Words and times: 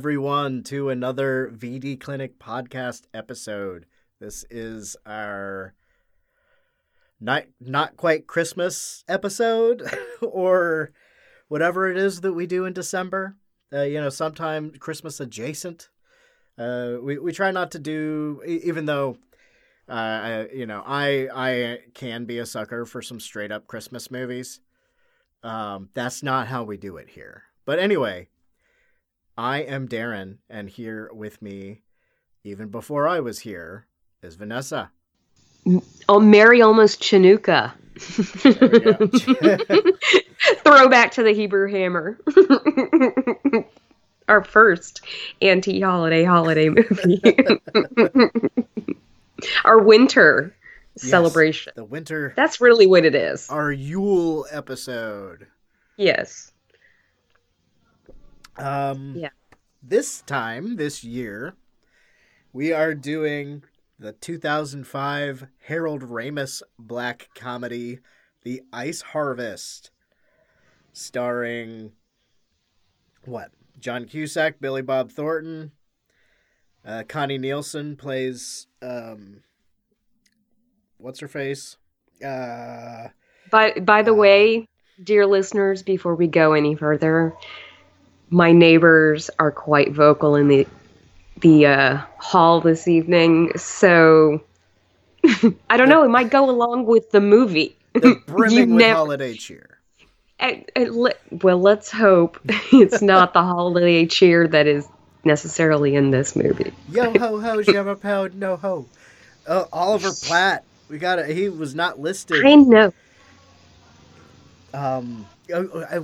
everyone, 0.00 0.62
to 0.62 0.88
another 0.88 1.52
VD 1.54 2.00
Clinic 2.00 2.38
podcast 2.38 3.02
episode. 3.12 3.84
This 4.18 4.46
is 4.48 4.96
our 5.04 5.74
not 7.20 7.44
not 7.60 7.98
quite 7.98 8.26
Christmas 8.26 9.04
episode, 9.08 9.82
or 10.22 10.92
whatever 11.48 11.90
it 11.90 11.98
is 11.98 12.22
that 12.22 12.32
we 12.32 12.46
do 12.46 12.64
in 12.64 12.72
December. 12.72 13.36
Uh, 13.70 13.82
you 13.82 14.00
know, 14.00 14.08
sometime 14.08 14.72
Christmas 14.80 15.20
adjacent. 15.20 15.90
Uh, 16.56 16.96
we 17.02 17.18
we 17.18 17.30
try 17.30 17.50
not 17.50 17.70
to 17.72 17.78
do, 17.78 18.40
even 18.46 18.86
though. 18.86 19.18
Uh, 19.86 20.44
you 20.50 20.64
know, 20.64 20.82
I 20.86 21.28
I 21.30 21.78
can 21.92 22.24
be 22.24 22.38
a 22.38 22.46
sucker 22.46 22.86
for 22.86 23.02
some 23.02 23.20
straight 23.20 23.52
up 23.52 23.66
Christmas 23.66 24.10
movies. 24.10 24.60
Um, 25.42 25.90
that's 25.92 26.22
not 26.22 26.46
how 26.46 26.62
we 26.62 26.78
do 26.78 26.96
it 26.96 27.10
here. 27.10 27.42
But 27.66 27.78
anyway, 27.78 28.30
I 29.40 29.60
am 29.60 29.88
Daeron, 29.88 30.36
and 30.50 30.68
here 30.68 31.08
with 31.14 31.40
me, 31.40 31.80
even 32.44 32.68
before 32.68 33.08
I 33.08 33.20
was 33.20 33.38
here, 33.38 33.86
is 34.22 34.34
Vanessa. 34.34 34.90
Oh, 36.10 36.20
Mary 36.20 36.60
almost 36.60 37.00
Chanukah. 37.00 37.72
Throwback 40.62 41.12
to 41.12 41.22
the 41.22 41.32
Hebrew 41.32 41.70
Hammer. 41.70 42.18
Our 44.28 44.44
first 44.44 45.00
anti 45.40 45.80
holiday 45.80 46.24
holiday 46.24 46.68
movie. 46.68 47.22
Our 49.64 49.78
winter 49.82 50.54
Yes, 50.96 51.08
celebration. 51.08 51.72
the 51.76 51.84
winter, 51.84 52.34
That's 52.36 52.60
really 52.60 52.86
what 52.86 53.06
it 53.06 53.14
is. 53.14 53.48
our 53.48 53.72
Yule 53.72 54.44
episode. 54.50 55.46
Yes. 55.96 56.52
Um, 58.56 59.14
Yeah. 59.16 59.30
This 59.82 60.20
time, 60.22 60.76
this 60.76 61.02
year, 61.04 61.54
we 62.52 62.72
are 62.72 62.94
doing 62.94 63.64
the 63.98 64.12
2005 64.12 65.46
Harold 65.66 66.02
Ramis 66.02 66.62
black 66.78 67.28
comedy, 67.34 68.00
The 68.42 68.62
Ice 68.72 69.00
Harvest, 69.00 69.90
starring 70.92 71.92
what? 73.24 73.50
John 73.78 74.04
Cusack, 74.04 74.60
Billy 74.60 74.82
Bob 74.82 75.10
Thornton, 75.10 75.72
uh, 76.84 77.04
Connie 77.08 77.38
Nielsen 77.38 77.96
plays 77.96 78.66
um, 78.82 79.42
what's 80.98 81.20
her 81.20 81.28
face? 81.28 81.76
Uh, 82.24 83.08
By 83.50 83.72
by 83.80 84.02
the 84.02 84.12
Uh, 84.12 84.16
way, 84.16 84.68
dear 85.02 85.26
listeners, 85.26 85.82
before 85.82 86.14
we 86.14 86.26
go 86.26 86.52
any 86.52 86.74
further, 86.74 87.34
my 88.30 88.52
neighbors 88.52 89.28
are 89.38 89.50
quite 89.50 89.92
vocal 89.92 90.36
in 90.36 90.48
the 90.48 90.66
the 91.40 91.66
uh, 91.66 91.96
hall 92.18 92.60
this 92.60 92.86
evening, 92.86 93.50
so 93.56 94.42
I 95.70 95.76
don't 95.76 95.88
know. 95.88 96.02
It 96.04 96.08
might 96.08 96.30
go 96.30 96.48
along 96.50 96.86
with 96.86 97.10
the 97.10 97.20
movie. 97.20 97.76
they're 97.94 98.14
brimming 98.26 98.74
with 98.74 98.78
never- 98.80 98.94
holiday 98.94 99.34
cheer. 99.34 99.78
I- 100.38 100.64
I 100.76 100.88
well, 101.42 101.60
let's 101.60 101.90
hope 101.90 102.38
it's 102.72 103.02
not 103.02 103.32
the 103.32 103.42
holiday 103.42 104.06
cheer 104.06 104.46
that 104.48 104.66
is 104.66 104.86
necessarily 105.24 105.94
in 105.94 106.10
this 106.10 106.34
movie. 106.36 106.72
Yo 106.90 107.12
ho 107.18 107.40
ho, 107.40 107.58
jabba 107.62 108.00
pound, 108.00 108.38
no 108.38 108.56
ho. 108.56 108.86
Uh, 109.46 109.64
Oliver 109.72 110.12
Platt, 110.22 110.64
we 110.88 110.98
got 110.98 111.18
it. 111.18 111.34
He 111.34 111.48
was 111.48 111.74
not 111.74 111.98
listed. 111.98 112.44
I 112.44 112.54
know. 112.54 112.92
Um, 114.72 115.26
uh, 115.52 115.56
uh, 115.56 116.00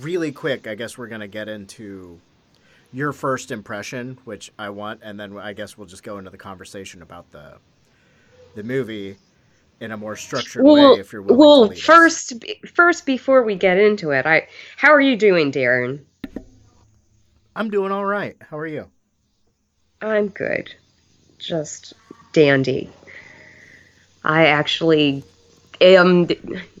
really 0.00 0.32
quick, 0.32 0.66
I 0.66 0.74
guess 0.74 0.98
we're 0.98 1.06
gonna 1.08 1.28
get 1.28 1.48
into 1.48 2.20
your 2.92 3.12
first 3.12 3.50
impression, 3.50 4.18
which 4.24 4.52
I 4.58 4.70
want, 4.70 5.00
and 5.02 5.18
then 5.18 5.36
I 5.36 5.52
guess 5.52 5.76
we'll 5.76 5.86
just 5.86 6.02
go 6.02 6.18
into 6.18 6.30
the 6.30 6.38
conversation 6.38 7.02
about 7.02 7.30
the 7.32 7.54
the 8.54 8.62
movie 8.62 9.16
in 9.80 9.92
a 9.92 9.96
more 9.96 10.16
structured 10.16 10.64
Well, 10.64 10.94
way. 10.94 11.00
If 11.00 11.12
you're 11.12 11.22
willing 11.22 11.38
well, 11.38 11.68
to 11.68 11.74
us. 11.74 11.80
first, 11.80 12.32
first 12.74 13.04
before 13.06 13.42
we 13.42 13.54
get 13.54 13.78
into 13.78 14.10
it, 14.10 14.24
I 14.26 14.48
how 14.76 14.92
are 14.92 15.00
you 15.00 15.16
doing, 15.16 15.52
Daeron? 15.52 16.00
I'm 17.54 17.70
doing 17.70 17.92
all 17.92 18.04
right. 18.04 18.36
How 18.50 18.58
are 18.58 18.66
you? 18.66 18.90
I'm 20.00 20.28
good. 20.28 20.74
Just 21.38 21.94
dandy. 22.32 22.90
I 24.24 24.46
actually 24.46 25.22
am, 25.80 26.28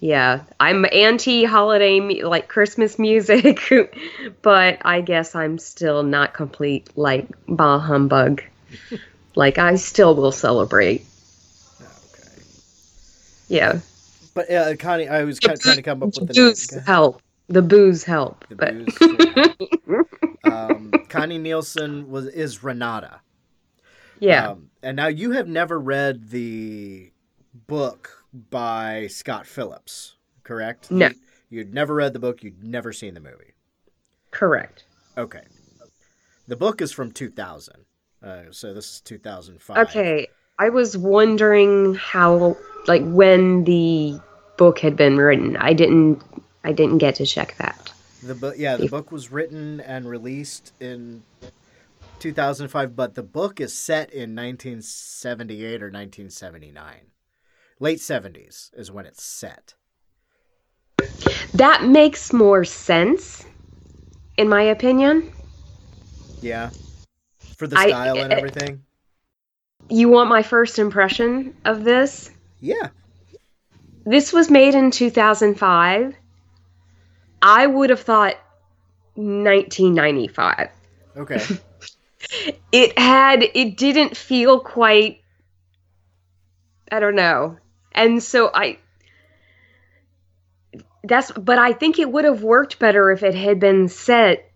yeah, 0.00 0.42
I'm 0.60 0.86
anti 0.90 1.44
holiday, 1.44 2.22
like 2.22 2.48
Christmas 2.48 2.98
music, 2.98 3.60
but 4.42 4.78
I 4.84 5.00
guess 5.00 5.34
I'm 5.34 5.58
still 5.58 6.02
not 6.02 6.34
complete, 6.34 6.90
like, 6.96 7.28
bah 7.48 7.78
humbug. 7.78 8.42
like, 9.34 9.58
I 9.58 9.76
still 9.76 10.14
will 10.14 10.32
celebrate. 10.32 11.04
Okay. 11.80 12.42
Yeah. 13.48 13.80
But 14.34 14.50
uh, 14.50 14.76
Connie, 14.76 15.08
I 15.08 15.24
was 15.24 15.40
kind 15.40 15.54
of 15.54 15.62
trying 15.62 15.76
to 15.76 15.82
come 15.82 16.02
up 16.02 16.14
with 16.18 16.28
the 16.28 16.34
booze 16.34 16.72
name. 16.72 16.82
help. 16.84 17.22
The 17.48 17.62
booze 17.62 18.04
help. 18.04 18.46
The 18.48 18.56
but 18.56 18.74
booze, 18.74 20.26
um, 20.44 20.92
Connie 21.08 21.38
Nielsen 21.38 22.10
was 22.10 22.26
is 22.26 22.62
Renata. 22.62 23.20
yeah. 24.18 24.50
Um, 24.50 24.70
and 24.82 24.96
now 24.96 25.06
you 25.06 25.30
have 25.32 25.48
never 25.48 25.78
read 25.80 26.28
the 26.30 27.10
book 27.66 28.15
by 28.32 29.06
Scott 29.08 29.46
Phillips, 29.46 30.16
correct? 30.42 30.90
No. 30.90 31.08
You, 31.08 31.14
you'd 31.50 31.74
never 31.74 31.94
read 31.94 32.12
the 32.12 32.18
book. 32.18 32.42
You'd 32.42 32.62
never 32.62 32.92
seen 32.92 33.14
the 33.14 33.20
movie. 33.20 33.54
correct. 34.30 34.84
Okay. 35.16 35.42
The 36.46 36.56
book 36.56 36.80
is 36.80 36.92
from 36.92 37.10
2000. 37.10 37.74
Uh, 38.22 38.42
so 38.50 38.72
this 38.74 38.86
is 38.96 39.00
2005. 39.02 39.88
Okay, 39.88 40.28
I 40.58 40.68
was 40.68 40.96
wondering 40.96 41.94
how, 41.94 42.56
like, 42.86 43.02
when 43.04 43.64
the 43.64 44.20
book 44.56 44.78
had 44.78 44.96
been 44.96 45.16
written. 45.16 45.56
I 45.56 45.72
didn't, 45.72 46.22
I 46.64 46.72
didn't 46.72 46.98
get 46.98 47.14
to 47.16 47.26
check 47.26 47.56
that. 47.58 47.92
The 48.22 48.34
book, 48.34 48.54
yeah, 48.58 48.76
the 48.76 48.88
book 48.88 49.12
was 49.12 49.30
written 49.30 49.80
and 49.80 50.08
released 50.08 50.72
in 50.80 51.22
2005, 52.20 52.96
but 52.96 53.14
the 53.14 53.22
book 53.22 53.60
is 53.60 53.72
set 53.74 54.10
in 54.10 54.34
1978 54.34 55.82
or 55.82 55.90
1979. 55.90 56.94
Late 57.78 57.98
70s 57.98 58.70
is 58.74 58.90
when 58.90 59.06
it's 59.06 59.22
set. 59.22 59.74
That 61.54 61.84
makes 61.84 62.32
more 62.32 62.64
sense, 62.64 63.44
in 64.36 64.48
my 64.48 64.62
opinion. 64.62 65.32
Yeah. 66.40 66.70
For 67.56 67.66
the 67.66 67.78
I- 67.78 67.88
style 67.88 68.18
and 68.18 68.32
uh, 68.32 68.36
everything. 68.36 68.82
You 69.88 70.08
want 70.08 70.28
my 70.28 70.42
first 70.42 70.78
impression 70.78 71.54
of 71.64 71.84
this? 71.84 72.30
Yeah. 72.60 72.88
This 74.04 74.32
was 74.32 74.50
made 74.50 74.74
in 74.74 74.90
2005. 74.90 76.14
I 77.42 77.66
would 77.66 77.90
have 77.90 78.00
thought 78.00 78.34
1995. 79.14 80.70
Okay. 81.16 81.40
it 82.72 82.98
had 82.98 83.42
it 83.54 83.76
didn't 83.76 84.16
feel 84.16 84.58
quite 84.60 85.20
i 86.90 86.98
don't 86.98 87.14
know 87.14 87.56
and 87.96 88.22
so 88.22 88.50
i 88.54 88.78
that's 91.04 91.32
but 91.32 91.58
i 91.58 91.72
think 91.72 91.98
it 91.98 92.10
would 92.10 92.24
have 92.24 92.42
worked 92.42 92.78
better 92.78 93.10
if 93.10 93.22
it 93.22 93.34
had 93.34 93.58
been 93.58 93.88
set 93.88 94.50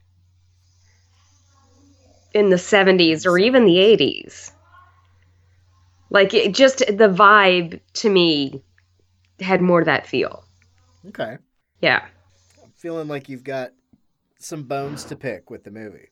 in 2.32 2.48
the 2.50 2.56
70s 2.56 3.26
or 3.26 3.38
even 3.38 3.64
the 3.64 3.76
80s 3.76 4.52
like 6.10 6.34
it 6.34 6.54
just 6.54 6.78
the 6.78 7.08
vibe 7.08 7.80
to 7.94 8.08
me 8.08 8.62
had 9.40 9.60
more 9.60 9.82
that 9.84 10.06
feel 10.06 10.44
Okay. 11.08 11.38
yeah 11.80 12.04
I'm 12.62 12.72
feeling 12.76 13.08
like 13.08 13.28
you've 13.28 13.44
got 13.44 13.72
some 14.38 14.62
bones 14.62 15.04
to 15.04 15.16
pick 15.16 15.50
with 15.50 15.64
the 15.64 15.70
movie. 15.70 16.08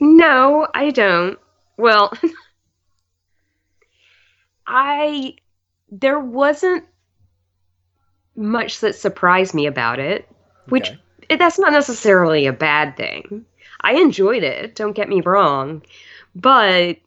No, 0.00 0.66
I 0.74 0.90
don't. 0.90 1.38
Well, 1.76 2.12
I 4.72 5.34
there 5.90 6.20
wasn't 6.20 6.84
much 8.36 8.80
that 8.80 8.94
surprised 8.94 9.52
me 9.52 9.66
about 9.66 9.98
it, 9.98 10.28
which 10.68 10.92
Okay. 11.28 11.36
that's 11.38 11.58
not 11.58 11.72
necessarily 11.72 12.46
a 12.46 12.52
bad 12.52 12.96
thing. 12.96 13.44
I 13.80 13.94
enjoyed 13.94 14.44
it, 14.44 14.76
don't 14.76 14.92
get 14.92 15.08
me 15.08 15.20
wrong, 15.22 15.82
but 16.34 16.98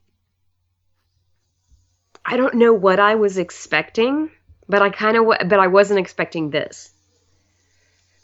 I 2.25 2.33
I 2.33 2.37
don't 2.37 2.55
know 2.55 2.73
what 2.73 2.99
I 2.99 3.15
was 3.15 3.37
expecting, 3.37 4.29
but 4.67 4.81
I 4.81 4.89
kind 4.89 5.15
of 5.17 5.25
but 5.47 5.59
I 5.59 5.67
wasn't 5.67 5.99
expecting 5.99 6.49
this. 6.49 6.91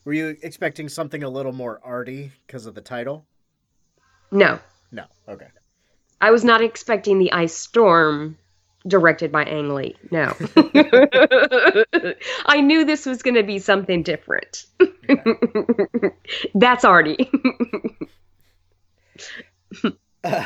Were 0.04 0.14
you 0.14 0.38
expecting 0.42 0.90
something 0.90 1.24
a 1.24 1.30
little 1.30 1.54
more 1.54 1.80
arty 1.84 2.32
because 2.46 2.66
of 2.66 2.76
the 2.76 2.82
title? 2.82 3.26
No, 4.32 4.60
No. 4.92 5.06
Okay. 5.28 5.48
I 6.20 6.32
was 6.32 6.44
not 6.44 6.62
expecting 6.62 7.20
the 7.20 7.32
Ice 7.32 7.54
Storm 7.56 8.38
directed 8.88 9.32
by 9.32 9.44
Ang 9.44 9.74
Lee. 9.74 9.96
No. 10.12 10.34
I 12.46 12.62
knew 12.62 12.86
this 12.86 13.06
was 13.06 13.22
going 13.22 13.36
to 13.36 13.44
be 13.44 13.60
something 13.60 14.04
different. 14.04 14.66
That's 16.56 16.86
arty. 16.86 17.30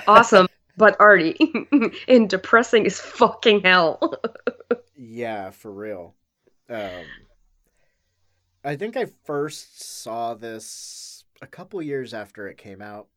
awesome, 0.08 0.48
but 0.78 0.96
arty. 1.00 1.38
and 2.08 2.30
depressing 2.30 2.86
as 2.86 3.00
fucking 3.00 3.62
hell. 3.62 4.20
Yeah, 4.96 5.52
for 5.52 5.72
real. 5.72 6.16
Um, 6.70 7.06
I 8.64 8.76
think 8.76 8.98
I 8.98 9.06
first 9.26 10.02
saw 10.02 10.34
this 10.34 11.26
a 11.42 11.48
couple 11.48 11.82
years 11.82 12.14
after 12.14 12.48
it 12.48 12.58
came 12.58 12.82
out. 12.82 13.08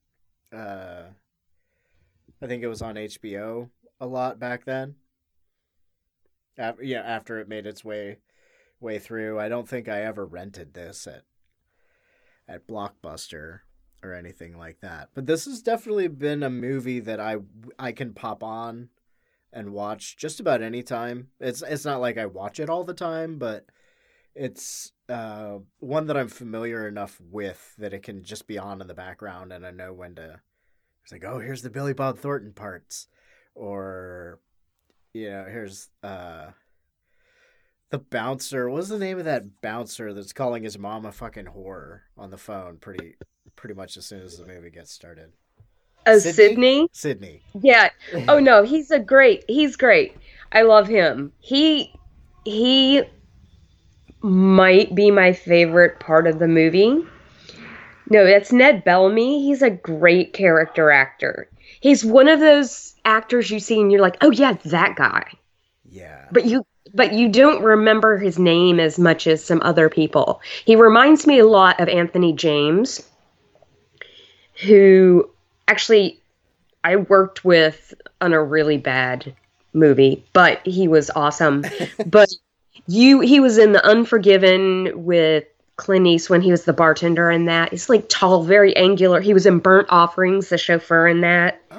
Uh, 0.53 1.05
I 2.43 2.47
think 2.47 2.63
it 2.63 2.69
was 2.69 2.83
on 2.83 2.97
HBO 2.97 3.71
a 4.01 4.07
lot 4.07 4.39
back 4.39 4.65
then. 4.65 4.97
Af- 6.59 6.83
yeah, 6.83 7.01
after 7.01 7.39
it 7.39 7.49
made 7.49 7.67
its 7.67 7.85
way 7.85 8.19
way 8.81 8.99
through, 8.99 9.39
I 9.39 9.49
don't 9.49 9.69
think 9.69 9.89
I 9.89 10.03
ever 10.03 10.25
rented 10.25 10.75
this 10.75 11.07
at 11.07 11.23
at 12.49 12.67
Blockbuster 12.67 13.61
or 14.03 14.15
anything 14.15 14.57
like 14.57 14.81
that. 14.81 15.11
But 15.15 15.27
this 15.27 15.47
has 15.47 15.63
definitely 15.63 16.09
been 16.09 16.43
a 16.43 16.51
movie 16.51 17.01
that 17.01 17.21
I 17.21 17.37
I 17.79 17.93
can 17.93 18.13
pop 18.15 18.43
on 18.43 18.91
and 19.53 19.73
watch 19.73 20.17
just 20.17 20.39
about 20.41 20.63
any 20.63 20.83
time. 20.83 21.29
It's 21.41 21.63
it's 21.63 21.85
not 21.85 22.01
like 22.01 22.19
I 22.19 22.27
watch 22.27 22.61
it 22.61 22.71
all 22.71 22.85
the 22.85 22.95
time, 22.95 23.39
but 23.39 23.67
it's 24.35 24.93
uh, 25.09 25.59
one 25.79 26.07
that 26.07 26.17
I'm 26.17 26.29
familiar 26.29 26.87
enough 26.87 27.21
with 27.21 27.75
that 27.79 27.95
it 27.95 28.03
can 28.03 28.23
just 28.23 28.47
be 28.47 28.59
on 28.59 28.81
in 28.81 28.87
the 28.87 28.95
background, 28.95 29.53
and 29.53 29.67
I 29.67 29.71
know 29.71 29.93
when 29.93 30.15
to. 30.17 30.41
It's 31.03 31.13
like, 31.13 31.25
oh, 31.25 31.39
here's 31.39 31.63
the 31.63 31.71
Billy 31.71 31.95
Bob 31.95 32.19
Thornton 32.19 32.53
parts, 32.53 33.07
or 33.55 34.41
you 35.17 35.31
know, 35.31 35.45
here's 35.45 35.89
uh, 36.03 36.51
the 37.91 37.99
bouncer. 37.99 38.69
What's 38.69 38.89
the 38.89 38.99
name 38.99 39.19
of 39.19 39.25
that 39.25 39.61
bouncer 39.63 40.13
that's 40.13 40.33
calling 40.33 40.63
his 40.63 40.79
mom 40.79 41.07
a 41.07 41.13
fucking 41.13 41.47
whore 41.47 42.01
on 42.17 42.31
the 42.31 42.39
phone? 42.39 42.77
Pretty 42.79 43.17
pretty 43.57 43.75
much 43.75 43.97
as 43.97 44.05
soon 44.05 44.23
as 44.23 44.37
the 44.37 44.47
movie 44.47 44.71
gets 44.71 44.93
started. 44.93 45.33
Oh, 46.07 46.19
Sydney? 46.19 46.89
Sydney? 46.93 46.93
Sydney. 46.93 47.43
Yeah. 47.63 47.89
Oh 48.29 48.39
no, 48.39 48.63
he's 48.63 48.91
a 48.91 48.99
great. 48.99 49.45
He's 49.49 49.77
great. 49.77 50.17
I 50.53 50.63
love 50.63 50.87
him. 50.87 51.33
He 51.41 51.93
he 52.45 53.03
might 54.23 54.95
be 54.95 55.11
my 55.11 55.33
favorite 55.33 55.99
part 56.01 56.27
of 56.27 56.39
the 56.39 56.49
movie. 56.49 57.05
No, 58.09 58.25
that's 58.25 58.53
Ned 58.53 58.85
Bellamy. 58.85 59.45
He's 59.45 59.63
a 59.63 59.71
great 59.71 60.33
character 60.33 60.91
actor. 60.91 61.49
He's 61.81 62.05
one 62.05 62.29
of 62.29 62.41
those 62.41 62.95
actors 63.05 63.51
you 63.51 63.61
see 63.61 63.81
and 63.81 63.91
you're 63.91 64.01
like, 64.01 64.17
"Oh 64.21 64.31
yeah, 64.31 64.55
that 64.65 64.97
guy." 64.97 65.33
Yeah. 65.91 66.27
But 66.33 66.47
you 66.47 66.67
but 66.95 67.13
you 67.13 67.29
don't 67.29 67.63
remember 67.63 68.17
his 68.17 68.39
name 68.39 68.81
as 68.81 68.99
much 68.99 69.27
as 69.27 69.45
some 69.45 69.61
other 69.63 69.89
people. 69.89 70.41
He 70.65 70.77
reminds 70.77 71.27
me 71.27 71.39
a 71.39 71.47
lot 71.47 71.79
of 71.81 71.89
Anthony 71.89 72.33
James, 72.33 73.07
who 74.65 75.29
actually 75.69 76.21
I 76.85 76.97
worked 76.97 77.45
with 77.45 77.95
on 78.21 78.33
a 78.33 78.43
really 78.43 78.79
bad 78.79 79.35
movie, 79.73 80.25
but 80.33 80.67
he 80.67 80.89
was 80.89 81.11
awesome. 81.11 81.65
but 82.07 82.31
you 82.87 83.21
he 83.21 83.41
was 83.41 83.59
in 83.59 83.73
The 83.73 83.85
Unforgiven 83.85 85.05
with 85.05 85.45
Clint 85.77 86.07
Eastwood 86.07 86.37
when 86.39 86.43
he 86.43 86.51
was 86.51 86.65
the 86.65 86.73
bartender 86.73 87.31
in 87.31 87.45
that. 87.47 87.71
He's 87.71 87.89
like 87.89 88.09
tall, 88.09 88.43
very 88.45 88.75
angular. 88.77 89.21
He 89.21 89.35
was 89.35 89.47
in 89.47 89.59
Burnt 89.59 89.89
Offerings, 89.91 90.49
the 90.49 90.59
chauffeur 90.59 91.07
in 91.07 91.21
that 91.21 91.61
Oh, 91.71 91.77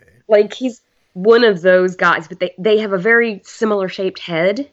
okay. 0.00 0.10
like 0.28 0.54
he's 0.54 0.80
one 1.12 1.44
of 1.44 1.62
those 1.62 1.96
guys, 1.96 2.28
but 2.28 2.40
they 2.40 2.54
they 2.58 2.78
have 2.78 2.92
a 2.92 2.98
very 2.98 3.40
similar 3.44 3.88
shaped 3.88 4.18
head, 4.20 4.70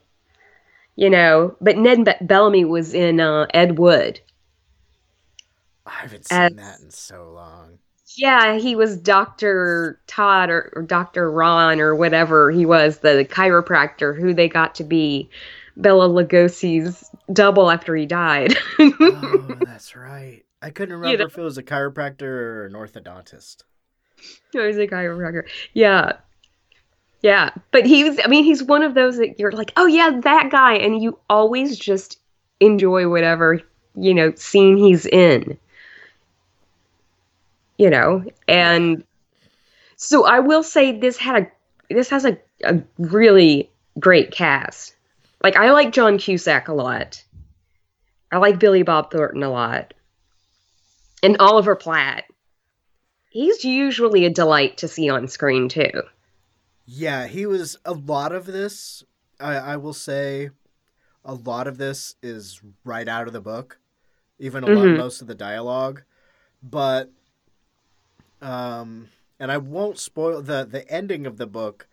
you 0.95 1.09
know. 1.09 1.55
But 1.61 1.77
Ned 1.77 2.05
Be- 2.05 2.25
Bellamy 2.25 2.65
was 2.65 2.93
in 2.93 3.19
uh, 3.19 3.47
Ed 3.53 3.77
Wood. 3.77 4.19
I 5.85 5.91
haven't 5.91 6.25
seen 6.25 6.37
As- 6.37 6.53
that 6.55 6.79
in 6.79 6.89
so 6.91 7.31
long. 7.33 7.79
Yeah, 8.15 8.57
he 8.59 8.75
was 8.75 8.95
Doctor 8.95 9.99
Todd 10.05 10.51
or, 10.51 10.71
or 10.75 10.83
Doctor 10.83 11.31
Ron 11.31 11.79
or 11.81 11.95
whatever 11.95 12.51
he 12.51 12.63
was, 12.63 12.99
the 12.99 13.25
chiropractor 13.27 14.15
who 14.15 14.35
they 14.35 14.47
got 14.47 14.75
to 14.75 14.83
be 14.83 15.31
Bela 15.75 16.07
Lugosi's 16.07 17.09
double 17.31 17.71
after 17.71 17.95
he 17.95 18.05
died. 18.05 18.55
oh, 18.79 19.57
that's 19.65 19.95
right. 19.95 20.43
I 20.61 20.69
couldn't 20.69 20.95
remember 20.95 21.17
know- 21.17 21.25
if 21.25 21.37
it 21.37 21.41
was 21.41 21.57
a 21.57 21.63
chiropractor 21.63 22.21
or 22.21 22.65
an 22.65 22.73
orthodontist. 22.73 23.63
He 24.51 24.59
was 24.59 24.77
a 24.77 24.87
chiropractor. 24.87 25.43
Yeah. 25.73 26.13
Yeah. 27.21 27.49
But 27.71 27.85
he 27.85 28.03
was, 28.03 28.19
I 28.23 28.27
mean, 28.27 28.43
he's 28.43 28.63
one 28.63 28.83
of 28.83 28.93
those 28.93 29.17
that 29.17 29.39
you're 29.39 29.51
like, 29.51 29.73
oh, 29.75 29.87
yeah, 29.87 30.19
that 30.21 30.49
guy. 30.51 30.75
And 30.75 31.01
you 31.01 31.19
always 31.29 31.77
just 31.77 32.19
enjoy 32.59 33.09
whatever, 33.09 33.61
you 33.95 34.13
know, 34.13 34.33
scene 34.35 34.77
he's 34.77 35.05
in. 35.05 35.57
You 37.77 37.89
know? 37.89 38.23
And 38.47 39.03
so 39.97 40.25
I 40.25 40.39
will 40.39 40.63
say 40.63 40.97
this 40.97 41.17
had 41.17 41.43
a, 41.43 41.93
this 41.93 42.09
has 42.09 42.23
a, 42.25 42.37
a 42.63 42.81
really 42.97 43.69
great 43.99 44.31
cast. 44.31 44.95
Like, 45.43 45.57
I 45.57 45.71
like 45.71 45.91
John 45.91 46.17
Cusack 46.17 46.69
a 46.69 46.73
lot. 46.73 47.23
I 48.31 48.37
like 48.37 48.59
Billy 48.59 48.83
Bob 48.83 49.11
Thornton 49.11 49.43
a 49.43 49.49
lot. 49.51 49.93
And 51.21 51.37
Oliver 51.39 51.75
Platt 51.75 52.23
he's 53.33 53.65
usually 53.65 54.25
a 54.25 54.29
delight 54.29 54.77
to 54.77 54.87
see 54.87 55.09
on 55.09 55.27
screen 55.27 55.67
too. 55.67 56.03
Yeah, 56.85 57.27
he 57.27 57.45
was 57.45 57.77
a 57.83 57.93
lot 57.93 58.31
of 58.31 58.45
this. 58.45 59.03
I, 59.39 59.55
I 59.55 59.77
will 59.77 59.93
say, 59.93 60.51
a 61.25 61.33
lot 61.33 61.67
of 61.67 61.77
this 61.77 62.15
is 62.21 62.61
right 62.85 63.07
out 63.07 63.27
of 63.27 63.33
the 63.33 63.41
book, 63.41 63.79
even 64.37 64.63
a 64.63 64.67
lot 64.67 64.85
Mhm. 64.85 64.97
most 64.97 65.21
of 65.21 65.27
the 65.27 65.35
dialogue. 65.35 66.03
But, 66.61 67.09
um, 68.41 69.09
and 69.39 69.51
I 69.51 69.57
won't 69.57 69.97
spoil 69.97 70.41
the 70.41 70.63
the 70.63 70.87
ending 70.89 71.25
of 71.25 71.37
the 71.37 71.47
book. 71.47 71.87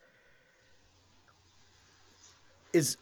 Is 2.73 2.99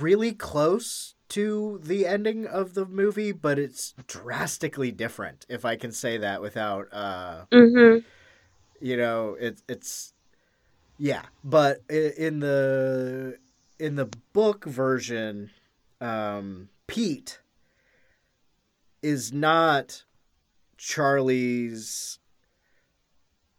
really 0.00 0.32
close 0.32 1.14
to 1.30 1.80
the 1.82 2.06
ending 2.06 2.46
of 2.46 2.74
the 2.74 2.84
movie, 2.86 3.32
but 3.32 3.58
it's 3.58 3.94
drastically 4.06 4.90
different. 4.92 5.46
If 5.48 5.64
I 5.64 5.76
can 5.76 5.92
say 5.92 6.18
that 6.18 6.42
without 6.42 6.92
uh, 6.92 7.44
Mm-hmm. 7.52 7.98
you 8.80 8.96
know 8.96 9.36
it, 9.38 9.62
it's 9.68 10.12
yeah 10.98 11.22
but 11.44 11.82
in 11.88 12.40
the 12.40 13.38
in 13.78 13.96
the 13.96 14.08
book 14.32 14.64
version 14.64 15.50
um 16.00 16.68
pete 16.86 17.40
is 19.02 19.32
not 19.32 20.04
charlie's 20.76 22.18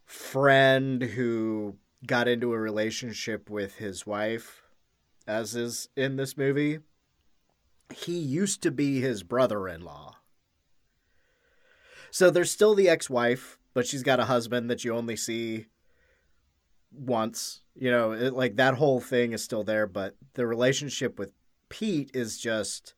friend 0.06 1.02
who 1.02 1.76
got 2.06 2.28
into 2.28 2.54
a 2.54 2.60
relationship 2.60 3.50
with 3.50 3.76
his 3.76 4.06
wife 4.06 4.63
as 5.28 5.56
is 5.56 5.90
in 5.96 6.16
this 6.16 6.38
movie 6.38 6.80
he 7.94 8.18
used 8.18 8.62
to 8.62 8.72
be 8.72 9.00
his 9.00 9.24
brother-in-law 9.24 10.16
so 12.14 12.30
there's 12.30 12.52
still 12.52 12.76
the 12.76 12.90
ex-wife, 12.90 13.58
but 13.74 13.88
she's 13.88 14.04
got 14.04 14.20
a 14.20 14.26
husband 14.26 14.70
that 14.70 14.84
you 14.84 14.94
only 14.94 15.16
see 15.16 15.66
once. 16.92 17.62
You 17.74 17.90
know, 17.90 18.12
it, 18.12 18.34
like 18.34 18.58
that 18.58 18.76
whole 18.76 19.00
thing 19.00 19.34
is 19.34 19.44
still 19.44 19.64
there, 19.64 19.88
but 19.88 20.16
the 20.36 20.46
relationship 20.46 21.18
with 21.18 21.32
Pete 21.70 22.12
is 22.14 22.38
just 22.38 22.94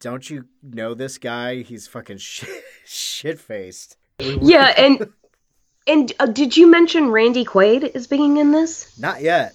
don't 0.00 0.28
you 0.28 0.48
know 0.62 0.92
this 0.92 1.16
guy? 1.16 1.62
He's 1.62 1.86
fucking 1.86 2.18
shit 2.18 2.62
shit 2.84 3.40
faced. 3.40 3.96
Yeah, 4.18 4.74
and 4.76 5.10
and 5.86 6.12
uh, 6.20 6.26
did 6.26 6.58
you 6.58 6.70
mention 6.70 7.08
Randy 7.08 7.46
Quaid 7.46 7.90
is 7.96 8.06
being 8.06 8.36
in 8.36 8.52
this? 8.52 8.98
Not 8.98 9.22
yet. 9.22 9.54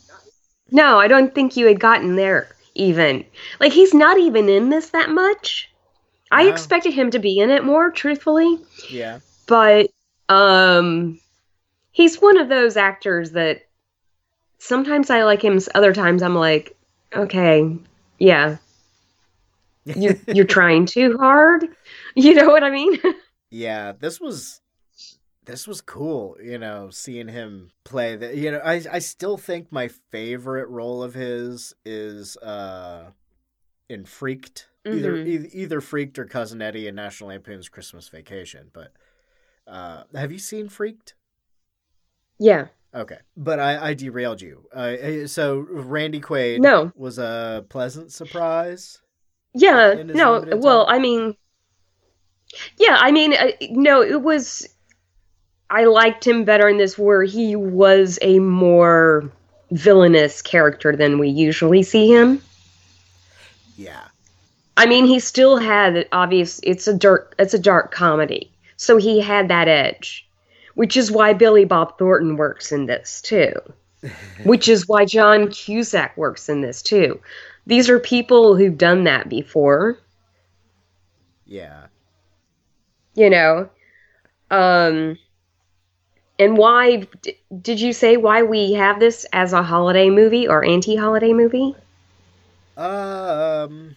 No, 0.72 1.00
I 1.00 1.08
don't 1.08 1.34
think 1.34 1.56
you 1.58 1.66
had 1.68 1.80
gotten 1.80 2.16
there 2.16 2.50
even. 2.76 3.26
Like 3.60 3.72
he's 3.74 3.94
not 3.94 4.18
even 4.18 4.50
in 4.50 4.70
this 4.70 4.90
that 4.92 5.10
much. 5.10 5.70
I 6.32 6.44
expected 6.48 6.94
him 6.94 7.10
to 7.12 7.20
be 7.20 7.40
in 7.40 7.50
it 7.50 7.64
more, 7.64 7.90
truthfully, 7.90 8.60
Yeah. 8.90 9.20
but 9.48 9.90
um 10.30 11.20
he's 11.92 12.22
one 12.22 12.38
of 12.38 12.50
those 12.50 12.76
actors 12.76 13.32
that 13.32 13.62
sometimes 14.60 15.10
I 15.10 15.24
like 15.24 15.42
him, 15.42 15.60
other 15.74 15.94
times 15.94 16.22
I'm 16.22 16.36
like, 16.36 16.76
okay, 17.16 17.78
yeah, 18.20 18.58
you're 19.86 20.18
you're 20.28 20.46
trying 20.46 20.86
too 20.86 21.18
hard. 21.18 21.66
You 22.16 22.34
know 22.34 22.48
what 22.48 22.64
I 22.64 22.72
mean? 22.72 22.98
Yeah, 23.52 23.94
this 23.98 24.20
was 24.20 24.60
this 25.48 25.66
was 25.68 25.82
cool, 25.82 26.38
you 26.44 26.58
know, 26.60 26.90
seeing 26.92 27.30
him 27.30 27.72
play 27.84 28.16
the 28.16 28.36
you 28.38 28.52
know, 28.52 28.60
I 28.64 28.84
I 28.92 29.00
still 29.00 29.38
think 29.38 29.72
my 29.72 29.88
favorite 29.88 30.68
role 30.70 31.02
of 31.02 31.14
his 31.16 31.74
is 31.86 32.38
uh 32.38 33.12
in 33.90 34.06
Freaked. 34.06 34.68
Either 34.86 35.14
Mhm. 35.18 35.28
e- 35.28 35.50
either 35.54 35.82
Freaked 35.82 36.20
or 36.20 36.26
Cousin 36.26 36.62
Eddie 36.62 36.88
in 36.88 36.96
National 36.96 37.30
Lampoon's 37.30 37.70
Christmas 37.70 38.08
Vacation, 38.10 38.70
but 38.74 38.92
uh 39.66 40.04
have 40.14 40.32
you 40.32 40.40
seen 40.40 40.70
Freaked? 40.70 41.16
Yeah. 42.40 42.68
Okay. 42.94 43.20
But 43.36 43.60
I 43.60 43.90
I 43.90 43.94
derailed 43.94 44.42
you. 44.42 44.68
Uh 44.74 45.28
so 45.28 45.60
Randy 45.60 46.20
Quaid 46.22 46.60
No. 46.60 46.92
was 46.96 47.18
a 47.20 47.66
pleasant 47.70 48.12
surprise. 48.12 49.02
Yeah. 49.54 50.04
No. 50.06 50.44
Well? 50.58 50.86
I 50.88 51.00
mean, 51.00 51.36
yeah. 52.78 52.98
I 53.00 53.12
mean, 53.12 53.34
uh, 53.34 53.52
no. 53.72 54.02
It 54.04 54.22
was. 54.22 54.68
I 55.70 55.86
liked 55.86 56.26
him 56.26 56.46
better 56.46 56.70
in 56.70 56.78
this, 56.78 56.98
where 56.98 57.24
he 57.24 57.56
was 57.56 58.18
a 58.22 58.40
more 58.40 59.30
villainous 59.72 60.42
character 60.42 60.96
than 60.96 61.20
we 61.20 61.30
usually 61.30 61.84
see 61.84 62.08
him. 62.12 62.42
Yeah. 63.76 64.04
I 64.78 64.86
mean, 64.86 65.06
he 65.06 65.20
still 65.20 65.58
had 65.58 66.08
obvious. 66.12 66.60
It's 66.64 66.88
a 66.88 66.94
dark. 66.94 67.36
It's 67.40 67.54
a 67.54 67.60
dark 67.60 67.92
comedy, 67.92 68.52
so 68.78 68.98
he 68.98 69.20
had 69.20 69.50
that 69.50 69.68
edge, 69.68 70.28
which 70.76 70.96
is 70.96 71.12
why 71.12 71.34
Billy 71.34 71.66
Bob 71.66 71.98
Thornton 71.98 72.38
works 72.38 72.72
in 72.72 72.86
this 72.86 73.22
too. 73.22 73.54
which 74.44 74.68
is 74.70 74.88
why 74.88 75.06
John 75.06 75.50
Cusack 75.50 76.16
works 76.18 76.50
in 76.50 76.62
this 76.62 76.82
too. 76.82 77.20
These 77.66 77.90
are 77.90 78.00
people 78.00 78.56
who've 78.56 78.78
done 78.78 79.04
that 79.06 79.28
before, 79.28 79.98
Yeah. 81.46 81.88
you 83.16 83.30
know. 83.30 83.70
Um, 84.52 85.18
and 86.40 86.58
why 86.58 87.08
d- 87.22 87.38
did 87.62 87.80
you 87.80 87.94
say 87.94 88.18
why 88.18 88.44
we 88.44 88.74
have 88.74 89.00
this 89.00 89.26
as 89.34 89.54
a 89.54 89.64
holiday 89.64 90.10
movie 90.10 90.48
or 90.48 90.64
anti-holiday 90.64 91.34
movie? 91.34 91.76
Um 92.76 93.96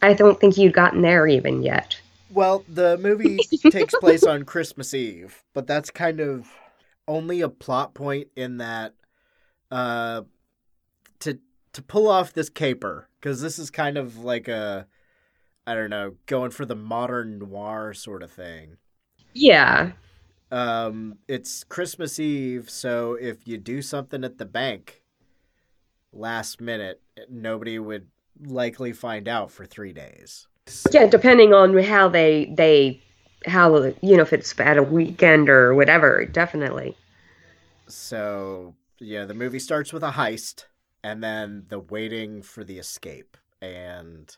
I 0.00 0.14
don't 0.14 0.38
think 0.40 0.56
you'd 0.56 0.74
gotten 0.74 1.02
there 1.02 1.26
even 1.26 1.62
yet. 1.62 2.00
Well, 2.32 2.64
the 2.68 2.98
movie 2.98 3.38
takes 3.70 3.94
place 3.94 4.24
on 4.24 4.44
Christmas 4.44 4.94
Eve, 4.94 5.42
but 5.54 5.66
that's 5.66 5.90
kind 5.90 6.20
of 6.20 6.48
only 7.06 7.40
a 7.40 7.48
plot 7.48 7.94
point 7.94 8.28
in 8.36 8.58
that 8.58 8.94
uh 9.70 10.22
to 11.20 11.38
to 11.72 11.82
pull 11.82 12.08
off 12.08 12.32
this 12.32 12.48
caper 12.50 13.08
cuz 13.20 13.40
this 13.40 13.58
is 13.58 13.70
kind 13.70 13.96
of 13.96 14.18
like 14.18 14.48
a 14.48 14.86
I 15.66 15.74
don't 15.74 15.90
know, 15.90 16.14
going 16.26 16.50
for 16.50 16.66
the 16.66 16.74
modern 16.74 17.38
noir 17.38 17.94
sort 17.94 18.22
of 18.24 18.32
thing. 18.32 18.78
Yeah, 19.32 19.92
Um 20.52 21.16
it's 21.26 21.64
Christmas 21.64 22.20
Eve, 22.20 22.70
so 22.70 23.14
if 23.14 23.48
you 23.48 23.58
do 23.58 23.82
something 23.82 24.22
at 24.22 24.38
the 24.38 24.44
bank 24.44 25.02
last 26.12 26.60
minute, 26.60 27.00
nobody 27.28 27.78
would 27.78 28.06
likely 28.44 28.92
find 28.92 29.26
out 29.28 29.50
for 29.50 29.64
3 29.66 29.92
days. 29.92 30.46
yeah. 30.90 31.06
Depending 31.06 31.52
on 31.54 31.76
how 31.78 32.08
they 32.08 32.52
they 32.54 33.00
how 33.46 33.74
you 34.02 34.16
know 34.16 34.22
if 34.22 34.32
it's 34.32 34.58
at 34.60 34.76
a 34.76 34.82
weekend 34.82 35.48
or 35.48 35.74
whatever, 35.74 36.24
definitely. 36.26 36.96
So, 37.88 38.74
yeah, 39.00 39.24
the 39.24 39.34
movie 39.34 39.58
starts 39.58 39.92
with 39.92 40.02
a 40.02 40.12
heist 40.12 40.64
and 41.02 41.22
then 41.22 41.66
the 41.68 41.78
waiting 41.78 42.42
for 42.42 42.64
the 42.64 42.78
escape. 42.78 43.36
And 43.60 44.34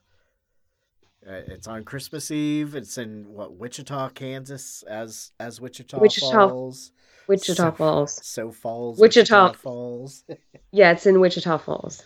uh, 1.29 1.33
it's 1.49 1.67
on 1.67 1.85
Christmas 1.85 2.31
Eve. 2.31 2.75
It's 2.75 2.99
in 2.99 3.27
what 3.29 3.55
Wichita, 3.57 4.11
Kansas, 4.11 4.83
as 4.85 5.33
as 5.41 5.61
Wichita, 5.61 5.99
Wichita. 5.99 6.31
Falls. 6.49 6.93
Wichita 7.27 7.55
So- 7.55 7.73
Falls. 7.73 8.27
So 8.27 8.51
Falls. 8.53 8.99
Wichita. 8.99 9.53
Falls. 9.53 10.25
Yeah, 10.73 10.91
it's 10.91 11.07
in 11.07 11.21
Wichita 11.21 11.59
Falls. 11.59 12.03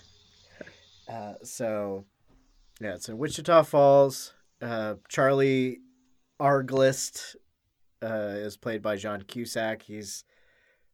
Uh, 1.10 1.32
so, 1.42 2.04
yeah, 2.82 2.94
it's 2.96 3.08
in 3.08 3.16
Wichita 3.16 3.62
Falls. 3.62 4.34
Uh, 4.60 4.96
Charlie 5.08 5.78
Arglist 6.38 7.36
uh, 8.02 8.34
is 8.36 8.58
played 8.58 8.82
by 8.82 8.96
John 8.96 9.22
Cusack. 9.22 9.80
He's 9.82 10.24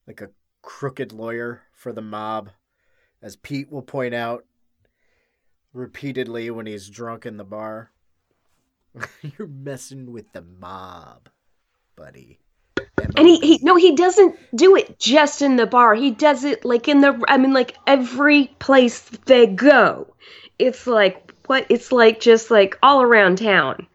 like 0.07 0.21
a 0.21 0.31
crooked 0.63 1.13
lawyer 1.13 1.63
for 1.73 1.93
the 1.93 2.01
mob, 2.01 2.51
as 3.21 3.35
Pete 3.35 3.73
will 3.73 3.83
point 3.83 4.15
out 4.15 4.45
repeatedly 5.73 6.49
when 6.51 6.67
he's 6.67 6.89
drunk 6.89 7.27
in 7.27 7.37
the 7.37 7.45
bar. 7.45 7.91
You're 9.39 9.49
messing 9.49 10.13
with 10.13 10.33
the 10.33 10.43
mob, 10.43 11.29
buddy. 11.97 12.39
And 13.17 13.27
he, 13.27 13.39
he 13.39 13.59
no, 13.63 13.77
he 13.77 13.95
doesn't 13.95 14.37
do 14.55 14.77
it 14.77 14.99
just 14.99 15.43
in 15.43 15.57
the 15.57 15.67
bar. 15.67 15.95
He 15.95 16.11
does 16.11 16.45
it 16.45 16.65
like 16.65 16.89
in 16.89 17.01
the 17.01 17.23
I 17.29 17.39
mean 17.39 17.53
like 17.53 17.77
every 17.87 18.47
place 18.59 19.01
they 19.27 19.47
go. 19.47 20.15
It's 20.59 20.87
like 20.87 21.33
what 21.47 21.67
it's 21.69 21.93
like 21.93 22.21
just 22.21 22.51
like 22.51 22.79
all 22.83 23.03
around 23.03 23.39
town. 23.39 23.87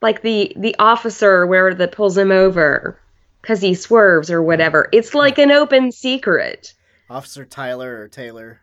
Like 0.00 0.22
the 0.22 0.52
the 0.56 0.76
officer 0.78 1.46
where 1.46 1.74
that 1.74 1.92
pulls 1.92 2.16
him 2.16 2.32
over 2.32 2.98
cuz 3.42 3.60
he 3.60 3.74
swerves 3.74 4.30
or 4.30 4.42
whatever. 4.42 4.88
It's 4.92 5.14
like 5.14 5.38
an 5.38 5.50
open 5.50 5.92
secret. 5.92 6.74
Officer 7.08 7.44
Tyler 7.44 8.00
or 8.00 8.08
Taylor? 8.08 8.60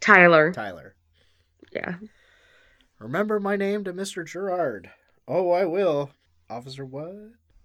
Tyler. 0.00 0.52
Tyler. 0.52 0.94
Yeah. 1.72 1.94
Remember 2.98 3.38
my 3.40 3.56
name 3.56 3.84
to 3.84 3.92
Mr. 3.92 4.26
Gerard. 4.26 4.90
Oh, 5.28 5.50
I 5.50 5.64
will. 5.64 6.10
Officer 6.48 6.84
what? 6.84 7.14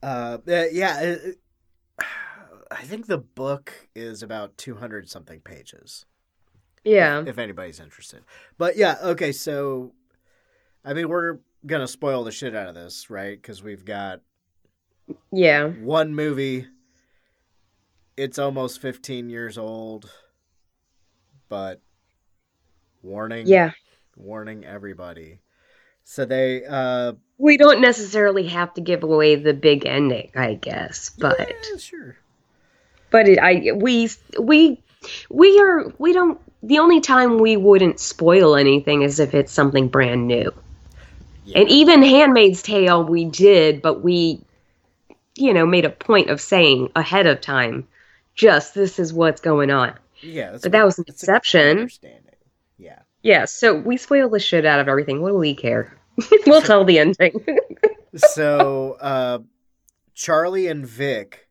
Uh, 0.04 0.38
uh, 0.48 0.66
yeah. 0.72 1.02
it- 1.02 1.22
it- 1.26 1.40
I 2.72 2.84
think 2.84 3.08
the 3.08 3.18
book 3.18 3.74
is 3.96 4.24
about 4.24 4.58
200 4.58 5.10
something 5.10 5.40
pages. 5.42 6.06
Yeah. 6.84 7.24
If 7.26 7.38
anybody's 7.38 7.80
interested. 7.80 8.24
But 8.58 8.76
yeah, 8.78 8.98
okay, 9.04 9.32
so 9.32 9.94
I 10.84 10.94
mean, 10.94 11.10
we're 11.10 11.40
going 11.66 11.82
to 11.82 11.88
spoil 11.88 12.24
the 12.24 12.32
shit 12.32 12.56
out 12.56 12.68
of 12.70 12.76
this, 12.76 13.10
right? 13.10 13.42
Cuz 13.42 13.62
we've 13.62 13.86
got 13.86 14.22
Yeah. 15.32 15.68
one 15.68 16.16
movie. 16.16 16.68
It's 18.18 18.40
almost 18.40 18.82
15 18.82 19.30
years 19.30 19.58
old. 19.58 20.12
But 21.50 21.82
warning. 23.04 23.46
Yeah. 23.48 23.72
Warning 24.22 24.66
everybody. 24.66 25.40
So 26.04 26.26
they 26.26 26.64
uh 26.66 27.14
We 27.38 27.58
don't 27.58 27.82
necessarily 27.82 28.48
have 28.48 28.74
to 28.76 28.82
give 28.82 29.04
away 29.04 29.36
the 29.36 29.54
big 29.54 29.86
ending, 29.86 30.32
I 30.36 30.54
guess, 30.56 31.10
but 31.10 31.40
yeah, 31.40 31.78
sure. 31.78 32.18
but 33.10 33.28
it, 33.28 33.40
I 33.40 33.72
we 33.74 34.10
we 34.40 34.82
we 35.30 35.60
are 35.60 35.94
we 35.98 36.14
don't 36.14 36.40
the 36.64 36.80
only 36.80 37.02
time 37.02 37.40
we 37.40 37.58
wouldn't 37.58 38.00
spoil 38.00 38.56
anything 38.56 39.02
is 39.02 39.20
if 39.20 39.34
it's 39.34 39.52
something 39.52 39.88
brand 39.88 40.28
new. 40.28 40.54
Yeah. 41.46 41.60
And 41.60 41.70
even 41.70 42.04
Handmaid's 42.04 42.62
Tale 42.62 43.04
we 43.04 43.26
did, 43.26 43.82
but 43.82 44.02
we 44.04 44.42
you 45.36 45.54
know 45.54 45.66
made 45.66 45.86
a 45.86 45.90
point 45.90 46.30
of 46.30 46.40
saying 46.40 46.92
ahead 46.96 47.26
of 47.26 47.42
time 47.42 47.88
just 48.36 48.74
this 48.76 49.00
is 49.00 49.12
what's 49.14 49.42
going 49.42 49.72
on. 49.72 49.94
Yeah, 50.22 50.58
But 50.62 50.72
that 50.74 50.86
was 50.86 51.00
an 51.00 51.06
exception. 51.08 51.80
Understanding. 51.80 52.36
Yeah. 52.78 53.00
Yeah, 53.24 53.46
so 53.46 53.76
we 53.76 53.98
spoil 53.98 54.30
the 54.30 54.40
shit 54.40 54.66
out 54.66 54.80
of 54.80 54.88
everything. 54.88 55.22
What 55.22 55.30
do 55.30 55.36
we 55.36 55.54
care? 55.54 55.96
we'll 56.48 56.62
tell 56.62 56.86
the 56.86 57.00
ending. 57.00 57.46
So 58.14 58.98
uh, 59.00 59.40
Charlie 60.14 60.68
and 60.68 60.86
Vic 60.86 61.48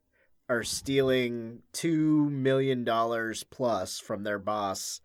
are 0.49 0.63
stealing 0.63 1.61
two 1.73 2.29
million 2.29 2.85
dollars 2.85 3.45
plus 3.45 3.99
from 3.99 4.25
their 4.25 4.39
boss, 4.39 5.01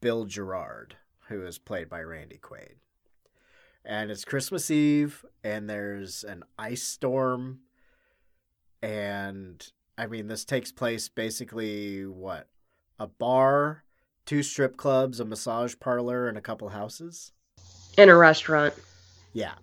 Bill 0.00 0.24
Gerard, 0.24 0.96
who 1.28 1.46
is 1.46 1.58
played 1.58 1.88
by 1.88 2.00
Randy 2.00 2.38
Quaid. 2.42 2.76
And 3.84 4.10
it's 4.10 4.24
Christmas 4.24 4.70
Eve, 4.70 5.24
and 5.44 5.70
there's 5.70 6.24
an 6.24 6.42
ice 6.58 6.82
storm, 6.82 7.60
and 8.82 9.64
I 9.96 10.06
mean 10.06 10.26
this 10.26 10.44
takes 10.44 10.72
place 10.72 11.08
basically 11.08 12.06
what 12.06 12.48
a 12.98 13.06
bar, 13.06 13.84
two 14.26 14.42
strip 14.42 14.76
clubs, 14.76 15.20
a 15.20 15.24
massage 15.24 15.74
parlor, 15.80 16.28
and 16.28 16.38
a 16.38 16.40
couple 16.40 16.68
houses. 16.68 17.32
And 17.98 18.10
a 18.10 18.14
restaurant. 18.14 18.74
Yeah. 19.32 19.54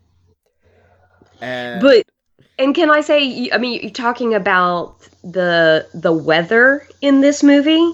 And 1.42 1.82
But 1.82 2.06
and 2.58 2.76
can 2.76 2.92
I 2.92 3.02
say 3.02 3.50
I 3.52 3.58
mean 3.58 3.82
you're 3.82 3.92
talking 3.92 4.34
about 4.34 5.08
the 5.24 5.88
the 5.94 6.12
weather 6.12 6.88
in 7.02 7.22
this 7.22 7.44
movie? 7.44 7.94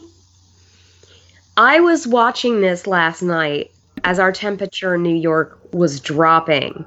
I 1.57 1.79
was 1.79 2.05
watching 2.05 2.61
this 2.61 2.85
last 2.85 3.21
night 3.21 3.71
as 4.03 4.19
our 4.19 4.31
temperature 4.31 4.95
in 4.95 5.03
New 5.03 5.15
York 5.15 5.59
was 5.71 5.99
dropping 5.99 6.85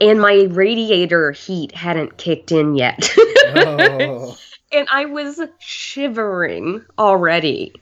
and 0.00 0.20
my 0.20 0.46
radiator 0.50 1.32
heat 1.32 1.74
hadn't 1.74 2.16
kicked 2.16 2.52
in 2.52 2.74
yet. 2.74 3.08
oh, 3.56 4.36
and 4.72 4.88
I 4.90 5.06
was 5.06 5.40
shivering 5.60 6.84
already. 6.98 7.72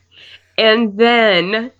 And 0.58 0.96
then 0.98 1.72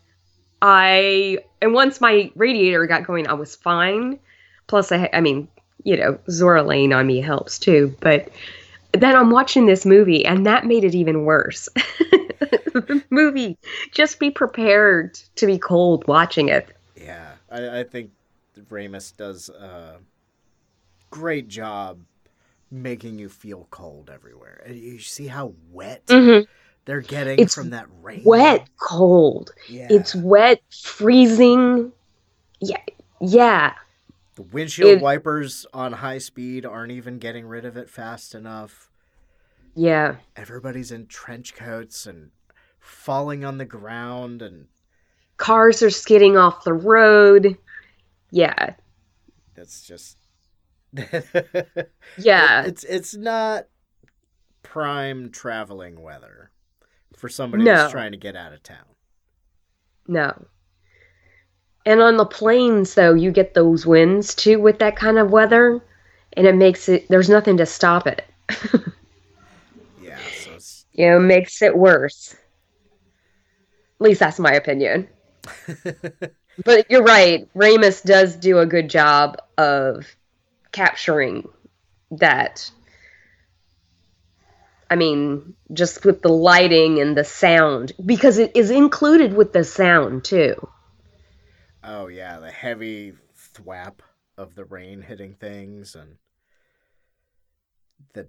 I 0.60 1.38
and 1.60 1.74
once 1.74 2.00
my 2.00 2.30
radiator 2.34 2.86
got 2.86 3.06
going, 3.06 3.26
I 3.26 3.34
was 3.34 3.56
fine. 3.56 4.18
Plus, 4.66 4.92
I 4.92 5.08
I 5.12 5.20
mean, 5.20 5.48
you 5.84 5.96
know, 5.96 6.18
Zora 6.30 6.62
laying 6.62 6.92
on 6.92 7.06
me 7.06 7.20
helps 7.20 7.58
too. 7.58 7.94
But 8.00 8.28
then 8.92 9.16
I'm 9.16 9.30
watching 9.30 9.66
this 9.66 9.86
movie, 9.86 10.24
and 10.24 10.46
that 10.46 10.66
made 10.66 10.84
it 10.84 10.94
even 10.94 11.24
worse. 11.24 11.68
the 12.74 13.02
movie, 13.10 13.58
just 13.90 14.18
be 14.18 14.30
prepared 14.30 15.14
to 15.36 15.46
be 15.46 15.58
cold 15.58 16.06
watching 16.06 16.48
it. 16.48 16.68
Yeah, 16.96 17.32
I, 17.50 17.80
I 17.80 17.84
think 17.84 18.10
Ramis 18.70 19.16
does 19.16 19.48
a 19.48 19.98
great 21.10 21.48
job 21.48 22.00
making 22.70 23.18
you 23.18 23.28
feel 23.28 23.66
cold 23.70 24.10
everywhere. 24.12 24.62
And 24.64 24.76
you 24.76 24.98
see 24.98 25.26
how 25.26 25.54
wet 25.70 26.06
Mhm. 26.06 26.46
They're 26.84 27.00
getting 27.00 27.38
It's 27.38 27.54
from 27.54 27.70
that 27.70 27.86
rain. 28.00 28.22
Wet, 28.24 28.68
cold. 28.80 29.52
Yeah. 29.68 29.86
It's 29.90 30.14
wet, 30.14 30.60
freezing. 30.70 31.92
Yeah, 32.60 32.76
yeah. 33.20 33.74
the 34.34 34.42
windshield 34.42 34.90
it- 34.98 35.02
wipers 35.02 35.66
on 35.72 35.92
high 35.92 36.18
speed 36.18 36.64
aren't 36.66 36.92
even 36.92 37.18
getting 37.18 37.46
rid 37.46 37.64
of 37.64 37.76
it 37.76 37.88
fast 37.90 38.34
enough. 38.34 38.90
Yeah. 39.74 40.16
Everybody's 40.36 40.92
in 40.92 41.06
trench 41.06 41.54
coats 41.54 42.06
and 42.06 42.30
falling 42.78 43.44
on 43.44 43.58
the 43.58 43.64
ground 43.64 44.42
and 44.42 44.66
Cars 45.38 45.82
are 45.82 45.90
skidding 45.90 46.36
off 46.36 46.62
the 46.62 46.72
road. 46.74 47.56
Yeah. 48.30 48.74
That's 49.56 49.82
just 49.82 50.16
Yeah. 52.18 52.64
it's 52.64 52.84
it's 52.84 53.16
not 53.16 53.66
prime 54.62 55.30
traveling 55.30 56.00
weather 56.00 56.51
for 57.22 57.28
somebody 57.28 57.62
No. 57.62 57.74
that's 57.74 57.92
trying 57.92 58.10
to 58.10 58.18
get 58.18 58.34
out 58.34 58.52
of 58.52 58.62
town. 58.64 58.84
No. 60.08 60.44
And 61.86 62.00
on 62.00 62.16
the 62.16 62.26
plains, 62.26 62.94
though, 62.94 63.14
you 63.14 63.30
get 63.30 63.54
those 63.54 63.86
winds 63.86 64.34
too 64.34 64.60
with 64.60 64.80
that 64.80 64.96
kind 64.96 65.18
of 65.18 65.30
weather, 65.30 65.80
and 66.32 66.46
it 66.48 66.56
makes 66.56 66.88
it, 66.88 67.06
there's 67.08 67.30
nothing 67.30 67.56
to 67.58 67.66
stop 67.66 68.06
it. 68.06 68.24
Yeah, 70.02 70.18
so 70.42 70.52
it's 70.54 70.84
You 70.92 71.10
know, 71.10 71.20
makes 71.20 71.62
it 71.62 71.76
worse. 71.78 72.34
At 72.34 74.00
least 74.00 74.20
that's 74.20 74.38
my 74.40 74.52
opinion. 74.52 75.08
But 76.66 76.90
you're 76.90 77.02
right. 77.02 77.48
Ramis 77.54 78.02
does 78.04 78.36
do 78.36 78.58
a 78.58 78.66
good 78.66 78.90
job 78.90 79.38
of 79.56 80.06
capturing 80.70 81.48
that. 82.10 82.70
I 84.92 84.94
mean, 84.94 85.54
just 85.72 86.04
with 86.04 86.20
the 86.20 86.28
lighting 86.28 87.00
and 87.00 87.16
the 87.16 87.24
sound, 87.24 87.92
because 88.04 88.36
it 88.36 88.52
is 88.54 88.70
included 88.70 89.32
with 89.32 89.54
the 89.54 89.64
sound 89.64 90.22
too. 90.22 90.54
oh 91.82 92.08
yeah, 92.08 92.38
the 92.40 92.50
heavy 92.50 93.14
thwap 93.54 94.00
of 94.36 94.54
the 94.54 94.66
rain 94.66 95.00
hitting 95.00 95.34
things 95.34 95.94
and 95.94 96.16
the 98.12 98.28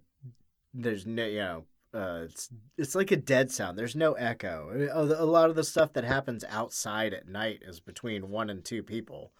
there's 0.73 1.05
no 1.05 1.25
you 1.25 1.39
know 1.39 1.63
uh, 1.93 2.21
it's 2.23 2.47
it's 2.77 2.95
like 2.95 3.11
a 3.11 3.17
dead 3.17 3.51
sound. 3.51 3.77
There's 3.77 3.95
no 3.97 4.13
echo. 4.13 4.69
A 4.93 5.01
a 5.21 5.25
lot 5.25 5.49
of 5.49 5.57
the 5.57 5.65
stuff 5.65 5.91
that 5.93 6.05
happens 6.05 6.45
outside 6.49 7.13
at 7.13 7.27
night 7.27 7.59
is 7.67 7.81
between 7.81 8.29
one 8.29 8.49
and 8.49 8.63
two 8.63 8.83
people, 8.83 9.33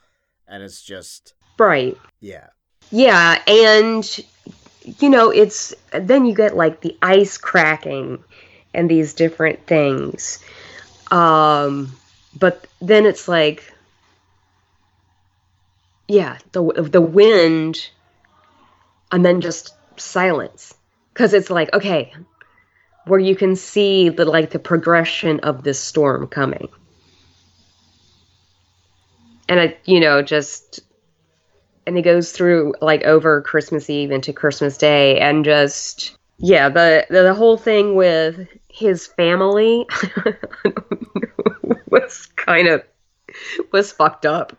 and 0.46 0.62
it's 0.62 0.82
just 0.82 1.36
Right. 1.58 1.98
yeah, 2.20 2.48
Yeah, 2.92 3.42
and 3.48 4.04
you 4.84 5.10
know, 5.10 5.30
it's 5.30 5.74
then 5.92 6.26
you 6.26 6.34
get 6.34 6.56
like 6.56 6.82
the 6.82 6.98
ice 7.02 7.38
cracking 7.38 8.24
and 8.74 8.90
these 8.90 9.14
different 9.14 9.66
things. 9.66 10.40
Um 11.12 11.94
but 12.38 12.66
then 12.82 13.06
it's 13.06 13.28
like 13.28 13.72
yeah, 16.08 16.38
the 16.52 16.64
the 16.92 17.02
wind 17.02 17.90
and 19.12 19.24
then 19.24 19.42
just 19.42 19.74
silence 19.98 20.74
cuz 21.14 21.34
it's 21.34 21.50
like 21.50 21.74
okay, 21.74 22.14
where 23.06 23.20
you 23.20 23.36
can 23.36 23.56
see 23.56 24.10
the 24.10 24.26
like 24.26 24.50
the 24.52 24.60
progression 24.60 25.40
of 25.42 25.64
this 25.64 25.80
storm 25.80 26.28
coming. 26.28 26.70
And 29.48 29.60
it, 29.60 29.80
you 29.86 30.00
know, 30.00 30.22
just 30.22 30.80
and 31.86 31.98
it 31.98 32.04
goes 32.04 32.32
through 32.32 32.74
like 32.82 33.04
over 33.04 33.42
Christmas 33.42 33.90
Eve 33.90 34.12
into 34.12 34.34
Christmas 34.34 34.78
Day, 34.78 35.20
and 35.20 35.46
just 35.46 36.18
yeah, 36.38 36.70
the 36.70 37.06
the, 37.10 37.24
the 37.24 37.34
whole 37.34 37.58
thing 37.58 37.96
with 37.96 38.48
his 38.68 39.08
family 39.08 39.86
was 41.90 42.28
kind 42.36 42.68
of 42.68 42.84
was 43.72 43.92
fucked 43.92 44.26
up. 44.26 44.58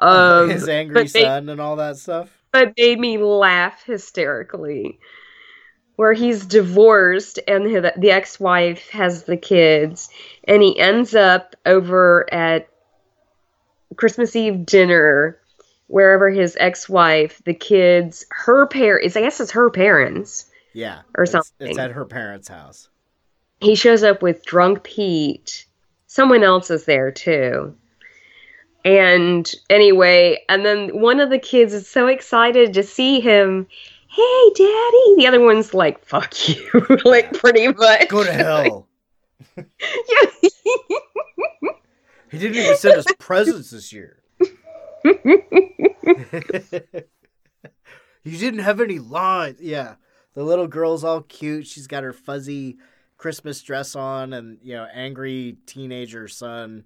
Um, 0.00 0.50
his 0.50 0.68
angry 0.68 1.08
son 1.08 1.48
and 1.48 1.60
all 1.60 1.76
that 1.76 1.96
stuff. 1.96 2.30
but 2.52 2.74
made 2.76 2.98
me 2.98 3.18
laugh 3.18 3.84
hysterically. 3.84 4.98
Where 5.96 6.12
he's 6.12 6.44
divorced 6.44 7.38
and 7.46 7.66
the 7.66 7.92
the 7.96 8.10
ex-wife 8.10 8.90
has 8.90 9.24
the 9.24 9.36
kids, 9.36 10.08
and 10.42 10.60
he 10.60 10.76
ends 10.76 11.14
up 11.14 11.54
over 11.64 12.32
at 12.34 12.68
Christmas 13.96 14.34
Eve 14.34 14.66
dinner, 14.66 15.38
wherever 15.86 16.30
his 16.30 16.56
ex-wife, 16.60 17.42
the 17.44 17.54
kids, 17.54 18.24
her 18.30 18.66
parents, 18.66 19.16
I 19.16 19.20
guess 19.20 19.40
it's 19.40 19.50
her 19.52 19.70
parents. 19.70 20.46
Yeah, 20.72 21.02
Or 21.16 21.24
it's- 21.24 21.52
It's 21.60 21.78
at 21.78 21.92
her 21.92 22.04
parents' 22.04 22.48
house. 22.48 22.88
He 23.60 23.74
shows 23.76 24.02
up 24.02 24.22
with 24.22 24.44
drunk 24.44 24.82
Pete. 24.82 25.66
Someone 26.06 26.42
else 26.42 26.70
is 26.70 26.84
there 26.84 27.10
too. 27.10 27.74
And 28.84 29.50
anyway, 29.70 30.42
and 30.48 30.64
then 30.66 31.00
one 31.00 31.20
of 31.20 31.30
the 31.30 31.38
kids 31.38 31.72
is 31.72 31.88
so 31.88 32.06
excited 32.06 32.74
to 32.74 32.82
see 32.82 33.20
him. 33.20 33.66
Hey, 34.08 34.50
daddy. 34.54 35.14
The 35.16 35.24
other 35.26 35.40
one's 35.40 35.72
like, 35.74 36.04
fuck 36.04 36.48
you. 36.48 36.98
like, 37.04 37.32
pretty 37.32 37.68
much. 37.68 38.08
Go 38.08 38.24
to 38.24 38.32
hell. 38.32 38.88
Yeah. 39.56 39.64
He 42.30 42.38
didn't 42.38 42.56
even 42.56 42.76
send 42.76 42.96
us 42.98 43.06
presents 43.18 43.70
this 43.70 43.92
year. 43.92 44.18
you 48.24 48.38
didn't 48.38 48.60
have 48.60 48.80
any 48.80 48.98
lines. 48.98 49.60
Yeah. 49.60 49.96
The 50.34 50.42
little 50.42 50.66
girl's 50.66 51.04
all 51.04 51.20
cute. 51.22 51.66
She's 51.66 51.86
got 51.86 52.02
her 52.02 52.12
fuzzy 52.12 52.78
Christmas 53.16 53.62
dress 53.62 53.94
on 53.94 54.32
and, 54.32 54.58
you 54.62 54.74
know, 54.74 54.86
angry 54.92 55.58
teenager 55.66 56.26
son 56.26 56.84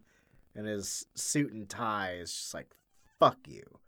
in 0.54 0.64
his 0.66 1.06
suit 1.14 1.52
and 1.52 1.68
tie 1.68 2.16
is 2.20 2.32
just 2.32 2.54
like, 2.54 2.70
fuck 3.18 3.38
you. 3.46 3.78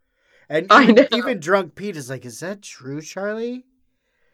And 0.49 0.67
I 0.71 0.85
even, 0.85 0.95
know. 0.95 1.07
even 1.13 1.41
drunk 1.41 1.75
Pete 1.75 1.97
is 1.97 2.11
like, 2.11 2.25
is 2.25 2.41
that 2.41 2.63
true, 2.63 3.03
Charlie? 3.03 3.65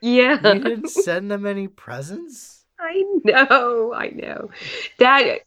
yeah. 0.00 0.54
You 0.54 0.60
didn't 0.62 0.90
send 0.90 1.30
them 1.30 1.46
any 1.46 1.68
presents? 1.68 2.64
I 2.80 3.02
know. 3.24 3.92
I 3.94 4.08
know. 4.08 4.50
That 4.98 5.40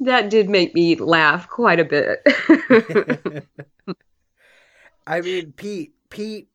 that 0.00 0.30
did 0.30 0.48
make 0.48 0.74
me 0.74 0.96
laugh 0.96 1.48
quite 1.48 1.80
a 1.80 1.84
bit. 1.84 3.46
I 5.06 5.20
mean, 5.20 5.52
Pete, 5.52 5.94
Pete, 6.08 6.48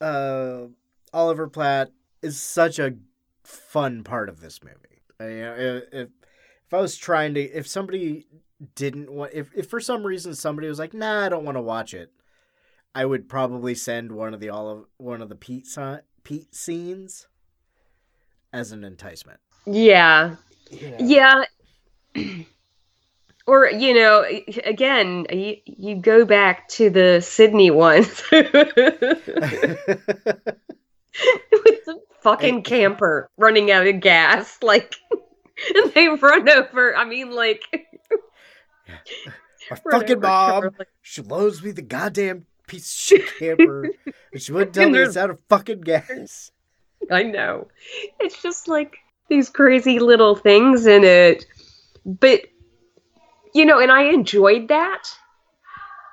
uh, 0.00 0.62
Oliver 1.12 1.48
Platt 1.48 1.92
is 2.20 2.40
such 2.40 2.78
a 2.78 2.94
fun 3.44 4.02
part 4.02 4.28
of 4.28 4.40
this 4.40 4.60
movie. 4.62 5.02
I, 5.20 5.28
you 5.28 5.40
know, 5.40 5.54
if, 5.54 5.82
if 5.92 6.08
if 6.66 6.74
I 6.74 6.80
was 6.80 6.96
trying 6.96 7.34
to, 7.34 7.40
if 7.40 7.68
somebody 7.68 8.26
didn't 8.74 9.12
want, 9.12 9.32
if 9.34 9.50
if 9.54 9.68
for 9.68 9.80
some 9.80 10.04
reason 10.04 10.34
somebody 10.34 10.68
was 10.68 10.78
like, 10.78 10.94
"Nah, 10.94 11.26
I 11.26 11.28
don't 11.28 11.44
want 11.44 11.56
to 11.56 11.62
watch 11.62 11.94
it," 11.94 12.10
I 12.94 13.04
would 13.04 13.28
probably 13.28 13.74
send 13.74 14.12
one 14.12 14.34
of 14.34 14.40
the 14.40 14.48
Olive, 14.50 14.86
one 14.96 15.22
of 15.22 15.28
the 15.28 15.36
Pete 15.36 15.68
Pete 16.24 16.54
scenes 16.54 17.26
as 18.52 18.72
an 18.72 18.84
enticement. 18.84 19.40
yeah. 19.66 20.36
You 20.70 20.90
know? 20.90 20.96
Yeah. 21.00 21.44
Or, 23.46 23.68
you 23.68 23.92
know, 23.94 24.24
again, 24.64 25.26
you, 25.30 25.56
you 25.64 25.96
go 25.96 26.24
back 26.24 26.68
to 26.68 26.90
the 26.90 27.20
Sydney 27.20 27.72
ones 27.72 28.22
with 28.30 28.52
the 31.84 32.00
fucking 32.20 32.62
camper 32.62 33.28
running 33.36 33.70
out 33.70 33.86
of 33.86 34.00
gas. 34.00 34.58
Like, 34.62 34.94
and 35.74 35.92
they 35.92 36.08
run 36.08 36.48
over. 36.48 36.96
I 36.96 37.04
mean, 37.04 37.32
like, 37.32 37.64
My 39.70 39.76
fucking 39.90 40.20
mom, 40.20 40.70
she 41.02 41.20
loads 41.22 41.62
me 41.62 41.72
the 41.72 41.82
goddamn 41.82 42.46
piece 42.68 42.84
of 42.84 42.96
shit 42.96 43.38
camper, 43.38 43.90
and 44.32 44.40
she 44.40 44.52
wouldn't 44.52 44.74
tell 44.74 44.88
me 44.88 45.00
it's 45.00 45.16
out 45.16 45.30
of 45.30 45.40
fucking 45.48 45.80
gas. 45.82 46.52
I 47.10 47.24
know. 47.24 47.68
It's 48.20 48.40
just 48.40 48.68
like 48.68 48.96
these 49.28 49.50
crazy 49.50 49.98
little 49.98 50.36
things 50.36 50.86
in 50.86 51.04
it. 51.04 51.44
But, 52.04 52.42
you 53.54 53.64
know, 53.64 53.78
and 53.78 53.92
I 53.92 54.04
enjoyed 54.04 54.68
that. 54.68 55.08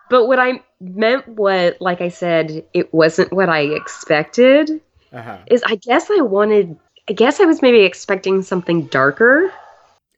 But 0.10 0.26
what 0.26 0.40
I 0.40 0.64
meant 0.80 1.28
was, 1.28 1.74
like 1.80 2.02
I 2.02 2.10
said, 2.10 2.66
it 2.74 2.94
wasn't 2.94 3.32
what 3.32 3.50
I 3.50 3.62
expected. 3.62 4.82
Uh 5.12 5.22
huh. 5.22 5.38
Is 5.48 5.64
I 5.66 5.76
guess 5.76 6.10
I 6.10 6.22
wanted, 6.22 6.78
I 7.08 7.14
guess 7.14 7.40
I 7.40 7.46
was 7.46 7.62
maybe 7.62 7.82
expecting 7.82 8.42
something 8.42 8.88
darker. 8.88 9.52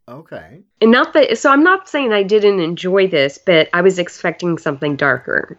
Okay. 0.08 0.62
And 0.82 0.92
not 0.92 1.14
that, 1.14 1.38
so 1.38 1.50
I'm 1.50 1.64
not 1.64 1.88
saying 1.88 2.12
I 2.12 2.24
didn't 2.24 2.60
enjoy 2.60 3.08
this, 3.08 3.38
but 3.38 3.70
I 3.74 3.82
was 3.82 4.00
expecting 4.00 4.58
something 4.58 4.96
darker. 4.96 5.58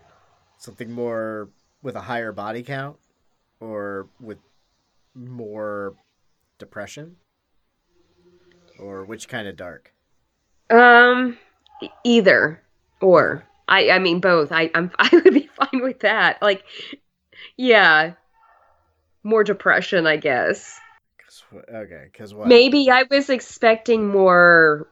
Something 0.58 0.92
more 0.92 1.48
with 1.82 1.96
a 1.96 2.00
higher 2.00 2.32
body 2.32 2.62
count, 2.62 2.96
or 3.60 4.08
with 4.20 4.38
more 5.14 5.94
depression? 6.58 7.16
Or 8.78 9.04
which 9.04 9.28
kind 9.28 9.46
of 9.48 9.56
dark? 9.56 9.92
Um, 10.72 11.38
either 12.04 12.60
or. 13.00 13.44
I 13.68 13.90
I 13.90 13.98
mean 13.98 14.20
both. 14.20 14.50
I 14.52 14.70
I'm 14.74 14.90
I 14.98 15.08
would 15.12 15.34
be 15.34 15.48
fine 15.54 15.82
with 15.82 16.00
that. 16.00 16.40
Like, 16.42 16.64
yeah, 17.56 18.14
more 19.22 19.44
depression, 19.44 20.06
I 20.06 20.16
guess. 20.16 20.78
'Cause 21.18 21.42
Okay, 21.72 22.04
because 22.10 22.34
what? 22.34 22.48
Maybe 22.48 22.90
I 22.90 23.04
was 23.10 23.30
expecting 23.30 24.08
more 24.08 24.88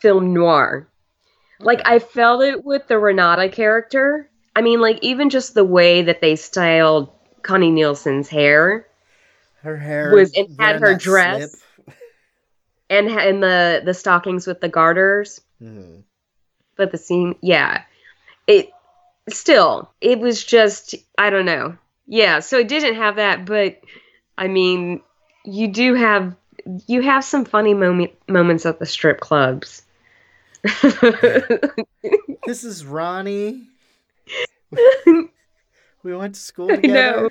film 0.00 0.34
noir. 0.34 0.88
Like 1.58 1.80
I 1.86 1.98
felt 1.98 2.42
it 2.44 2.64
with 2.64 2.86
the 2.86 2.98
Renata 2.98 3.48
character. 3.48 4.28
I 4.54 4.60
mean, 4.62 4.80
like 4.80 4.98
even 5.02 5.30
just 5.30 5.54
the 5.54 5.64
way 5.64 6.02
that 6.02 6.20
they 6.20 6.36
styled 6.36 7.10
Connie 7.42 7.70
Nielsen's 7.70 8.28
hair 8.28 8.86
her 9.62 9.76
hair 9.76 10.12
was- 10.12 10.32
and 10.36 10.48
had 10.60 10.80
her 10.80 10.94
dress. 10.96 11.50
slip. 11.52 11.60
And 12.90 13.08
and 13.08 13.42
the 13.42 13.82
the 13.84 13.94
stockings 13.94 14.46
with 14.46 14.60
the 14.60 14.68
garters. 14.68 15.40
Mhm. 15.62 16.02
but 16.76 16.92
the 16.92 16.98
scene 16.98 17.34
yeah 17.40 17.82
it 18.46 18.68
still 19.30 19.90
it 20.02 20.18
was 20.20 20.44
just 20.44 20.94
i 21.16 21.30
don't 21.30 21.46
know 21.46 21.76
yeah 22.06 22.40
so 22.40 22.58
it 22.58 22.68
didn't 22.68 22.96
have 22.96 23.16
that 23.16 23.46
but 23.46 23.80
i 24.36 24.46
mean 24.48 25.00
you 25.46 25.66
do 25.68 25.94
have 25.94 26.34
you 26.86 27.00
have 27.00 27.24
some 27.24 27.44
funny 27.46 27.72
moment, 27.74 28.12
moments 28.28 28.66
at 28.66 28.78
the 28.78 28.86
strip 28.86 29.20
clubs 29.20 29.82
This 32.46 32.62
is 32.64 32.84
Ronnie. 32.84 33.68
We 36.02 36.14
went 36.14 36.34
to 36.36 36.40
school 36.40 36.68
together. 36.68 37.30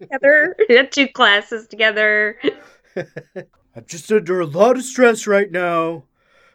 together 0.00 0.56
we 0.68 0.76
had 0.76 0.92
two 0.92 1.08
classes 1.08 1.66
together 1.66 2.38
I'm 3.76 3.84
just 3.86 4.10
under 4.12 4.40
a 4.40 4.46
lot 4.46 4.76
of 4.76 4.84
stress 4.84 5.26
right 5.26 5.50
now. 5.50 6.04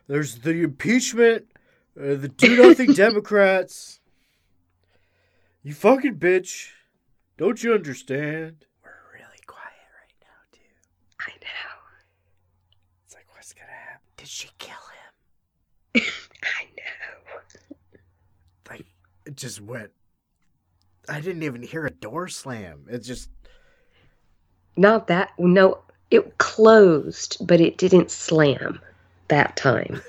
There's 0.07 0.39
the 0.39 0.63
impeachment, 0.63 1.45
uh, 1.99 2.15
the 2.15 2.29
do 2.29 2.55
nothing 2.67 2.93
Democrats. 2.93 3.99
You 5.61 5.73
fucking 5.73 6.15
bitch. 6.15 6.69
Don't 7.37 7.61
you 7.61 7.73
understand? 7.73 8.65
We're 8.83 8.91
really 9.13 9.39
quiet 9.45 9.65
right 9.99 10.15
now, 10.21 10.27
too. 10.51 10.59
i 11.19 11.31
know 11.41 11.75
It's 13.05 13.13
like, 13.15 13.25
what's 13.33 13.53
gonna 13.53 13.67
happen? 13.69 14.07
Did 14.17 14.27
she 14.27 14.49
kill 14.57 14.75
him? 15.95 16.03
i 16.43 16.63
know 16.77 17.39
Like, 18.69 18.85
it 19.25 19.35
just 19.35 19.61
went. 19.61 19.91
I 21.09 21.19
didn't 21.21 21.43
even 21.43 21.63
hear 21.63 21.85
a 21.85 21.91
door 21.91 22.27
slam. 22.29 22.85
It 22.89 22.99
just. 22.99 23.29
not 24.77 25.07
that 25.07 25.31
no 25.37 25.79
it 26.11 26.37
closed 26.37 27.37
but 27.45 27.59
it 27.61 27.77
didn't 27.77 28.09
slam 28.11 28.79
that 29.27 29.55
time 29.55 30.01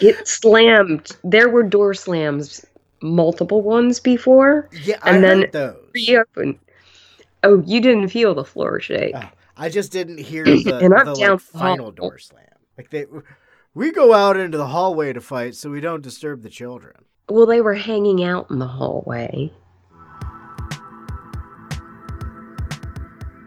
it 0.00 0.26
slammed 0.28 1.16
there 1.24 1.48
were 1.48 1.62
door 1.62 1.94
slams 1.94 2.64
multiple 3.02 3.62
ones 3.62 4.00
before 4.00 4.68
Yeah, 4.72 4.98
I 5.02 5.10
And 5.14 5.24
then- 5.24 5.40
heard 5.42 5.52
those. 5.52 5.76
reopen. 5.94 6.58
Oh, 7.42 7.62
you 7.66 7.80
didn't 7.80 8.08
feel 8.08 8.34
the 8.34 8.44
floor 8.44 8.80
shake. 8.80 9.14
Oh, 9.14 9.28
I 9.56 9.68
just 9.68 9.92
didn't 9.92 10.18
hear 10.18 10.44
the, 10.44 10.78
And 10.82 10.92
I'm 10.94 11.06
the 11.06 11.14
down 11.14 11.30
like, 11.32 11.40
final 11.40 11.90
door 11.92 12.18
slam. 12.18 12.42
Like 12.76 12.90
they, 12.90 13.04
we 13.74 13.92
go 13.92 14.14
out 14.14 14.36
into 14.38 14.56
the 14.58 14.66
hallway 14.68 15.12
to 15.12 15.20
fight, 15.20 15.54
so 15.54 15.70
we 15.70 15.80
don't 15.80 16.02
disturb 16.02 16.42
the 16.42 16.48
children. 16.50 16.94
Well, 17.28 17.46
they 17.46 17.60
were 17.60 17.74
hanging 17.74 18.24
out 18.24 18.50
in 18.50 18.58
the 18.58 18.66
hallway. 18.66 19.52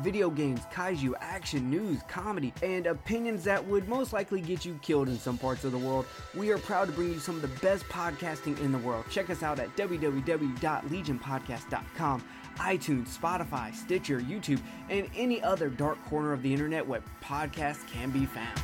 video 0.00 0.30
games, 0.30 0.60
kaiju, 0.72 1.12
action, 1.20 1.70
news, 1.70 2.00
comedy, 2.08 2.52
and 2.62 2.86
opinions 2.86 3.44
that 3.44 3.64
would 3.66 3.88
most 3.88 4.12
likely 4.12 4.40
get 4.40 4.64
you 4.64 4.78
killed 4.82 5.08
in 5.08 5.18
some 5.18 5.36
parts 5.38 5.64
of 5.64 5.72
the 5.72 5.78
world. 5.78 6.06
We 6.34 6.50
are 6.50 6.58
proud 6.58 6.86
to 6.86 6.92
bring 6.92 7.12
you 7.12 7.18
some 7.18 7.34
of 7.36 7.42
the 7.42 7.48
best 7.60 7.84
podcasting 7.88 8.58
in 8.60 8.72
the 8.72 8.78
world. 8.78 9.04
Check 9.10 9.28
us 9.30 9.42
out 9.42 9.58
at 9.58 9.74
www.legionpodcast.com, 9.76 12.24
iTunes, 12.56 13.18
Spotify, 13.18 13.74
Stitcher, 13.74 14.20
YouTube, 14.20 14.60
and 14.88 15.08
any 15.16 15.42
other 15.42 15.68
dark 15.68 16.02
corner 16.06 16.32
of 16.32 16.42
the 16.42 16.52
internet 16.52 16.86
where 16.86 17.02
podcasts 17.22 17.86
can 17.88 18.10
be 18.10 18.26
found. 18.26 18.60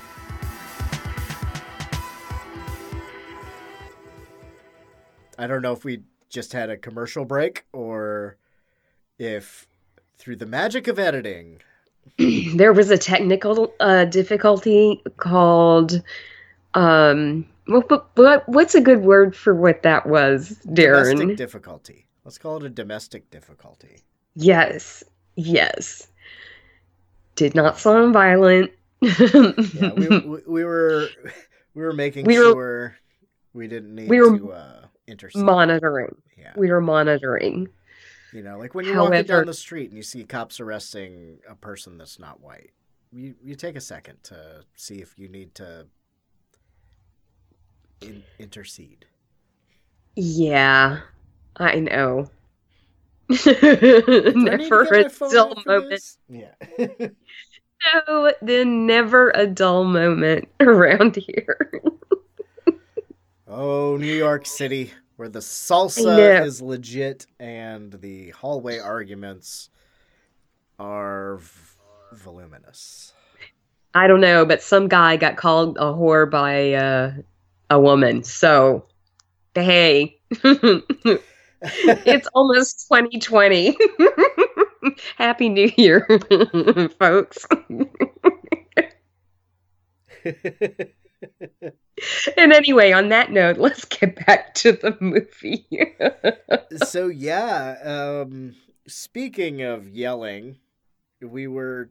I 5.39 5.47
don't 5.47 5.61
know 5.61 5.73
if 5.73 5.85
we 5.85 6.01
just 6.29 6.53
had 6.53 6.71
a 6.71 6.77
commercial 6.77 7.25
break 7.25 7.65
or 7.73 8.37
if 9.19 9.67
through 10.19 10.37
the 10.37 10.47
magic 10.47 10.89
of 10.89 10.99
editing. 10.99 11.61
there 12.55 12.73
was 12.73 12.91
a 12.91 12.99
technical 12.99 13.73
uh, 13.81 14.05
difficulty 14.07 15.03
called 15.17 16.03
um 16.75 17.47
what, 17.67 17.91
what, 17.91 18.07
what 18.15 18.49
what's 18.49 18.75
a 18.75 18.81
good 18.81 19.03
word 19.03 19.35
for 19.35 19.55
what 19.55 19.83
that 19.83 20.07
was 20.07 20.59
Daeron 20.67 21.11
Domestic 21.19 21.37
difficulty. 21.37 22.07
Let's 22.25 22.39
call 22.39 22.57
it 22.59 22.65
a 22.65 22.69
domestic 22.69 23.31
difficulty. 23.31 24.03
yes 24.35 25.03
yes 25.37 26.07
did 27.35 27.55
not 27.55 27.79
sound 27.79 28.13
violent 28.15 28.71
Yeah, 29.03 29.93
we, 29.95 30.09
we, 30.21 30.39
we 30.47 30.65
were 30.65 31.09
we 31.75 31.83
were 31.83 31.93
making 31.93 32.25
We 32.25 32.39
were- 32.39 32.53
sure 32.53 32.97
we 33.53 33.69
didn't 33.69 33.95
need 33.95 34.09
we 34.09 34.21
were 34.21 34.39
to 34.39 34.53
uh, 34.53 34.85
intercede. 35.07 35.43
monitoring 35.43 36.15
yeah, 36.39 36.53
we 36.57 36.71
were 36.71 36.81
monitoring 36.81 37.69
you 38.37 38.43
know, 38.43 38.59
like 38.59 38.75
when 38.75 38.85
you're 38.85 39.01
walking 39.03 39.25
down 39.25 39.47
the 39.47 39.55
street 39.55 39.89
and 39.89 39.97
you 39.97 40.03
see 40.03 40.23
cops 40.25 40.61
arresting 40.61 41.39
a 41.49 41.55
person 41.55 41.97
that's 41.97 42.19
not 42.19 42.41
white, 42.41 42.71
you 43.11 43.35
you 43.43 43.55
take 43.55 43.77
a 43.77 43.81
second 43.81 44.23
to 44.25 44.63
see 44.77 44.97
if 45.01 45.19
you 45.19 45.29
need 45.29 45.55
to 45.55 45.87
in, 48.03 48.23
intercede. 48.39 49.07
yeah 50.17 51.01
i 51.57 51.79
know 51.81 52.29
Do 53.31 53.37
I 53.47 53.53
need 53.57 54.05
to 54.07 54.33
never 54.37 54.83
a 54.83 55.09
dull 55.31 55.63
moment? 55.67 56.03
Yeah. 56.29 56.53
no 57.95 58.33
then 58.43 58.87
never 58.87 59.31
a 59.35 59.47
dull 59.47 59.85
moment 59.85 60.49
around 60.61 61.17
here 61.17 61.71
Oh, 63.49 63.97
New 63.97 64.13
York 64.13 64.45
City, 64.45 64.93
where 65.17 65.29
the 65.29 65.41
salsa 65.41 66.45
is 66.45 66.61
legit 66.61 67.27
and 67.41 67.93
the 67.93 68.31
hallway 68.31 68.79
arguments 68.79 69.71
are 70.79 71.39
v- 71.39 71.77
voluminous. 72.13 73.13
I 73.95 74.07
don't 74.07 74.21
know, 74.21 74.45
but 74.45 74.63
some 74.63 74.89
guy 74.89 75.17
got 75.17 75.37
called 75.37 75.79
a 75.79 75.85
whore 75.85 76.31
by 76.31 76.75
uh, 76.75 77.13
a 77.71 77.81
woman. 77.81 78.25
So, 78.25 78.85
hey, 79.55 80.19
it's 80.31 82.29
almost 82.35 82.87
2020. 82.93 83.77
Happy 85.17 85.49
New 85.49 85.73
Year, 85.77 86.07
folks. 86.99 87.47
And 92.37 92.53
anyway, 92.53 92.93
on 92.93 93.09
that 93.09 93.31
note, 93.33 93.57
let's 93.57 93.85
get 93.87 94.27
back 94.27 94.53
to 94.57 94.73
the 94.73 94.97
movie. 95.01 95.67
so 96.77 97.09
yeah, 97.09 97.77
um, 97.83 98.55
speaking 98.87 99.63
of 99.63 99.89
yelling, 99.89 100.59
we 101.23 101.47
were 101.47 101.89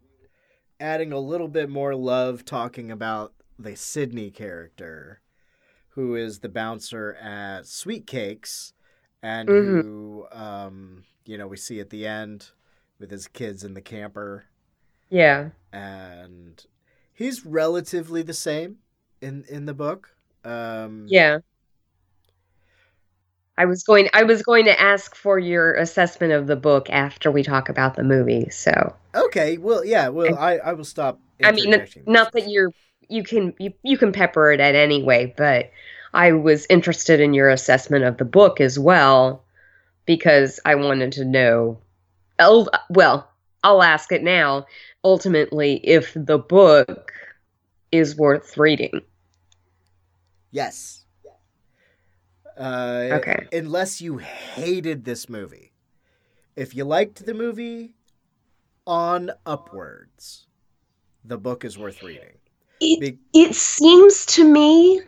adding 0.79 1.11
a 1.11 1.19
little 1.19 1.47
bit 1.47 1.69
more 1.69 1.95
love 1.95 2.45
talking 2.45 2.91
about 2.91 3.33
the 3.57 3.75
Sydney 3.75 4.29
character, 4.29 5.21
who 5.89 6.15
is 6.15 6.39
the 6.39 6.49
bouncer 6.49 7.15
at 7.15 7.65
Sweet 7.65 8.05
Cage, 8.05 8.73
and 9.23 9.49
Mhm. 9.49 9.81
who 9.81 10.27
um, 10.31 11.03
you 11.25 11.37
know 11.37 11.47
we 11.47 11.57
see 11.57 11.79
at 11.79 11.89
the 11.89 12.05
end 12.05 12.51
with 12.99 13.09
his 13.09 13.27
kids 13.27 13.63
in 13.63 13.73
the 13.73 13.81
camper, 13.81 14.45
Yeah. 15.09 15.49
and 15.73 16.63
he's 17.13 17.45
relatively 17.45 18.21
the 18.21 18.33
same 18.33 18.79
in 19.21 19.45
in 19.49 19.65
the 19.65 19.73
book. 19.73 20.09
Um, 20.43 21.05
Yeah. 21.07 21.39
I 23.57 23.65
was 23.65 23.83
going 23.83 24.09
I 24.13 24.23
was 24.23 24.41
going 24.41 24.65
to 24.65 24.79
ask 24.79 25.15
for 25.15 25.39
your 25.39 25.75
assessment 25.75 26.33
of 26.33 26.47
the 26.47 26.55
book 26.55 26.89
after 26.89 27.31
we 27.31 27.41
talk 27.41 27.69
about 27.69 27.95
the 27.95 28.03
movie. 28.03 28.49
So, 28.49 28.95
Okay. 29.15 29.57
Well, 29.57 29.85
yeah. 29.85 30.09
Well, 30.09 30.37
I 30.37 30.57
I 30.57 30.73
will 30.73 30.83
stop. 30.83 31.19
I 31.43 31.51
mean, 31.51 31.87
not 32.05 32.33
that 32.33 32.49
you're 32.49 32.71
you 33.07 33.23
can 33.23 33.53
you, 33.59 33.73
you 33.83 33.97
can 33.97 34.11
pepper 34.11 34.51
it 34.51 34.59
at 34.59 34.75
anyway, 34.75 35.33
but 35.37 35.71
I 36.13 36.33
was 36.33 36.65
interested 36.69 37.19
in 37.19 37.33
your 37.33 37.49
assessment 37.49 38.03
of 38.03 38.17
the 38.17 38.25
book 38.25 38.59
as 38.59 38.77
well 38.77 39.43
because 40.05 40.59
I 40.65 40.75
wanted 40.75 41.13
to 41.13 41.25
know 41.25 41.79
el- 42.39 42.69
well, 42.89 43.29
I'll 43.63 43.83
ask 43.83 44.11
it 44.11 44.23
now. 44.23 44.65
Ultimately, 45.03 45.75
if 45.83 46.13
the 46.15 46.37
book 46.37 47.11
is 47.91 48.15
worth 48.15 48.57
reading. 48.57 49.01
Yes. 50.51 51.05
Uh, 52.57 53.09
Okay. 53.11 53.47
Unless 53.51 54.01
you 54.01 54.17
hated 54.17 55.03
this 55.05 55.27
movie. 55.29 55.73
If 56.55 56.73
you 56.75 56.85
liked 56.85 57.25
the 57.25 57.33
movie, 57.33 57.95
on 58.87 59.31
upwards, 59.45 60.47
the 61.23 61.37
book 61.37 61.65
is 61.65 61.77
worth 61.77 62.01
reading. 62.03 62.37
It, 62.79 62.99
Be- 62.99 63.19
it 63.33 63.55
seems 63.55 64.25
to 64.27 64.43
me 64.43 65.01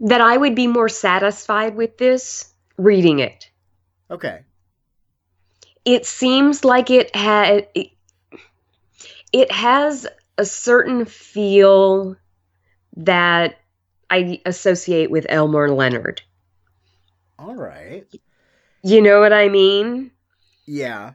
that 0.00 0.20
I 0.20 0.36
would 0.36 0.54
be 0.54 0.66
more 0.66 0.88
satisfied 0.88 1.76
with 1.76 1.98
this 1.98 2.52
reading 2.76 3.20
it. 3.20 3.50
Okay. 4.10 4.40
It 5.84 6.04
seems 6.06 6.64
like 6.64 6.90
it 6.90 7.14
had 7.14 7.68
it, 7.74 7.92
it 9.32 9.52
has 9.52 10.06
a 10.40 10.44
certain 10.46 11.04
feel 11.04 12.16
that 12.96 13.58
I 14.08 14.40
associate 14.46 15.10
with 15.10 15.26
Elmore 15.28 15.70
Leonard. 15.70 16.22
All 17.38 17.54
right. 17.54 18.06
You 18.82 19.02
know 19.02 19.20
what 19.20 19.34
I 19.34 19.50
mean? 19.50 20.10
Yeah. 20.64 21.12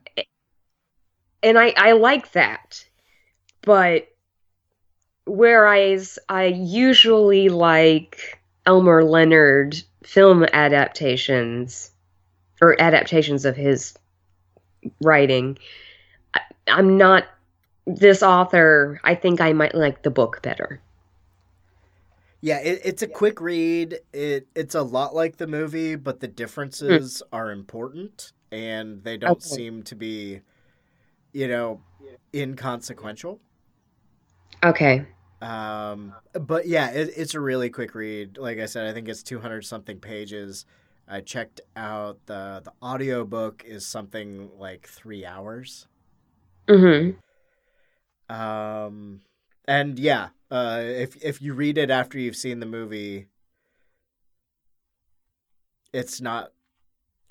and 1.41 1.57
I, 1.57 1.73
I 1.75 1.93
like 1.93 2.33
that. 2.33 2.85
But 3.63 4.09
whereas 5.25 6.19
I 6.29 6.45
usually 6.45 7.49
like 7.49 8.39
Elmore 8.67 9.03
Leonard 9.03 9.75
film 10.03 10.43
adaptations 10.53 11.89
or 12.61 12.79
adaptations 12.79 13.43
of 13.43 13.55
his 13.55 13.97
writing, 15.01 15.57
I, 16.35 16.41
I'm 16.67 16.99
not 16.99 17.25
this 17.87 18.23
author. 18.23 18.99
I 19.03 19.15
think 19.15 19.41
I 19.41 19.53
might 19.53 19.75
like 19.75 20.03
the 20.03 20.11
book 20.11 20.41
better. 20.41 20.81
Yeah, 22.41 22.59
it, 22.59 22.81
it's 22.83 23.01
a 23.01 23.07
quick 23.07 23.41
read. 23.41 23.99
It 24.13 24.47
it's 24.55 24.75
a 24.75 24.81
lot 24.83 25.15
like 25.15 25.37
the 25.37 25.47
movie, 25.47 25.95
but 25.95 26.19
the 26.19 26.27
differences 26.27 27.23
are 27.31 27.51
important 27.51 28.33
and 28.51 29.03
they 29.03 29.17
don't 29.17 29.41
Okay. 29.41 29.41
seem 29.41 29.83
to 29.83 29.95
be, 29.95 30.41
you 31.33 31.47
know, 31.47 31.81
inconsequential. 32.33 33.41
Okay. 34.63 35.05
Um, 35.41 36.15
but 36.33 36.67
yeah, 36.67 36.91
it, 36.91 37.11
it's 37.15 37.33
a 37.35 37.39
really 37.39 37.69
quick 37.69 37.93
read. 37.93 38.37
Like 38.37 38.59
I 38.59 38.65
said, 38.65 38.87
I 38.87 38.93
think 38.93 39.07
it's 39.07 39.23
200 39.23 39.65
something 39.65 39.99
pages. 39.99 40.65
I 41.07 41.21
checked 41.21 41.61
out 41.75 42.19
the 42.25 42.61
the 42.63 42.73
audio 42.81 43.23
book 43.25 43.63
is 43.65 43.85
something 43.85 44.49
like 44.57 44.87
three 44.87 45.25
hours. 45.25 45.87
Mm-hmm. 46.67 47.17
Um, 48.29 49.21
and 49.65 49.99
yeah, 49.99 50.29
uh, 50.51 50.81
if 50.83 51.15
if 51.23 51.41
you 51.41 51.53
read 51.53 51.77
it 51.77 51.89
after 51.89 52.19
you've 52.19 52.35
seen 52.35 52.59
the 52.59 52.65
movie, 52.65 53.27
it's 55.93 56.21
not. 56.21 56.51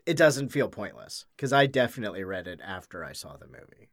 It 0.07 0.17
doesn't 0.17 0.51
feel 0.51 0.69
pointless 0.69 1.27
because 1.37 1.53
I 1.53 1.67
definitely 1.67 2.25
read 2.25 2.47
it 2.49 2.61
after 2.65 3.05
I 3.05 3.13
saw 3.13 3.37
the 3.37 3.47
movie, 3.47 3.91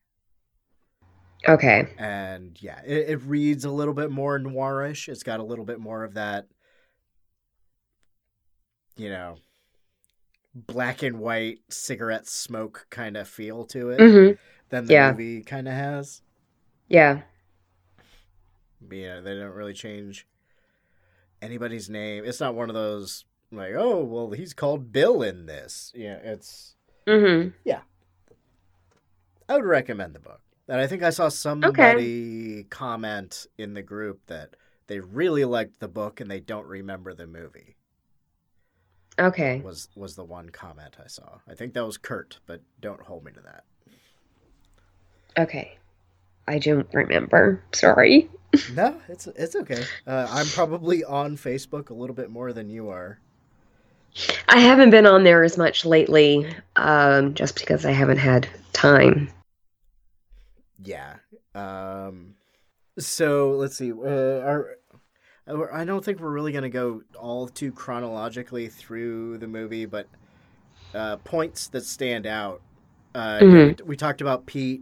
Okay. 1.47 1.87
and 1.97 2.57
yeah, 2.61 2.81
it, 2.85 3.09
it 3.09 3.21
reads 3.23 3.65
a 3.65 3.71
little 3.71 3.93
bit 3.93 4.11
more 4.11 4.39
noirish. 4.39 5.07
It's 5.07 5.23
got 5.23 5.39
a 5.39 5.43
little 5.43 5.65
bit 5.65 5.79
more 5.79 6.03
of 6.03 6.13
that, 6.15 6.47
you 8.97 9.09
know, 9.09 9.37
black 10.53 11.01
and 11.03 11.19
white 11.19 11.59
cigarette 11.69 12.27
smoke 12.27 12.85
kind 12.89 13.15
of 13.17 13.27
feel 13.27 13.65
to 13.65 13.89
it 13.89 13.99
Mm-hmm. 13.99 14.33
than 14.69 14.85
the 14.87 14.93
Yeah. 14.93 15.11
movie 15.13 15.43
kind 15.43 15.67
of 15.67 15.73
has. 15.73 16.21
Yeah. 16.91 17.21
yeah, 18.91 19.21
they 19.21 19.35
don't 19.35 19.53
really 19.53 19.73
change 19.73 20.27
anybody's 21.41 21.89
name. 21.89 22.25
It's 22.25 22.41
not 22.41 22.53
one 22.53 22.69
of 22.69 22.75
those 22.75 23.23
like, 23.49 23.71
oh, 23.77 24.03
well, 24.03 24.31
he's 24.31 24.53
called 24.53 24.91
Bill 24.91 25.21
in 25.21 25.45
this. 25.45 25.93
Yeah, 25.95 26.17
it's. 26.21 26.75
Mm-hmm. 27.07 27.51
Yeah. 27.63 27.79
I 29.47 29.55
would 29.55 29.63
recommend 29.63 30.13
the 30.15 30.19
book. 30.19 30.41
And 30.67 30.81
I 30.81 30.87
think 30.87 31.01
I 31.01 31.11
saw 31.11 31.29
somebody 31.29 32.65
comment 32.69 33.47
in 33.57 33.73
the 33.73 33.81
group 33.81 34.25
that 34.27 34.57
they 34.87 34.99
really 34.99 35.45
liked 35.45 35.79
the 35.79 35.87
book 35.87 36.19
and 36.19 36.29
they 36.29 36.41
don't 36.41 36.67
remember 36.67 37.13
the 37.13 37.25
movie. 37.25 37.77
Okay. 39.17 39.61
Was 39.61 39.87
was 39.95 40.15
the 40.15 40.23
one 40.25 40.49
comment 40.49 40.97
I 41.01 41.07
saw. 41.07 41.39
I 41.47 41.53
think 41.53 41.73
that 41.73 41.85
was 41.85 41.97
Kurt, 41.97 42.39
but 42.45 42.61
don't 42.81 43.01
hold 43.01 43.23
me 43.23 43.31
to 43.31 43.41
that. 43.41 43.63
Okay. 45.37 45.77
I 46.47 46.59
don't 46.59 46.87
remember. 46.93 47.63
Sorry. 47.73 48.29
No, 48.73 48.99
it's 49.07 49.27
it's 49.27 49.55
okay. 49.55 49.81
Uh, 50.05 50.27
I'm 50.29 50.45
probably 50.47 51.05
on 51.05 51.37
Facebook 51.37 51.89
a 51.89 51.93
little 51.93 52.13
bit 52.13 52.29
more 52.29 52.51
than 52.51 52.69
you 52.69 52.89
are. 52.89 53.17
I 54.49 54.59
haven't 54.59 54.89
been 54.89 55.05
on 55.05 55.23
there 55.23 55.45
as 55.45 55.57
much 55.57 55.85
lately, 55.85 56.45
um, 56.75 57.33
just 57.33 57.55
because 57.55 57.85
I 57.85 57.91
haven't 57.91 58.17
had 58.17 58.49
time. 58.73 59.29
Yeah. 60.83 61.15
Um. 61.55 62.35
So 62.99 63.51
let's 63.51 63.77
see. 63.77 63.93
Uh, 63.93 64.39
our, 64.41 64.75
I 65.71 65.85
don't 65.85 66.03
think 66.03 66.19
we're 66.19 66.29
really 66.31 66.51
gonna 66.51 66.69
go 66.69 67.03
all 67.17 67.47
too 67.47 67.71
chronologically 67.71 68.67
through 68.67 69.37
the 69.37 69.47
movie, 69.47 69.85
but 69.85 70.07
uh, 70.93 71.15
points 71.23 71.67
that 71.69 71.85
stand 71.85 72.25
out. 72.27 72.61
Uh, 73.15 73.39
Mhm. 73.39 73.81
We 73.85 73.95
talked 73.95 74.19
about 74.19 74.45
Pete. 74.45 74.81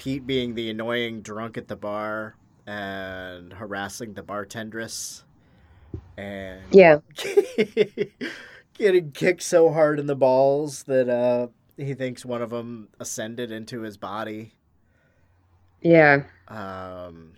Pete 0.00 0.26
being 0.26 0.54
the 0.54 0.70
annoying 0.70 1.20
drunk 1.20 1.58
at 1.58 1.68
the 1.68 1.76
bar 1.76 2.34
and 2.66 3.52
harassing 3.52 4.14
the 4.14 4.22
bartendress, 4.22 5.24
and 6.16 6.62
Yeah. 6.70 7.00
getting 8.72 9.12
kicked 9.12 9.42
so 9.42 9.70
hard 9.70 10.00
in 10.00 10.06
the 10.06 10.16
balls 10.16 10.84
that 10.84 11.10
uh, 11.10 11.48
he 11.76 11.92
thinks 11.92 12.24
one 12.24 12.40
of 12.40 12.48
them 12.48 12.88
ascended 12.98 13.52
into 13.52 13.82
his 13.82 13.98
body. 13.98 14.54
Yeah. 15.82 16.22
Um, 16.48 17.34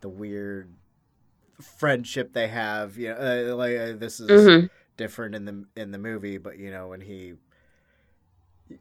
the 0.00 0.08
weird 0.08 0.68
friendship 1.60 2.32
they 2.32 2.48
have, 2.48 2.96
you 2.96 3.10
know, 3.10 3.52
uh, 3.52 3.54
like 3.54 3.76
uh, 3.76 3.92
this 3.96 4.18
is 4.18 4.28
mm-hmm. 4.28 4.66
different 4.96 5.36
in 5.36 5.44
the 5.44 5.64
in 5.76 5.92
the 5.92 5.98
movie, 5.98 6.38
but 6.38 6.58
you 6.58 6.72
know 6.72 6.88
when 6.88 7.02
he 7.02 7.34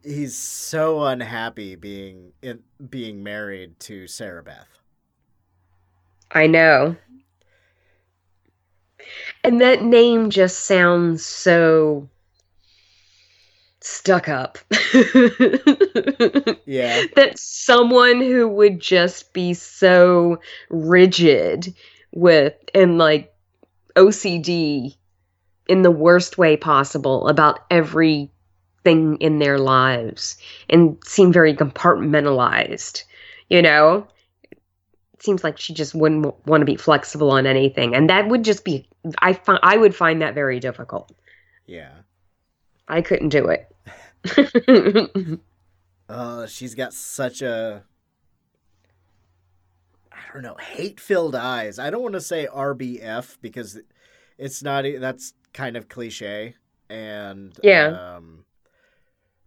he's 0.03 0.35
so 0.35 1.03
unhappy 1.03 1.75
being 1.75 2.33
in, 2.41 2.59
being 2.89 3.23
married 3.23 3.79
to 3.81 4.07
Sarah 4.07 4.43
Beth. 4.43 4.67
I 6.31 6.47
know. 6.47 6.95
And 9.43 9.59
that 9.61 9.83
name 9.83 10.29
just 10.29 10.65
sounds 10.65 11.25
so 11.25 12.09
stuck 13.81 14.29
up. 14.29 14.57
Yeah. 16.65 17.03
that 17.17 17.37
someone 17.37 18.21
who 18.21 18.47
would 18.47 18.79
just 18.79 19.33
be 19.33 19.53
so 19.53 20.39
rigid 20.69 21.73
with 22.13 22.53
and 22.73 22.97
like 22.97 23.33
OCD 23.97 24.95
in 25.67 25.81
the 25.81 25.91
worst 25.91 26.37
way 26.37 26.55
possible 26.55 27.27
about 27.27 27.59
everything 28.83 29.17
in 29.17 29.39
their 29.39 29.57
lives 29.57 30.37
and 30.69 30.97
seem 31.05 31.31
very 31.31 31.55
compartmentalized, 31.55 33.03
you 33.49 33.61
know? 33.61 34.07
It 34.51 35.23
seems 35.23 35.43
like 35.43 35.59
she 35.59 35.73
just 35.73 35.93
wouldn't 35.93 36.33
want 36.47 36.61
to 36.61 36.65
be 36.65 36.75
flexible 36.75 37.31
on 37.31 37.45
anything 37.45 37.95
and 37.95 38.09
that 38.09 38.27
would 38.27 38.43
just 38.43 38.65
be 38.65 38.87
I 39.19 39.33
find 39.33 39.59
I 39.63 39.77
would 39.77 39.95
find 39.95 40.21
that 40.21 40.35
very 40.35 40.59
difficult. 40.59 41.11
Yeah. 41.65 41.91
I 42.87 43.01
couldn't 43.01 43.29
do 43.29 43.47
it. 43.47 43.67
Uh, 46.09 46.45
she's 46.47 46.75
got 46.75 46.93
such 46.93 47.41
a 47.41 47.83
I 50.11 50.33
don't 50.33 50.43
know, 50.43 50.55
hate 50.55 50.99
filled 50.99 51.35
eyes. 51.35 51.79
I 51.79 51.89
don't 51.89 52.01
want 52.01 52.13
to 52.13 52.21
say 52.21 52.47
RBF 52.47 53.37
because 53.41 53.79
it's 54.37 54.63
not, 54.63 54.85
that's 54.99 55.33
kind 55.53 55.75
of 55.75 55.89
cliche. 55.89 56.55
And, 56.89 57.57
Yeah. 57.63 58.15
Um, 58.15 58.45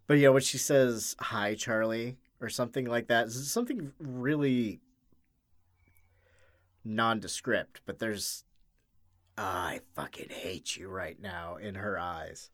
but 0.06 0.18
yeah, 0.18 0.28
when 0.28 0.42
she 0.42 0.58
says, 0.58 1.16
hi, 1.18 1.54
Charlie, 1.54 2.18
or 2.40 2.48
something 2.48 2.84
like 2.86 3.08
that, 3.08 3.30
something 3.30 3.92
really 3.98 4.80
nondescript, 6.84 7.80
but 7.86 7.98
there's, 7.98 8.44
I 9.38 9.80
fucking 9.94 10.28
hate 10.28 10.76
you 10.76 10.88
right 10.88 11.20
now 11.20 11.56
in 11.56 11.74
her 11.76 11.98
eyes. 11.98 12.50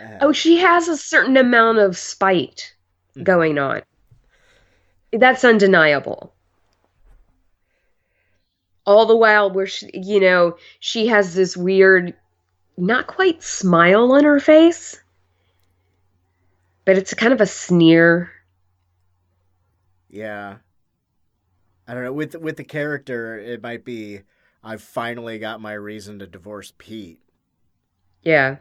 Uh, 0.00 0.18
Oh, 0.20 0.32
she 0.32 0.58
has 0.58 0.88
a 0.88 0.96
certain 0.96 1.36
amount 1.36 1.78
of 1.78 1.96
spite 1.96 2.74
Mhm. 3.16 3.24
going 3.24 3.58
on. 3.58 3.82
That's 5.12 5.44
undeniable. 5.44 6.34
All 8.86 9.06
the 9.06 9.16
while, 9.16 9.50
where 9.50 9.66
she, 9.66 9.88
you 9.94 10.20
know, 10.20 10.58
she 10.80 11.06
has 11.06 11.34
this 11.34 11.56
weird, 11.56 12.14
not 12.76 13.06
quite 13.06 13.42
smile 13.42 14.12
on 14.12 14.24
her 14.24 14.40
face, 14.40 15.00
but 16.84 16.96
it's 16.98 17.14
kind 17.14 17.32
of 17.32 17.40
a 17.40 17.46
sneer. 17.46 18.30
Yeah. 20.08 20.56
I 21.86 21.94
don't 21.94 22.04
know. 22.04 22.12
With 22.12 22.34
with 22.36 22.56
the 22.56 22.64
character, 22.64 23.38
it 23.38 23.62
might 23.62 23.84
be 23.84 24.20
I've 24.62 24.82
finally 24.82 25.38
got 25.38 25.60
my 25.60 25.74
reason 25.74 26.18
to 26.20 26.26
divorce 26.26 26.72
Pete. 26.78 27.20
Yeah. 28.22 28.56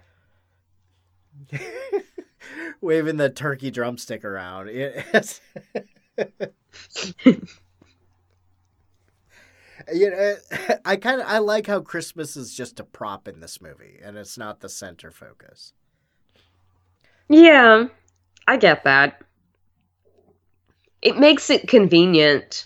Waving 2.82 3.18
the 3.18 3.30
turkey 3.30 3.72
drumstick 3.72 4.26
around. 4.26 4.70
It- 4.74 5.32
you 9.94 10.10
know, 10.12 10.36
I 10.86 10.96
kind 10.98 11.22
of 11.22 11.28
I 11.28 11.40
like 11.40 11.68
how 11.68 11.82
Christmas 11.82 12.38
is 12.38 12.54
just 12.54 12.80
a 12.80 12.84
prop 12.84 13.28
in 13.28 13.40
this 13.40 13.60
movie, 13.62 14.00
and 14.04 14.18
it's 14.18 14.38
not 14.38 14.60
the 14.60 14.70
center 14.70 15.10
focus. 15.12 15.74
Yeah, 17.30 17.88
I 18.48 18.58
get 18.58 18.84
that. 18.84 19.22
It 21.02 21.18
makes 21.18 21.50
it 21.50 21.68
convenient. 21.68 22.66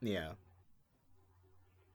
Yeah. 0.00 0.32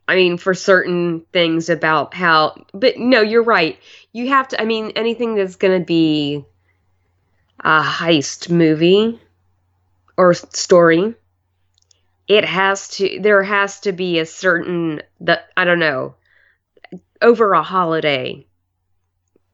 I 0.07 0.15
mean, 0.15 0.37
for 0.37 0.53
certain 0.53 1.25
things 1.31 1.69
about 1.69 2.13
how, 2.13 2.65
but 2.73 2.97
no, 2.97 3.21
you're 3.21 3.43
right. 3.43 3.79
You 4.11 4.29
have 4.29 4.49
to, 4.49 4.61
I 4.61 4.65
mean, 4.65 4.91
anything 4.95 5.35
that's 5.35 5.55
going 5.55 5.79
to 5.79 5.85
be 5.85 6.43
a 7.59 7.81
heist 7.81 8.49
movie 8.49 9.21
or 10.17 10.33
story, 10.33 11.15
it 12.27 12.43
has 12.43 12.89
to, 12.97 13.19
there 13.21 13.41
has 13.41 13.79
to 13.81 13.93
be 13.93 14.19
a 14.19 14.25
certain, 14.25 15.01
that 15.21 15.49
I 15.55 15.63
don't 15.63 15.79
know, 15.79 16.15
over 17.21 17.53
a 17.53 17.63
holiday, 17.63 18.45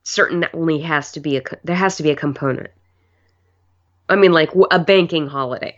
certain 0.04 0.40
that 0.40 0.56
only 0.56 0.80
has 0.80 1.12
to 1.12 1.20
be 1.20 1.38
a, 1.38 1.44
there 1.64 1.76
has 1.76 1.98
to 1.98 2.04
be 2.04 2.12
a 2.12 2.16
component. 2.16 2.72
I 4.10 4.16
mean, 4.16 4.32
like 4.32 4.52
a 4.72 4.80
banking 4.80 5.28
holiday. 5.28 5.76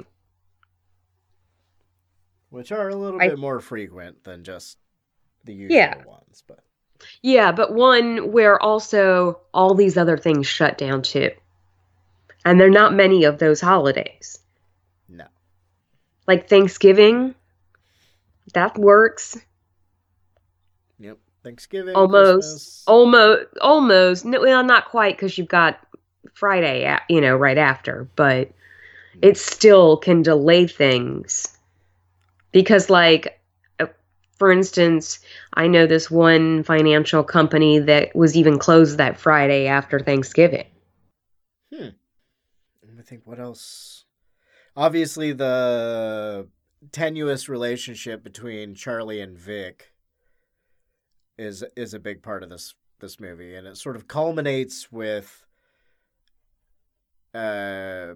Which 2.49 2.71
are 2.71 2.89
a 2.89 2.95
little 2.95 3.21
I- 3.21 3.29
bit 3.29 3.39
more 3.39 3.59
frequent 3.59 4.23
than 4.23 4.43
just 4.43 4.77
the 5.43 5.53
usual 5.53 5.75
Yeah. 5.77 6.03
ones, 6.05 6.43
but 6.47 6.59
Yeah, 7.21 7.51
but 7.53 7.73
one 7.73 8.31
where 8.33 8.61
also 8.61 9.39
all 9.53 9.73
these 9.73 9.97
other 9.97 10.17
things 10.17 10.47
shut 10.47 10.77
down 10.77 11.01
too. 11.01 11.31
And 12.43 12.59
there 12.59 12.67
are 12.67 12.71
not 12.71 12.93
many 12.93 13.23
of 13.23 13.39
those 13.39 13.61
holidays. 13.61 14.39
no. 15.07 15.25
Like 16.27 16.47
Thanksgiving, 16.49 17.35
that 18.53 18.77
works. 18.77 19.37
Yep. 20.99 21.17
Thanksgiving, 21.43 21.95
Almost. 21.95 22.41
Christmas. 22.49 22.83
Almost, 22.87 23.47
almost. 23.61 24.25
No, 24.25 24.41
well, 24.41 24.63
not 24.63 24.89
quite 24.89 25.15
because 25.15 25.37
you've 25.37 25.47
got 25.47 25.79
Friday, 26.34 26.97
you 27.10 27.21
know, 27.21 27.36
right 27.36 27.58
after. 27.58 28.10
But 28.15 28.51
it 29.21 29.38
still 29.38 29.97
can 29.97 30.21
delay 30.21 30.67
things 30.67 31.58
because, 32.51 32.89
like, 32.89 33.41
uh, 33.79 33.88
for 34.38 34.51
instance, 34.51 35.19
I 35.53 35.67
know 35.67 35.86
this 35.88 36.10
one 36.10 36.63
financial 36.63 37.23
company 37.23 37.79
that 37.79 38.15
was 38.15 38.36
even 38.36 38.58
closed 38.60 38.97
that 38.97 39.19
Friday 39.19 39.67
after 39.67 39.99
Thanksgiving. 39.99 40.67
Let 42.86 42.95
me 42.95 43.03
think 43.03 43.21
what 43.25 43.39
else. 43.39 44.05
Obviously, 44.75 45.34
the 45.34 46.47
tenuous 46.91 47.49
relationship 47.49 48.23
between 48.23 48.75
Charlie 48.75 49.19
and 49.21 49.38
Vic 49.38 49.93
is 51.38 51.63
is 51.75 51.93
a 51.93 51.99
big 51.99 52.21
part 52.23 52.43
of 52.43 52.49
this 52.49 52.75
this 52.99 53.19
movie, 53.19 53.55
and 53.55 53.67
it 53.67 53.77
sort 53.77 53.95
of 53.95 54.08
culminates 54.08 54.91
with. 54.91 55.45
Uh, 57.33 58.15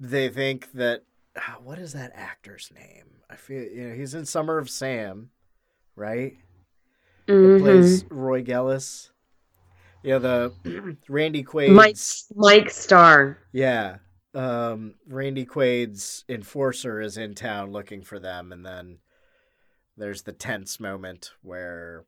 they 0.00 0.28
think 0.28 0.72
that 0.72 1.02
ah, 1.38 1.56
what 1.62 1.78
is 1.78 1.92
that 1.92 2.12
actor's 2.14 2.70
name? 2.74 3.22
I 3.30 3.36
feel 3.36 3.62
you 3.62 3.88
know 3.88 3.94
he's 3.94 4.14
in 4.14 4.26
Summer 4.26 4.58
of 4.58 4.68
Sam, 4.70 5.30
right? 5.94 6.36
He 7.26 7.32
Mhm. 7.32 7.58
plays 7.58 8.04
Roy 8.10 8.42
Gellis. 8.42 9.10
Yeah, 10.02 10.18
the 10.18 10.52
Randy 11.08 11.42
Quaid. 11.42 11.74
Mike 11.74 11.96
Mike 12.34 12.70
Starr. 12.70 13.38
Yeah. 13.52 13.98
Um, 14.34 14.96
Randy 15.08 15.46
Quaid's 15.46 16.24
enforcer 16.28 17.00
is 17.00 17.16
in 17.16 17.34
town 17.34 17.72
looking 17.72 18.02
for 18.02 18.18
them, 18.18 18.52
and 18.52 18.64
then 18.66 18.98
there's 19.96 20.22
the 20.22 20.32
tense 20.32 20.78
moment 20.78 21.32
where 21.42 22.04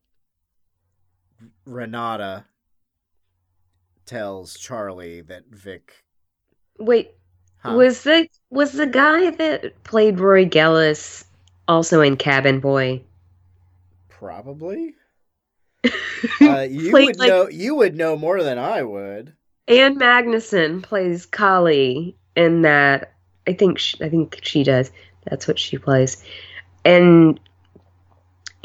Renata 1.65 2.45
tells 4.09 4.57
Charlie 4.57 5.21
that 5.21 5.45
Vic. 5.51 5.93
Wait, 6.79 7.11
Huh? 7.59 7.73
was 7.75 8.03
the 8.03 8.27
was 8.49 8.71
the 8.71 8.87
guy 8.87 9.29
that 9.31 9.83
played 9.83 10.19
Roy 10.19 10.45
Gellis 10.45 11.25
also 11.67 12.01
in 12.01 12.17
Cabin 12.17 12.59
Boy? 12.59 13.01
probably. 14.09 14.95
Uh, 16.41 16.67
you 16.69 16.91
would 16.91 17.17
like- 17.17 17.29
know. 17.29 17.47
You 17.47 17.75
would 17.75 17.95
know 17.95 18.17
more 18.17 18.43
than 18.43 18.57
I 18.57 18.83
would. 18.83 19.33
Ann 19.69 19.97
Magnuson 19.97 20.83
plays 20.83 21.25
Kali 21.25 22.17
in 22.35 22.63
that. 22.63 23.13
I 23.47 23.53
think 23.53 23.79
she, 23.79 24.03
I 24.03 24.09
think 24.09 24.39
she 24.43 24.63
does. 24.63 24.91
That's 25.29 25.47
what 25.47 25.57
she 25.57 25.77
plays, 25.77 26.21
and 26.83 27.39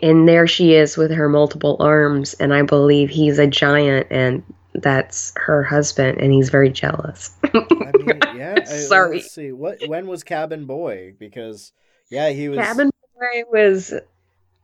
and 0.03 0.27
there 0.29 0.49
she 0.49 0.75
is 0.75 0.97
with 0.97 1.13
her 1.13 1.29
multiple 1.29 1.77
arms, 1.79 2.35
and 2.35 2.53
I 2.53 2.63
believe 2.63 3.09
he's 3.11 3.39
a 3.39 3.47
giant, 3.47 4.09
and 4.11 4.43
that's 4.75 5.33
her 5.37 5.63
husband, 5.63 6.21
and 6.21 6.33
he's 6.33 6.49
very 6.51 6.71
jealous. 6.71 7.35
I 7.45 7.93
mean, 7.99 8.21
yeah. 8.37 8.55
I- 8.59 8.65
Sorry. 8.65 9.17
Let's 9.19 9.33
see. 9.33 9.53
What? 9.53 9.79
When 9.87 10.07
was 10.07 10.25
Cabin 10.25 10.67
Boy? 10.67 11.15
Because 11.19 11.73
yeah, 12.11 12.31
he 12.31 12.49
was. 12.49 12.59
Cabin 12.59 12.91
Boy 13.19 13.43
was, 13.51 13.95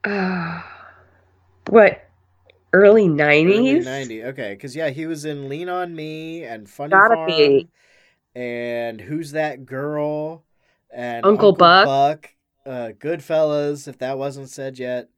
uh, 0.03 0.61
what, 1.69 2.01
early 2.73 3.03
Early 3.03 3.07
nineties? 3.07 3.85
90. 3.85 4.23
Okay, 4.25 4.53
because 4.53 4.75
yeah, 4.75 4.89
he 4.89 5.05
was 5.05 5.25
in 5.25 5.47
Lean 5.49 5.69
on 5.69 5.95
Me 5.95 6.43
and 6.43 6.69
Funny 6.69 6.91
Gotta 6.91 7.15
Farm 7.15 7.27
be. 7.27 7.69
and 8.35 8.99
Who's 8.99 9.31
That 9.31 9.65
Girl 9.65 10.43
and 10.93 11.25
Uncle 11.25 11.53
Buck. 11.53 11.85
Buck, 11.85 12.29
uh, 12.65 12.91
Goodfellas, 12.99 13.87
if 13.87 13.97
that 13.99 14.17
wasn't 14.17 14.49
said 14.49 14.77
yet, 14.77 15.09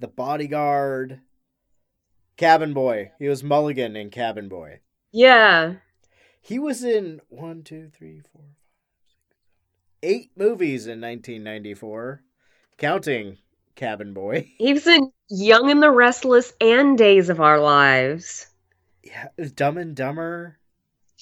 The 0.00 0.08
Bodyguard, 0.08 1.20
Cabin 2.36 2.72
Boy. 2.74 3.12
He 3.18 3.28
was 3.28 3.42
Mulligan 3.44 3.96
in 3.96 4.10
Cabin 4.10 4.48
Boy. 4.48 4.80
Yeah, 5.12 5.74
He 6.40 6.58
was 6.58 6.82
in 6.82 7.20
one, 7.28 7.62
two, 7.62 7.88
three, 7.96 8.20
four, 8.32 8.42
five, 8.42 8.50
eight 10.02 10.30
movies 10.36 10.86
in 10.86 11.00
1994, 11.00 12.22
counting 12.78 13.38
Cabin 13.76 14.12
Boy. 14.12 14.50
he 14.58 14.72
was 14.72 14.86
in 14.88 15.12
Young 15.30 15.70
and 15.70 15.80
the 15.82 15.90
Restless 15.90 16.52
and 16.60 16.98
Days 16.98 17.28
of 17.28 17.40
Our 17.40 17.60
Lives, 17.60 18.46
Yeah, 19.04 19.28
Dumb 19.54 19.78
and 19.78 19.94
Dumber. 19.94 20.58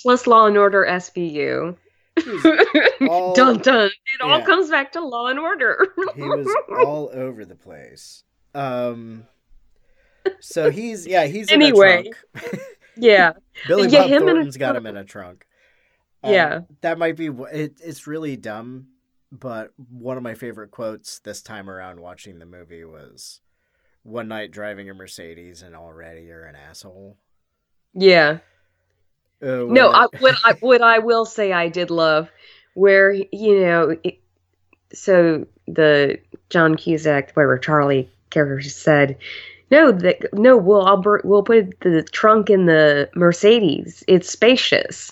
plus 0.00 0.26
Law 0.26 0.46
and 0.46 0.56
Order 0.56 0.86
SVU. 0.88 1.76
All- 3.08 3.34
dun 3.34 3.58
dun! 3.58 3.86
It 3.86 4.20
all 4.22 4.42
comes 4.42 4.68
back 4.70 4.92
to 4.92 5.00
Law 5.04 5.28
and 5.28 5.38
Order. 5.38 5.94
he 6.14 6.22
was 6.22 6.46
all 6.86 7.10
over 7.12 7.44
the 7.44 7.54
place. 7.56 8.22
Um, 8.54 9.26
so 10.40 10.70
he's 10.70 11.06
yeah 11.06 11.26
he's 11.26 11.52
in 11.52 11.62
Anyway. 11.62 12.00
a 12.02 12.02
trunk. 12.02 12.16
yeah, 12.96 13.32
Billy 13.64 13.88
Yeah, 13.88 14.02
Bob 14.02 14.08
him 14.08 14.18
Thornton's 14.18 14.56
got 14.56 14.76
him 14.76 14.86
in 14.86 14.96
a 14.96 15.04
trunk. 15.04 15.46
Um, 16.22 16.32
Yeah. 16.32 16.60
that 16.80 16.98
might 16.98 17.16
be 17.16 17.26
it. 17.52 17.80
It's 17.82 18.06
really 18.06 18.36
dumb, 18.36 18.88
but 19.30 19.72
one 19.90 20.16
of 20.16 20.22
my 20.22 20.34
favorite 20.34 20.70
quotes 20.70 21.18
this 21.20 21.42
time 21.42 21.68
around 21.70 22.00
watching 22.00 22.38
the 22.38 22.46
movie 22.46 22.84
was, 22.84 23.40
"One 24.02 24.28
night 24.28 24.50
driving 24.52 24.88
a 24.90 24.94
Mercedes 24.94 25.62
and 25.62 25.74
already 25.76 26.22
you're 26.22 26.44
an 26.44 26.56
asshole." 26.56 27.18
yeah. 27.94 28.38
Uh, 29.42 29.64
No, 29.68 29.90
I, 29.90 30.06
what 30.18 30.36
I 30.44 30.52
what 30.60 30.82
I 30.82 30.98
will 31.00 31.24
say 31.24 31.52
I 31.52 31.68
did 31.68 31.90
love, 31.90 32.30
where 32.74 33.12
you 33.12 33.60
know, 33.60 33.96
it, 34.02 34.20
so 34.92 35.46
the 35.66 36.18
John 36.50 36.76
Cusack, 36.76 37.32
whatever 37.32 37.58
Charlie 37.58 38.10
character 38.30 38.68
said, 38.68 39.18
no, 39.72 39.98
no, 40.34 40.56
we'll 40.58 40.82
I'll, 40.82 41.02
we'll 41.24 41.42
put 41.42 41.80
the 41.80 42.02
trunk 42.12 42.50
in 42.50 42.66
the 42.66 43.08
Mercedes. 43.14 44.04
It's 44.06 44.30
spacious. 44.30 45.10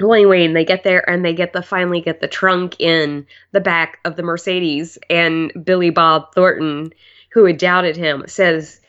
Well, 0.00 0.14
anyway, 0.14 0.44
and 0.44 0.56
they 0.56 0.64
get 0.64 0.82
there 0.82 1.08
and 1.08 1.24
they 1.24 1.32
get 1.32 1.52
the 1.52 1.62
finally 1.62 2.00
get 2.00 2.20
the 2.20 2.26
trunk 2.26 2.74
in 2.80 3.24
the 3.52 3.60
back 3.60 4.00
of 4.04 4.16
the 4.16 4.24
Mercedes, 4.24 4.98
and 5.08 5.52
Billy 5.64 5.90
Bob 5.90 6.34
Thornton, 6.34 6.92
who 7.30 7.44
had 7.44 7.58
doubted 7.58 7.96
him, 7.96 8.24
says, 8.26 8.80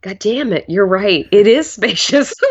"God 0.00 0.18
damn 0.18 0.54
it, 0.54 0.64
you're 0.68 0.86
right. 0.86 1.28
It 1.30 1.46
is 1.46 1.70
spacious." 1.70 2.34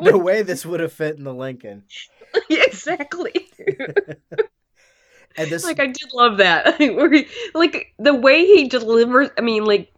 No 0.00 0.18
way 0.18 0.42
this 0.42 0.66
would 0.66 0.80
have 0.80 0.92
fit 0.92 1.16
in 1.16 1.24
the 1.24 1.32
Lincoln. 1.32 1.84
exactly. 2.50 3.48
And 5.36 5.50
this 5.50 5.64
like 5.64 5.80
I 5.80 5.86
did 5.86 6.12
love 6.12 6.36
that. 6.38 6.78
Like 7.54 7.92
the 7.98 8.14
way 8.14 8.46
he 8.46 8.68
delivers. 8.68 9.30
I 9.36 9.40
mean, 9.40 9.64
like 9.64 9.93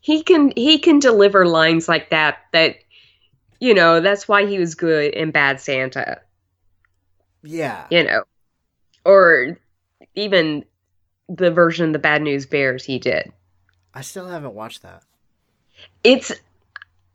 he 0.00 0.22
can 0.22 0.52
he 0.56 0.78
can 0.78 0.98
deliver 0.98 1.46
lines 1.46 1.88
like 1.88 2.10
that. 2.10 2.38
That 2.52 2.76
you 3.60 3.74
know 3.74 4.00
that's 4.00 4.26
why 4.26 4.46
he 4.46 4.58
was 4.58 4.74
good 4.74 5.14
in 5.14 5.30
Bad 5.30 5.60
Santa. 5.60 6.20
yeah. 7.42 7.86
You 7.90 8.04
know, 8.04 8.24
or 9.04 9.58
even 10.14 10.64
the 11.28 11.50
version 11.50 11.86
of 11.86 11.92
the 11.92 11.98
Bad 11.98 12.22
News 12.22 12.46
Bears 12.46 12.84
he 12.84 12.98
did. 12.98 13.32
I 13.94 14.00
still 14.00 14.26
haven't 14.26 14.54
watched 14.54 14.82
that. 14.82 15.02
It's. 16.02 16.32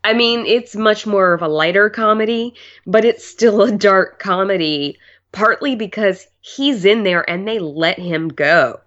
I 0.04 0.14
mean, 0.14 0.46
it's 0.46 0.76
much 0.76 1.08
more 1.08 1.34
of 1.34 1.42
a 1.42 1.48
lighter 1.48 1.90
comedy, 1.90 2.54
but 2.86 3.06
it's 3.06 3.26
still 3.26 3.64
a 3.64 3.72
dark 3.72 4.20
comedy, 4.20 5.00
partly 5.32 5.76
because 5.76 6.28
he's 6.42 6.86
in 6.86 7.02
there 7.02 7.28
and 7.28 7.48
they 7.48 7.58
let 7.58 7.98
him 7.98 8.28
go. 8.28 8.80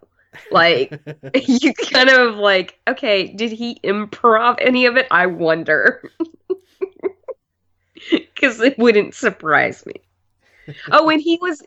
Like, 0.51 1.01
you 1.35 1.75
kind 1.75 2.09
of 2.11 2.37
like, 2.37 2.79
okay, 2.89 3.33
did 3.33 3.53
he 3.53 3.81
improv 3.85 4.57
any 4.61 4.87
of 4.87 4.97
it? 4.97 5.07
I 5.11 5.27
wonder. 5.27 6.03
Because 8.11 8.61
it 8.61 8.79
wouldn't 8.79 9.15
surprise 9.15 9.85
me. 9.85 9.95
Oh, 10.93 11.11
and 11.11 11.21
he 11.21 11.39
was 11.43 11.63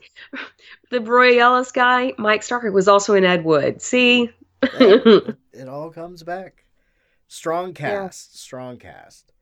the 0.89 1.01
Roy 1.01 1.39
Ellis 1.39 1.71
guy, 1.71 2.13
Mike 2.17 2.41
Starker, 2.41 2.71
was 2.71 2.87
also 2.87 3.13
in 3.15 3.25
Ed 3.25 3.43
Wood. 3.43 3.81
See? 3.81 4.31
it 4.63 5.67
all 5.67 5.91
comes 5.91 6.23
back. 6.23 6.65
Strong 7.27 7.73
cast, 7.73 8.39
strong 8.39 8.77
cast. 8.77 9.33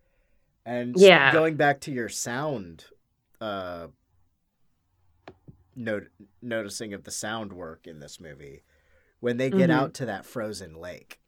And 0.66 0.96
Yeah. 0.98 1.32
going 1.32 1.56
back 1.56 1.82
to 1.82 1.92
your 1.92 2.10
sound 2.10 2.86
uh 3.40 3.88
note, 5.76 6.08
noticing 6.42 6.94
of 6.94 7.04
the 7.04 7.12
sound 7.12 7.54
work 7.54 7.88
in 7.88 8.00
this 8.00 8.20
movie 8.20 8.64
when 9.20 9.38
they 9.38 9.50
get 9.50 9.70
Mhm. 9.70 9.74
out 9.74 9.94
to 9.96 10.06
that 10.06 10.26
frozen 10.26 10.76
lake. 10.76 11.20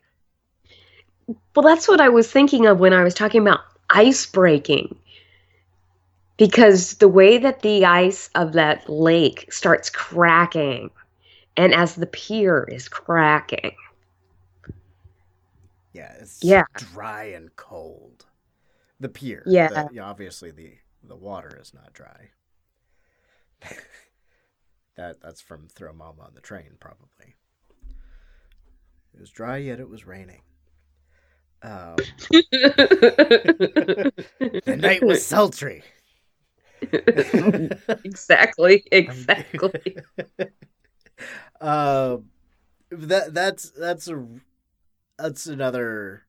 Well, 1.56 1.64
that's 1.64 1.88
what 1.88 2.02
I 2.02 2.10
was 2.10 2.32
thinking 2.32 2.66
of 2.66 2.80
when 2.80 2.94
I 2.94 3.04
was 3.04 3.14
talking 3.14 3.42
about 3.42 3.62
ice 3.90 4.26
breaking. 4.26 4.98
Because 6.38 6.96
the 6.96 7.08
way 7.08 7.38
that 7.38 7.62
the 7.62 7.86
ice 7.86 8.30
of 8.36 8.54
that 8.54 8.90
lake 8.90 9.52
starts 9.54 9.90
cracking, 9.90 10.90
and 11.56 11.74
as 11.74 11.96
the 11.96 12.08
pier 12.08 12.64
is 12.64 12.88
cracking, 12.90 13.76
Yeah, 15.94 16.14
it's 16.22 16.42
Yeah. 16.42 16.64
dry 16.76 17.26
and 17.26 17.54
cold. 17.58 18.26
The 19.02 19.10
pier. 19.10 19.44
Yeah. 19.46 19.68
the- 19.68 19.90
yeah, 19.94 20.04
obviously 20.06 20.52
the 20.52 20.78
the 21.04 21.18
water 21.18 21.58
is 21.60 21.74
not 21.74 21.92
dry. 21.94 22.32
that 24.96 25.20
that's 25.20 25.42
from 25.42 25.68
Throw 25.68 25.92
Mama 25.92 26.22
on 26.22 26.34
the 26.34 26.42
Train, 26.42 26.78
probably. 26.80 27.36
It 29.14 29.20
was 29.20 29.30
dry 29.30 29.58
yet 29.58 29.80
it 29.80 29.90
was 29.90 30.06
raining. 30.06 30.42
Um, 31.64 31.96
the 32.52 34.12
night 34.80 35.04
was 35.04 35.24
sultry. 35.26 35.84
exactly, 38.04 38.84
exactly. 38.92 39.98
Um, 41.62 42.32
that 42.90 43.34
that's 43.36 43.70
that's 43.72 44.08
a 44.08 44.26
that's 45.18 45.46
another 45.46 46.24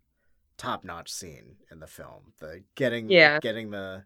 top 0.58 0.84
notch 0.84 1.10
scene 1.10 1.56
in 1.70 1.80
the 1.80 1.86
film. 1.86 2.34
The 2.38 2.62
getting 2.74 3.08
Yeah. 3.10 3.38
getting 3.40 3.70
the 3.70 4.04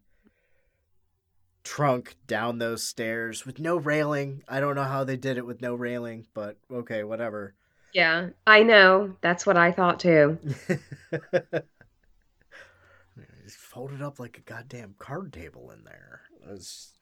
trunk 1.65 2.15
down 2.29 2.59
those 2.59 2.85
stairs 2.85 3.45
with 3.45 3.59
no 3.59 3.77
railing. 3.77 4.43
I 4.49 4.61
don't 4.61 4.77
know 4.77 4.85
how 4.85 5.03
they 5.03 5.17
did 5.17 5.37
it 5.37 5.47
with 5.47 5.61
no 5.61 5.75
railing, 5.75 6.27
but 6.33 6.59
okay, 6.71 7.03
whatever. 7.03 7.55
Yeah, 7.97 8.29
I 8.47 8.63
know. 8.63 9.17
That's 9.23 9.47
what 9.47 9.57
I 9.57 9.73
thought 9.73 10.01
too. 10.01 10.39
It's 13.45 13.57
folded 13.57 14.03
up 14.03 14.19
like 14.19 14.39
a 14.39 14.41
goddamn 14.43 14.95
card 14.99 15.33
table 15.33 15.71
in 15.71 15.85
there. 15.85 16.23
Was, 16.47 16.93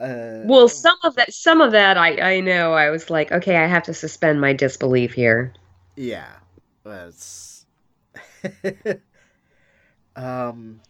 uh, 0.00 0.06
Well, 0.48 0.68
some 0.68 0.96
of 1.04 1.14
that, 1.16 1.34
some 1.34 1.60
of 1.60 1.72
that, 1.72 1.98
I 1.98 2.36
I 2.36 2.40
know. 2.40 2.72
I 2.72 2.88
was 2.88 3.10
like, 3.10 3.32
okay, 3.32 3.56
I 3.56 3.66
have 3.66 3.82
to 3.84 3.92
suspend 3.94 4.40
my 4.40 4.54
disbelief 4.54 5.12
here. 5.12 5.52
Yeah. 5.96 6.36
That's 6.84 7.66
um 10.16 10.80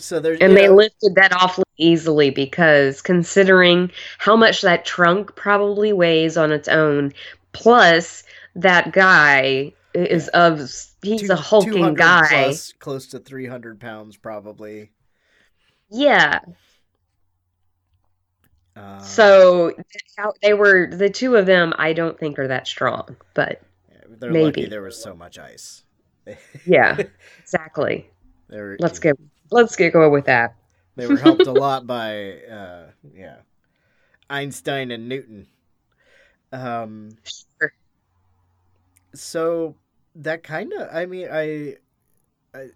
so 0.00 0.20
there's 0.20 0.38
And 0.40 0.56
they 0.56 0.66
know, 0.66 0.74
lifted 0.74 1.14
that 1.16 1.32
off 1.32 1.58
easily 1.76 2.30
because 2.30 3.00
considering 3.02 3.90
how 4.18 4.36
much 4.36 4.62
that 4.62 4.84
trunk 4.84 5.36
probably 5.36 5.92
weighs 5.92 6.36
on 6.36 6.50
its 6.52 6.68
own, 6.68 7.12
plus 7.52 8.24
that 8.56 8.92
guy 8.92 9.72
is 9.94 10.28
of 10.28 10.58
he's 11.02 11.22
two- 11.22 11.32
a 11.32 11.36
hulking 11.36 11.94
guy. 11.94 12.26
plus, 12.28 12.72
close 12.78 13.06
to 13.08 13.18
300 13.18 13.80
pounds 13.80 14.16
probably. 14.16 14.90
Yeah. 15.90 16.40
Um, 18.76 19.00
So 19.00 19.72
they 20.42 20.54
were 20.54 20.86
the 20.86 21.10
two 21.10 21.36
of 21.36 21.46
them 21.46 21.72
I 21.76 21.92
don't 21.92 22.18
think 22.18 22.38
are 22.38 22.48
that 22.48 22.66
strong, 22.68 23.16
but 23.34 23.60
yeah, 23.90 23.98
they're 24.08 24.30
lucky 24.32 24.60
maybe. 24.62 24.66
there 24.66 24.82
was 24.82 25.00
so 25.02 25.14
much 25.14 25.38
ice. 25.38 25.82
yeah, 26.66 27.02
exactly. 27.40 28.08
Were, 28.48 28.76
Let's 28.78 28.98
go. 29.00 29.12
Let's 29.50 29.76
get 29.76 29.92
going 29.92 30.12
with 30.12 30.26
that. 30.26 30.56
They 30.96 31.06
were 31.06 31.16
helped 31.16 31.46
a 31.46 31.52
lot 31.66 31.86
by 31.86 32.34
uh 32.42 32.90
yeah. 33.14 33.36
Einstein 34.28 34.90
and 34.90 35.08
Newton. 35.08 35.46
Um 36.52 37.10
Sure. 37.60 37.72
so 39.14 39.76
that 40.14 40.42
kind 40.42 40.72
of 40.72 40.88
i 40.92 41.06
mean 41.06 41.28
I, 41.30 41.76
I 42.54 42.68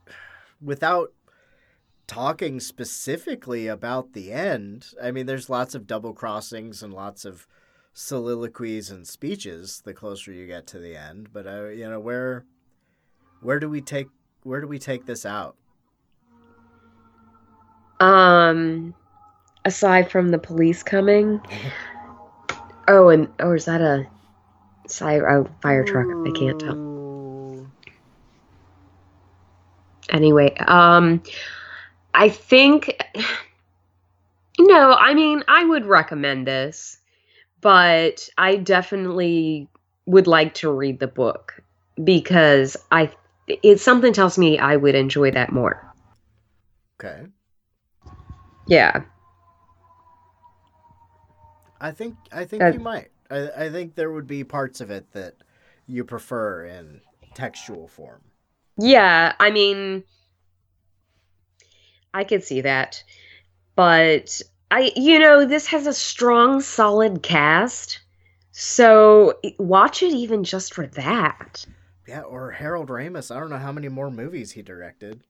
without 0.63 1.13
talking 2.07 2.61
specifically 2.61 3.67
about 3.67 4.13
the 4.13 4.33
end 4.33 4.89
i 5.03 5.11
mean 5.11 5.27
there's 5.27 5.51
lots 5.51 5.75
of 5.75 5.87
double 5.87 6.13
crossings 6.13 6.83
and 6.83 6.93
lots 6.93 7.25
of 7.25 7.47
soliloquies 7.93 8.91
and 8.91 9.07
speeches 9.07 9.81
the 9.85 9.95
closer 9.95 10.33
you 10.33 10.47
get 10.47 10.67
to 10.69 10.79
the 10.79 10.97
end 10.97 11.29
but 11.33 11.47
uh, 11.47 11.67
you 11.69 11.89
know 11.89 12.01
where 12.01 12.45
where 13.41 13.59
do 13.59 13.69
we 13.69 13.81
take 13.81 14.09
where 14.43 14.61
do 14.61 14.67
we 14.69 14.79
take 14.79 15.07
this 15.07 15.25
out 15.25 15.57
Um, 18.01 18.95
aside 19.65 20.11
from 20.11 20.31
the 20.31 20.39
police 20.39 20.83
coming. 20.83 21.41
Oh, 22.89 23.09
and 23.09 23.29
or 23.41 23.55
is 23.55 23.65
that 23.65 23.81
a 23.81 24.07
side 24.87 25.23
oh, 25.23 25.49
fire 25.63 25.85
truck? 25.85 26.07
I 26.27 26.31
can't 26.39 26.61
tell. 26.61 27.67
Anyway, 30.11 30.55
um, 30.57 31.23
I 32.13 32.29
think. 32.29 33.03
No, 34.59 34.93
I 34.93 35.15
mean 35.15 35.43
I 35.49 35.65
would 35.65 35.85
recommend 35.85 36.47
this, 36.47 36.99
but 37.61 38.29
I 38.39 38.57
definitely 38.57 39.69
would 40.07 40.29
like 40.29 40.55
to 40.55 40.71
read 40.71 41.01
the 41.01 41.09
book 41.09 41.61
because 42.03 42.77
I 42.93 43.11
it 43.49 43.81
something 43.81 44.13
tells 44.13 44.39
me 44.39 44.59
I 44.59 44.77
would 44.77 44.95
enjoy 44.95 45.33
that 45.33 45.53
more. 45.53 45.83
okay 47.01 47.27
Yeah. 48.67 49.03
i 51.81 51.91
think 51.91 52.17
i 52.33 52.45
think 52.45 52.63
you 52.73 52.81
might 52.81 53.11
I, 53.31 53.65
I 53.65 53.71
think 53.71 53.95
there 53.95 54.11
would 54.13 54.27
be 54.27 54.45
parts 54.45 54.81
of 54.81 54.91
it 54.91 55.11
that 55.13 55.35
you 55.87 56.05
prefer 56.05 56.65
in 56.67 57.01
textual 57.35 57.89
form 57.89 58.23
Yeah, 58.77 59.35
I 59.39 59.51
mean, 59.51 60.05
I 62.13 62.25
could 62.25 62.43
see 62.43 62.61
that. 62.63 63.03
But 63.77 64.41
I, 64.71 64.93
you 64.97 65.19
know, 65.19 65.45
this 65.45 65.67
has 65.69 65.87
a 65.87 65.93
strong, 65.93 66.61
solid 66.61 67.23
cast. 67.23 68.01
So 68.53 69.35
watch 69.59 70.03
it 70.03 70.13
even 70.13 70.45
just 70.45 70.75
for 70.75 70.87
that. 70.89 71.67
Yeah, 72.07 72.23
or 72.23 72.51
Harold 72.51 72.89
Ramis. 72.89 73.35
I 73.35 73.41
don't 73.41 73.51
know 73.51 73.59
how 73.59 73.73
many 73.73 73.89
more 73.89 74.11
movies 74.11 74.53
he 74.53 74.63
directed. 74.63 75.23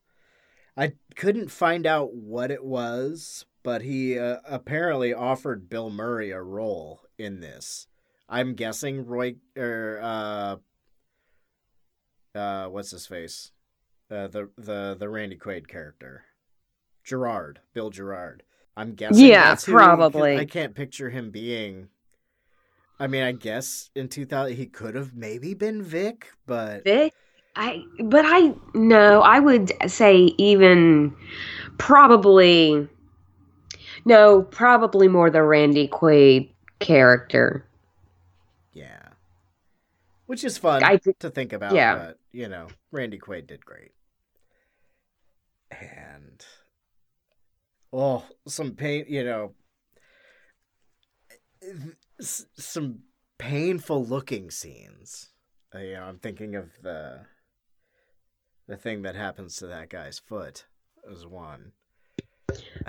I 0.77 0.93
couldn't 1.17 1.51
find 1.51 1.87
out 1.87 2.15
what 2.15 2.51
it 2.51 2.65
was, 2.65 3.47
but 3.63 3.83
he 3.83 4.19
uh, 4.19 4.39
apparently 4.49 5.15
offered 5.15 5.69
Bill 5.69 5.91
Murray 5.91 6.31
a 6.31 6.43
role 6.43 7.03
in 7.19 7.41
this. 7.41 7.87
I'm 8.29 8.55
guessing 8.55 9.07
Roy 9.07 9.37
or 9.57 10.01
uh 10.03 10.57
uh 12.35 12.67
what's 12.67 12.91
his 12.91 13.07
face? 13.07 13.53
Uh 14.11 14.27
the 14.29 14.51
the 14.57 14.97
the 14.99 15.09
Randy 15.09 15.37
Quaid 15.37 15.69
character. 15.69 16.25
Gerard, 17.05 17.61
Bill 17.75 17.91
Gerard. 17.91 18.43
I'm 18.77 18.95
guessing 18.95 19.27
Yeah, 19.27 19.51
that's 19.51 19.67
who 19.67 19.73
probably. 19.73 20.39
I 20.39 20.47
can't 20.47 20.75
picture 20.75 21.11
him 21.11 21.31
being 21.31 21.89
I 22.99 23.07
mean, 23.07 23.23
I 23.23 23.33
guess 23.33 23.91
in 23.95 24.09
2000 24.09 24.57
he 24.57 24.67
could 24.67 24.95
have 24.95 25.15
maybe 25.15 25.55
been 25.55 25.83
Vic, 25.83 26.29
but 26.47 26.85
Vic, 26.85 27.13
I 27.57 27.85
but 28.03 28.25
I 28.27 28.55
no, 28.75 29.21
I 29.23 29.39
would 29.39 29.73
say 29.91 30.35
even 30.39 31.15
probably 31.79 32.89
no, 34.05 34.43
probably 34.43 35.09
more 35.09 35.31
the 35.31 35.43
Randy 35.43 35.89
Quaid 35.89 36.51
character. 36.79 37.67
yeah. 38.73 39.09
Which 40.27 40.45
is 40.45 40.59
fun 40.59 40.83
I 40.83 40.99
to 41.21 41.31
think 41.31 41.53
about, 41.53 41.75
yeah. 41.75 41.95
but 41.97 42.19
you 42.33 42.49
know, 42.49 42.69
Randy 42.91 43.19
Quaid 43.19 43.47
did 43.47 43.65
great. 43.65 43.93
And 45.71 46.45
oh, 47.93 48.25
some 48.47 48.73
pain, 48.73 49.07
you 49.09 49.25
know, 49.25 49.53
some 52.21 53.01
painful 53.39 54.05
looking 54.05 54.51
scenes. 54.51 55.31
Uh, 55.75 55.79
you 55.79 55.95
know, 55.95 56.05
I'm 56.05 56.19
thinking 56.19 56.55
of 56.55 56.71
the 56.83 57.21
the 58.67 58.77
thing 58.77 59.03
that 59.03 59.15
happens 59.15 59.57
to 59.57 59.67
that 59.69 59.89
guy's 59.91 60.19
foot 60.19 60.65
is 61.11 61.27
one. 61.27 61.73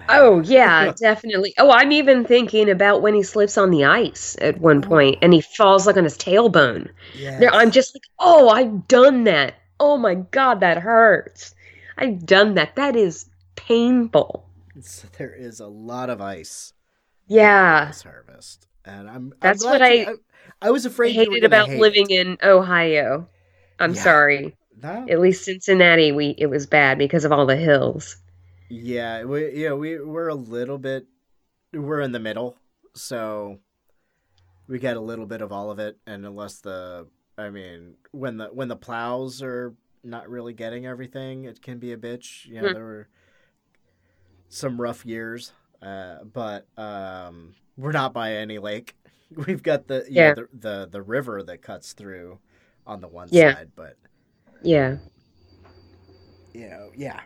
Oh 0.10 0.42
yeah, 0.42 0.94
definitely. 1.00 1.54
Oh, 1.58 1.72
I'm 1.72 1.92
even 1.92 2.26
thinking 2.26 2.70
about 2.70 3.02
when 3.02 3.14
he 3.14 3.24
slips 3.24 3.58
on 3.58 3.72
the 3.72 3.86
ice 3.86 4.36
at 4.42 4.60
one 4.60 4.84
oh. 4.84 4.88
point 4.88 5.20
and 5.22 5.34
he 5.34 5.42
falls 5.42 5.88
like 5.88 5.98
on 5.98 6.04
his 6.04 6.18
tailbone. 6.18 6.90
yes. 7.16 7.40
There, 7.40 7.54
I'm 7.54 7.72
just 7.72 7.96
like, 7.96 8.04
oh, 8.20 8.50
I've 8.50 8.88
done 8.88 9.24
that. 9.26 9.56
Oh 9.80 9.98
my 9.98 10.16
god, 10.16 10.60
that 10.62 10.78
hurts. 10.80 11.56
I've 11.98 12.26
done 12.26 12.56
that. 12.56 12.76
That 12.76 12.96
is 12.96 13.30
painful. 13.56 14.48
So 14.82 15.08
there 15.18 15.34
is 15.34 15.60
a 15.60 15.68
lot 15.68 16.10
of 16.10 16.22
ice. 16.22 16.74
Yeah. 17.28 17.86
this 17.88 18.04
harvest, 18.04 18.68
and 18.84 19.10
I'm. 19.10 19.16
I'm 19.16 19.34
That's 19.42 19.64
what 19.64 19.82
you- 19.82 20.08
I, 20.62 20.68
I 20.68 20.72
was 20.72 20.86
I 20.86 20.90
afraid 20.90 21.16
you 21.16 21.22
were 21.30 21.36
hated 21.36 21.44
about 21.44 21.70
hate 21.70 21.80
living 21.80 22.10
in 22.10 22.38
Ohio. 22.44 23.28
I'm 23.80 23.94
Yeah. 23.94 24.02
sorry. 24.04 24.56
No. 24.82 25.06
At 25.10 25.20
least 25.20 25.46
Cincinnati, 25.46 26.12
we 26.12 26.36
it 26.38 26.48
was 26.48 26.66
bad 26.68 26.98
because 26.98 27.26
of 27.26 27.32
all 27.32 27.46
the 27.46 27.56
hills. 27.56 28.18
Yeah, 28.70 29.24
we 29.24 29.52
yeah 29.54 29.74
we 29.74 30.00
we're 30.00 30.28
a 30.28 30.36
little 30.36 30.78
bit 30.78 31.06
we're 31.74 32.02
in 32.02 32.12
the 32.12 32.20
middle, 32.20 32.58
so 32.94 33.60
we 34.68 34.80
get 34.80 34.98
a 34.98 35.02
little 35.02 35.26
bit 35.26 35.42
of 35.42 35.52
all 35.52 35.72
of 35.72 35.80
it, 35.80 35.98
and 36.08 36.26
unless 36.26 36.60
the 36.60 37.08
I 37.38 37.50
mean 37.50 37.96
when 38.12 38.38
the 38.38 38.48
when 38.48 38.68
the 38.68 38.76
plows 38.76 39.42
are 39.42 39.74
not 40.04 40.30
really 40.30 40.54
getting 40.54 40.86
everything, 40.86 41.46
it 41.46 41.62
can 41.62 41.80
be 41.80 41.92
a 41.94 41.98
bitch. 41.98 42.46
You 42.46 42.62
know, 42.62 42.68
Hmm. 42.70 42.74
there 42.74 42.84
were 42.84 43.08
some 44.50 44.80
rough 44.80 45.06
years, 45.06 45.52
uh, 45.82 46.24
but 46.24 46.68
um, 46.78 47.56
we're 47.78 47.92
not 47.92 48.14
by 48.14 48.34
any 48.34 48.60
lake. 48.60 48.96
We've 49.48 49.64
got 49.64 49.88
the 49.88 50.06
yeah, 50.10 50.30
Yeah. 50.30 50.34
the, 50.36 50.48
the 50.54 50.90
the 50.92 51.02
river 51.02 51.44
that 51.44 51.62
cuts 51.62 51.94
through 51.94 52.40
on 52.86 53.02
the 53.02 53.08
one 53.08 53.30
Yeah. 53.32 53.56
side, 53.56 53.72
but 53.76 53.98
Yeah. 54.62 54.98
you 56.54 56.70
know, 56.70 56.90
yeah. 56.96 57.20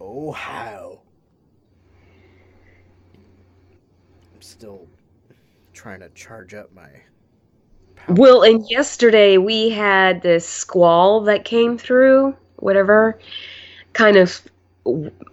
Ohio. 0.00 1.02
I'm 4.34 4.40
still 4.40 4.86
trying 5.72 6.00
to 6.00 6.08
charge 6.10 6.54
up 6.54 6.72
my. 6.72 6.88
power 7.96 8.14
Well, 8.14 8.42
and 8.42 8.64
yesterday 8.70 9.36
we 9.36 9.70
had 9.70 10.22
this 10.22 10.48
squall 10.48 11.22
that 11.22 11.44
came 11.44 11.76
through, 11.76 12.36
whatever, 12.56 13.18
kind 13.92 14.16
of 14.16 14.40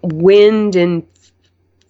wind 0.02 0.76
and 0.76 1.06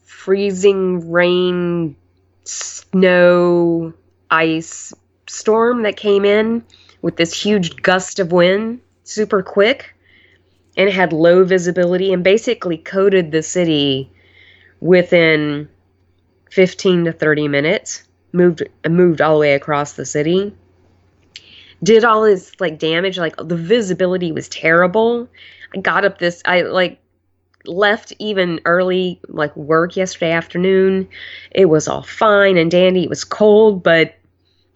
freezing 0.04 1.10
rain, 1.10 1.96
snow, 2.44 3.92
ice 4.30 4.92
storm 5.26 5.82
that 5.82 5.96
came 5.96 6.24
in 6.24 6.64
with 7.02 7.16
this 7.16 7.32
huge 7.32 7.76
gust 7.82 8.18
of 8.18 8.32
wind, 8.32 8.80
super 9.04 9.42
quick, 9.42 9.94
and 10.76 10.90
had 10.90 11.12
low 11.12 11.44
visibility 11.44 12.12
and 12.12 12.22
basically 12.22 12.78
coated 12.78 13.32
the 13.32 13.42
city 13.42 14.10
within 14.80 15.68
15 16.50 17.06
to 17.06 17.12
30 17.12 17.48
minutes. 17.48 18.04
Moved 18.32 18.62
moved 18.86 19.20
all 19.20 19.34
the 19.34 19.40
way 19.40 19.54
across 19.54 19.94
the 19.94 20.04
city. 20.04 20.54
Did 21.82 22.04
all 22.04 22.22
this 22.22 22.52
like 22.60 22.78
damage 22.78 23.18
like 23.18 23.36
the 23.36 23.56
visibility 23.56 24.32
was 24.32 24.48
terrible. 24.48 25.28
I 25.74 25.80
got 25.80 26.04
up 26.04 26.18
this 26.18 26.42
i 26.44 26.62
like 26.62 27.00
left 27.64 28.12
even 28.18 28.60
early 28.64 29.20
like 29.28 29.56
work 29.56 29.96
yesterday 29.96 30.32
afternoon. 30.32 31.08
It 31.50 31.66
was 31.66 31.88
all 31.88 32.02
fine 32.02 32.56
and 32.56 32.70
dandy. 32.70 33.04
It 33.04 33.08
was 33.08 33.24
cold 33.24 33.82
but 33.82 34.14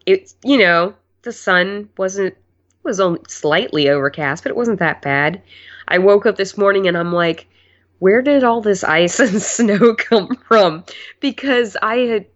it 0.06 0.32
you 0.42 0.58
know 0.58 0.94
the 1.22 1.32
sun 1.32 1.88
wasn't 1.96 2.28
it 2.28 2.38
was 2.84 3.00
only 3.00 3.20
slightly 3.28 3.88
overcast 3.88 4.42
but 4.42 4.50
it 4.50 4.56
wasn't 4.56 4.78
that 4.78 5.02
bad 5.02 5.40
i 5.88 5.98
woke 5.98 6.26
up 6.26 6.36
this 6.36 6.58
morning 6.58 6.86
and 6.86 6.96
i'm 6.96 7.12
like 7.12 7.48
where 7.98 8.22
did 8.22 8.44
all 8.44 8.60
this 8.60 8.82
ice 8.84 9.20
and 9.20 9.40
snow 9.40 9.94
come 9.94 10.34
from 10.48 10.84
because 11.20 11.76
i 11.82 11.96
had 11.96 12.26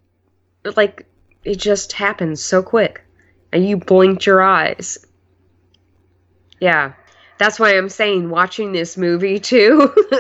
like 0.76 1.07
it 1.45 1.59
just 1.59 1.93
happened 1.93 2.39
so 2.39 2.62
quick 2.62 3.07
and 3.53 3.66
you 3.66 3.76
blinked 3.76 4.26
your 4.26 4.43
eyes. 4.43 4.99
Yeah. 6.61 6.93
That's 7.39 7.61
why 7.61 7.76
I'm 7.76 7.89
saying 7.89 8.30
watching 8.30 8.72
this 8.72 8.97
movie 8.97 9.39
too. 9.39 9.95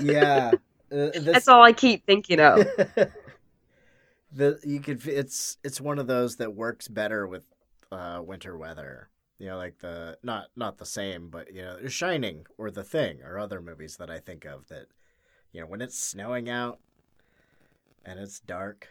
yeah, 0.00 0.52
uh, 0.54 0.58
this, 0.90 1.24
That's 1.24 1.48
all 1.48 1.62
I 1.62 1.72
keep 1.72 2.06
thinking 2.06 2.40
of. 2.40 2.58
the 4.32 4.60
you 4.62 4.78
could 4.78 5.04
it's 5.06 5.56
it's 5.64 5.80
one 5.80 5.98
of 5.98 6.06
those 6.06 6.36
that 6.36 6.54
works 6.54 6.86
better 6.86 7.26
with 7.26 7.42
uh, 7.90 8.20
winter 8.24 8.56
weather. 8.56 9.10
You 9.38 9.46
know, 9.46 9.56
like 9.56 9.78
the 9.78 10.18
not 10.22 10.48
not 10.56 10.78
the 10.78 10.86
same, 10.86 11.30
but 11.30 11.52
you 11.54 11.62
know, 11.62 11.86
Shining 11.86 12.46
or 12.56 12.70
The 12.70 12.82
Thing 12.82 13.20
or 13.22 13.38
other 13.38 13.60
movies 13.60 13.96
that 13.98 14.10
I 14.10 14.18
think 14.18 14.44
of 14.44 14.66
that, 14.68 14.86
you 15.52 15.60
know, 15.60 15.66
when 15.66 15.80
it's 15.80 15.98
snowing 15.98 16.50
out 16.50 16.80
and 18.04 18.18
it's 18.18 18.40
dark, 18.40 18.88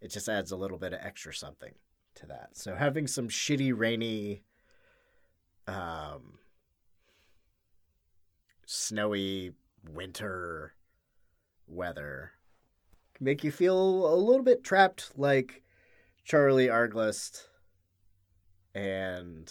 it 0.00 0.12
just 0.12 0.28
adds 0.28 0.52
a 0.52 0.56
little 0.56 0.78
bit 0.78 0.92
of 0.92 1.00
extra 1.02 1.34
something 1.34 1.74
to 2.14 2.26
that. 2.26 2.50
So 2.52 2.76
having 2.76 3.08
some 3.08 3.28
shitty 3.28 3.72
rainy, 3.76 4.42
um, 5.66 6.38
snowy 8.66 9.52
winter 9.92 10.74
weather 11.66 12.32
make 13.20 13.42
you 13.42 13.50
feel 13.50 14.12
a 14.12 14.16
little 14.16 14.44
bit 14.44 14.62
trapped 14.62 15.10
like 15.16 15.62
Charlie 16.24 16.68
Arglist 16.68 17.48
and 18.76 19.50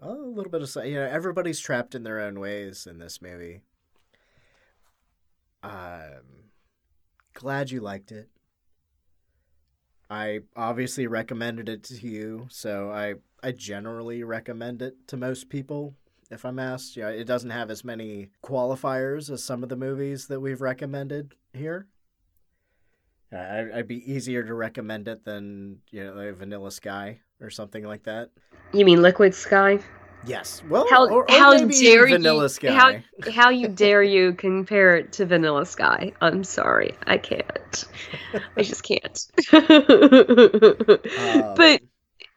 a 0.00 0.10
little 0.10 0.50
bit 0.50 0.62
of 0.62 0.86
you 0.86 0.94
know 0.94 1.04
everybody's 1.04 1.60
trapped 1.60 1.94
in 1.94 2.02
their 2.02 2.18
own 2.18 2.40
ways 2.40 2.86
in 2.86 2.98
this 2.98 3.20
movie. 3.20 3.60
Um 5.62 6.50
glad 7.34 7.70
you 7.70 7.80
liked 7.80 8.10
it. 8.10 8.30
I 10.08 10.40
obviously 10.56 11.06
recommended 11.06 11.68
it 11.68 11.82
to 11.84 11.94
you, 12.08 12.46
so 12.50 12.90
I 12.90 13.16
I 13.42 13.52
generally 13.52 14.22
recommend 14.24 14.80
it 14.80 15.06
to 15.08 15.18
most 15.18 15.50
people 15.50 15.94
if 16.30 16.44
I'm 16.46 16.58
asked. 16.58 16.96
Yeah, 16.96 17.10
it 17.10 17.24
doesn't 17.24 17.50
have 17.50 17.70
as 17.70 17.84
many 17.84 18.30
qualifiers 18.42 19.30
as 19.30 19.44
some 19.44 19.62
of 19.62 19.68
the 19.68 19.76
movies 19.76 20.28
that 20.28 20.40
we've 20.40 20.62
recommended 20.62 21.34
here. 21.52 21.86
I- 23.30 23.70
I'd 23.74 23.88
be 23.88 24.10
easier 24.10 24.42
to 24.42 24.54
recommend 24.54 25.06
it 25.06 25.24
than 25.24 25.82
you 25.90 26.02
know 26.04 26.32
Vanilla 26.34 26.70
Sky 26.70 27.20
or 27.40 27.50
something 27.50 27.84
like 27.84 28.04
that. 28.04 28.30
You 28.72 28.84
mean 28.84 29.02
Liquid 29.02 29.34
Sky? 29.34 29.78
Yes. 30.26 30.62
Well, 30.68 30.86
How 30.90 31.06
or, 31.06 31.22
or 31.22 31.26
how 31.28 31.56
dare 31.56 32.08
Vanilla 32.08 32.44
you? 32.44 32.48
Sky. 32.48 32.72
How 32.72 33.30
how 33.30 33.50
you 33.50 33.68
dare 33.68 34.02
you 34.02 34.32
compare 34.32 34.96
it 34.96 35.12
to 35.12 35.26
Vanilla 35.26 35.64
Sky? 35.64 36.12
I'm 36.20 36.42
sorry, 36.42 36.96
I 37.06 37.18
can't. 37.18 37.84
I 38.56 38.62
just 38.62 38.82
can't. 38.82 39.26
Um, 41.18 41.54
but 41.56 41.80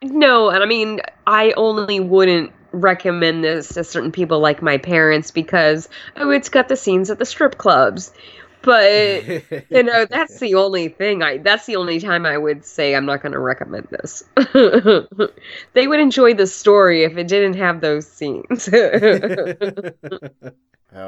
no, 0.01 0.49
and 0.49 0.63
I 0.63 0.65
mean, 0.65 1.01
I 1.25 1.53
only 1.57 1.99
wouldn't 1.99 2.51
recommend 2.71 3.43
this 3.43 3.69
to 3.69 3.83
certain 3.83 4.11
people 4.11 4.39
like 4.39 4.61
my 4.61 4.77
parents 4.77 5.31
because 5.31 5.89
oh, 6.15 6.29
it's 6.29 6.49
got 6.49 6.67
the 6.67 6.75
scenes 6.75 7.09
at 7.09 7.19
the 7.19 7.25
strip 7.25 7.57
clubs. 7.57 8.11
But 8.61 9.27
you 9.69 9.83
know, 9.83 10.05
that's 10.05 10.39
the 10.39 10.55
only 10.55 10.89
thing 10.89 11.23
I 11.23 11.37
that's 11.37 11.65
the 11.65 11.75
only 11.77 11.99
time 11.99 12.25
I 12.25 12.37
would 12.37 12.65
say 12.65 12.95
I'm 12.95 13.05
not 13.05 13.21
going 13.21 13.31
to 13.31 13.39
recommend 13.39 13.87
this. 13.89 14.23
they 15.73 15.87
would 15.87 15.99
enjoy 15.99 16.33
the 16.33 16.47
story 16.47 17.03
if 17.03 17.17
it 17.17 17.27
didn't 17.27 17.55
have 17.55 17.81
those 17.81 18.07
scenes. 18.07 18.69
oh 18.73 18.81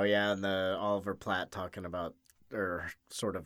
yeah, 0.03 0.31
and 0.31 0.43
the 0.43 0.77
Oliver 0.79 1.15
Platt 1.15 1.51
talking 1.51 1.85
about 1.85 2.15
or 2.53 2.91
sort 3.09 3.35
of 3.35 3.45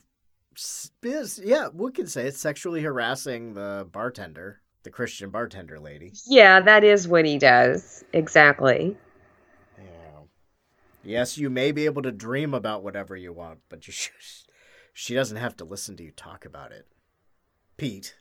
yeah, 1.42 1.68
we 1.72 1.92
could 1.92 2.10
say 2.10 2.26
it's 2.26 2.40
sexually 2.40 2.80
harassing 2.82 3.52
the 3.54 3.86
bartender, 3.92 4.62
the 4.84 4.90
Christian 4.90 5.28
bartender 5.30 5.78
lady. 5.78 6.14
Yeah, 6.26 6.60
that 6.60 6.82
is 6.82 7.06
what 7.06 7.26
he 7.26 7.36
does. 7.38 8.02
Exactly. 8.14 8.96
Yes, 11.06 11.38
you 11.38 11.48
may 11.48 11.72
be 11.72 11.84
able 11.84 12.02
to 12.02 12.12
dream 12.12 12.52
about 12.52 12.82
whatever 12.82 13.16
you 13.16 13.32
want, 13.32 13.60
but 13.68 13.86
you 13.86 13.92
should, 13.92 14.14
she 14.92 15.14
doesn't 15.14 15.36
have 15.36 15.56
to 15.56 15.64
listen 15.64 15.96
to 15.96 16.02
you 16.02 16.10
talk 16.10 16.44
about 16.44 16.72
it. 16.72 16.86
Pete. 17.76 18.16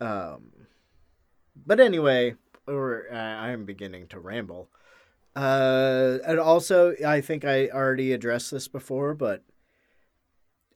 Um. 0.00 0.52
But 1.66 1.80
anyway, 1.80 2.34
or 2.66 3.06
uh, 3.10 3.16
I'm 3.16 3.64
beginning 3.64 4.08
to 4.08 4.20
ramble. 4.20 4.68
Uh, 5.34 6.18
and 6.26 6.38
also, 6.38 6.94
I 7.06 7.20
think 7.20 7.44
I 7.44 7.68
already 7.68 8.12
addressed 8.12 8.50
this 8.50 8.68
before, 8.68 9.14
but 9.14 9.42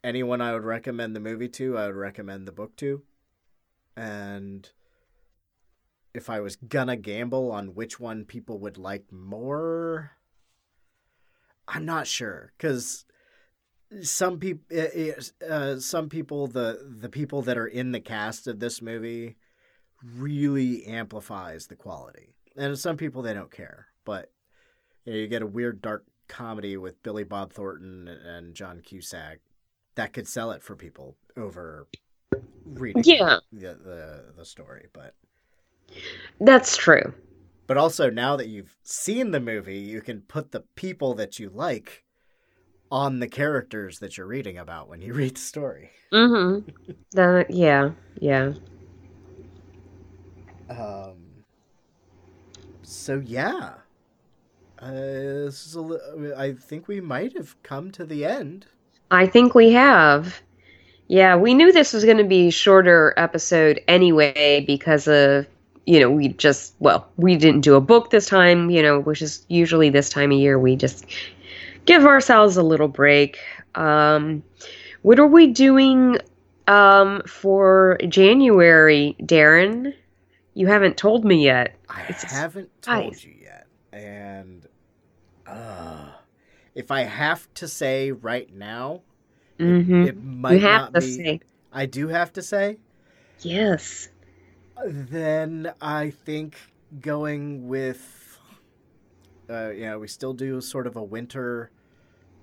anyone 0.03 0.41
I 0.41 0.53
would 0.53 0.65
recommend 0.65 1.15
the 1.15 1.21
movie 1.21 1.49
to, 1.49 1.79
I 1.79 1.87
would 1.87 1.97
recommend 1.97 2.47
the 2.47 2.53
book 2.53 2.77
to. 2.77 3.03
And 3.97 4.71
if 6.15 6.29
I 6.31 6.41
was 6.41 6.57
gonna 6.57 6.97
gamble 6.97 7.51
on 7.53 7.75
which 7.75 8.01
one 8.01 8.25
people 8.25 8.59
would 8.59 8.79
like 8.79 9.11
more, 9.13 10.13
I'm 11.69 11.85
not 11.85 12.07
sure 12.07 12.53
because 12.57 13.05
some 14.03 14.39
people, 14.39 14.65
uh, 15.49 15.79
some 15.79 16.09
people, 16.09 16.47
the 16.47 16.79
the 16.99 17.09
people 17.09 17.43
that 17.43 17.59
are 17.59 17.67
in 17.67 17.93
the 17.93 18.01
cast 18.01 18.47
of 18.47 18.61
this 18.61 18.81
movie, 18.83 19.37
really 20.03 20.85
amplifies 20.87 21.67
the 21.67 21.77
quality, 21.77 22.35
and 22.57 22.79
some 22.79 22.97
people 22.97 23.23
they 23.23 23.35
don't 23.35 23.51
care. 23.51 23.87
But 24.05 24.33
you, 25.05 25.13
know, 25.13 25.19
you 25.19 25.27
get 25.29 25.43
a 25.43 25.47
weird 25.47 25.81
dark 25.83 26.05
comedy 26.29 26.77
with 26.77 27.03
Billy 27.03 27.25
Bob 27.25 27.53
Thornton 27.53 28.07
and 28.09 28.55
John 28.55 28.81
Cusack 28.81 29.41
that 29.97 30.13
could 30.13 30.29
sell 30.29 30.53
it 30.53 30.63
for 30.63 30.77
people 30.77 31.17
over 31.37 31.89
reading 32.65 33.03
Yeah. 33.05 33.39
the 33.53 33.75
the, 33.75 34.25
the 34.39 34.45
story, 34.45 34.87
but. 34.93 35.15
That's 36.41 36.77
true. 36.77 37.15
But 37.67 37.77
also, 37.77 38.11
now 38.11 38.37
that 38.37 38.49
you've 38.49 38.77
seen 38.83 39.31
the 39.31 39.41
movie, 39.41 39.79
you 39.79 40.01
can 40.01 40.23
put 40.23 40.51
the 40.51 40.65
people 40.75 41.15
that 41.15 41.39
you 41.39 41.51
like 41.51 42.05
on 42.91 43.21
the 43.21 43.29
characters 43.29 44.01
that 44.01 44.17
you're 44.17 44.27
reading 44.27 44.59
about 44.59 44.89
when 44.89 45.01
you 45.01 45.15
read 45.15 45.37
the 45.37 45.41
story. 45.41 45.91
Mm-hmm. 46.13 46.69
That 47.13 47.51
yeah, 47.51 47.91
yeah. 48.19 48.53
Um, 50.69 51.45
so 52.83 53.23
yeah, 53.25 53.75
uh, 54.81 54.91
this 54.93 55.67
is 55.67 55.75
a 55.75 55.81
li- 55.81 56.33
I 56.37 56.55
think 56.55 56.89
we 56.89 57.01
might 57.01 57.37
have 57.37 57.61
come 57.63 57.91
to 57.93 58.05
the 58.05 58.25
end. 58.25 58.67
I 59.11 59.27
think 59.27 59.55
we 59.55 59.73
have. 59.73 60.41
Yeah, 61.09 61.35
we 61.37 61.55
knew 61.55 61.73
this 61.73 61.93
was 61.93 62.05
going 62.05 62.19
to 62.19 62.25
be 62.25 62.49
a 62.49 62.53
shorter 62.53 63.13
episode 63.17 63.81
anyway 63.89 64.63
because 64.65 65.09
of, 65.09 65.47
you 65.87 66.01
know, 66.01 66.11
we 66.11 66.29
just, 66.29 66.75
well, 66.79 67.09
we 67.17 67.37
didn't 67.37 67.61
do 67.63 67.75
a 67.77 67.81
book 67.81 68.11
this 68.11 68.27
time, 68.27 68.71
you 68.71 68.83
know, 68.83 69.01
which 69.01 69.23
is 69.23 69.45
usually 69.49 69.91
this 69.91 70.09
time 70.09 70.31
of 70.33 70.39
year 70.39 70.59
we 70.59 70.77
just 70.77 71.07
give 71.87 72.05
ourselves 72.05 72.57
a 72.57 72.63
little 72.63 72.89
break. 72.89 73.39
Um, 73.75 74.43
what 75.03 75.19
are 75.19 75.27
we 75.27 75.49
doing 75.49 76.19
um, 76.67 77.23
for 77.27 77.99
January, 78.09 79.17
Daeron? 79.21 79.95
You 80.55 80.67
haven't 80.67 80.97
told 80.97 81.25
me 81.25 81.45
yet. 81.45 81.77
I 81.89 82.03
It's 82.09 82.25
haven't 82.31 82.71
told 82.83 83.23
you 83.23 83.33
yet, 83.41 83.67
and 83.93 84.67
uh, 85.47 86.13
if 86.75 86.91
I 86.91 87.03
have 87.03 87.53
to 87.55 87.69
say 87.69 88.13
right 88.13 88.53
now, 88.53 89.03
Mm-hmm. 89.59 90.07
it 90.07 90.17
might 90.23 90.55
You 90.55 90.61
have 90.61 90.71
not 90.71 90.93
to 90.93 91.01
be. 91.01 91.03
say 91.03 91.41
I 91.73 91.87
do 91.87 92.09
have 92.09 92.33
to 92.35 92.43
say. 92.43 92.79
yes. 93.41 94.09
Then 94.85 95.73
I 95.81 96.11
think 96.11 96.57
going 97.01 97.69
with, 97.69 98.39
uh, 99.49 99.71
you 99.71 99.83
know, 99.87 99.99
we 99.99 100.09
still 100.09 100.33
do 100.33 100.61
sort 100.61 100.87
of 100.87 100.97
a 100.97 101.03
winter 101.03 101.71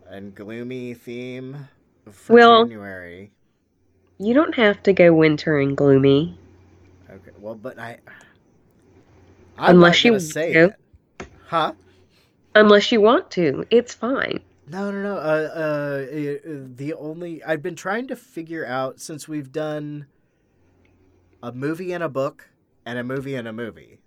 and 0.10 0.34
gloomy 0.34 0.94
theme 0.94 1.68
for 2.12 2.34
Well- 2.34 2.64
January. 2.66 3.32
You 4.20 4.34
don't 4.34 4.56
have 4.56 4.82
to 4.84 4.94
go 4.94 5.14
winter 5.14 5.60
and 5.60 5.78
gloomy. 5.78 6.40
Okay, 7.08 7.32
well, 7.40 7.54
but 7.54 7.78
I, 7.78 8.00
I'm 9.60 9.76
Unless 9.76 10.04
you 10.04 10.14
want 10.14 10.24
say 10.24 10.54
to. 10.54 10.66
it. 11.20 11.28
huh? 11.46 11.74
Unless 12.56 12.92
you 12.92 13.00
want 13.00 13.30
to. 13.32 13.66
It's 13.70 13.94
fine. 13.94 14.40
No, 14.70 14.90
no, 14.90 15.04
no. 15.04 15.18
Uh, 15.18 15.20
uh, 15.20 16.50
uh, 16.50 16.60
the 16.76 16.96
only 16.98 17.44
I've 17.44 17.62
been 17.62 17.76
trying 17.76 18.08
to 18.08 18.16
figure 18.16 18.66
out 18.66 19.00
since 19.00 19.28
we've 19.28 19.52
done 19.52 20.08
a 21.44 21.52
movie 21.52 21.92
and 21.94 22.04
a 22.04 22.10
book 22.10 22.50
and 22.86 22.98
a 23.00 23.04
movie 23.04 23.36
and 23.36 23.48
a 23.48 23.54
movie 23.54 24.00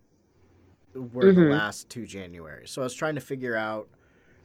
were 0.94 1.32
the 1.32 1.40
Mhm. 1.40 1.50
last 1.50 1.88
two 1.88 2.06
January. 2.06 2.66
So 2.66 2.82
I 2.82 2.84
was 2.84 2.94
trying 2.94 3.14
to 3.14 3.20
figure 3.20 3.54
out 3.56 3.88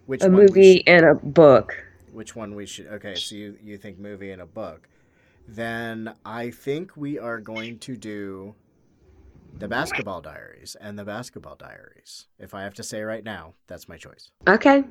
which 0.05 0.21
a 0.23 0.29
movie 0.29 0.77
should, 0.77 0.83
and 0.87 1.05
a 1.05 1.15
book. 1.15 1.75
which 2.11 2.35
one 2.35 2.55
we 2.55 2.65
should. 2.65 2.87
Okay, 2.87 3.15
so 3.15 3.35
you 3.35 3.57
you 3.61 3.77
think 3.77 3.97
movie 3.99 4.31
and 4.31 4.41
a 4.41 4.45
book? 4.45 4.87
Then 5.47 6.13
I 6.25 6.49
think 6.51 6.95
we 6.95 7.19
are 7.19 7.39
going 7.39 7.77
to 7.79 7.97
do 7.97 8.55
the 9.57 9.67
Basketball 9.67 10.21
Diaries 10.21 10.75
and 10.79 10.97
the 10.99 11.05
Basketball 11.05 11.55
Diaries. 11.55 12.27
If 12.39 12.53
I 12.53 12.63
have 12.63 12.73
to 12.75 12.83
say 12.83 13.03
right 13.03 13.23
now, 13.23 13.53
that's 13.67 13.87
my 13.87 13.97
choice. 13.97 14.31
Okay. 14.47 14.83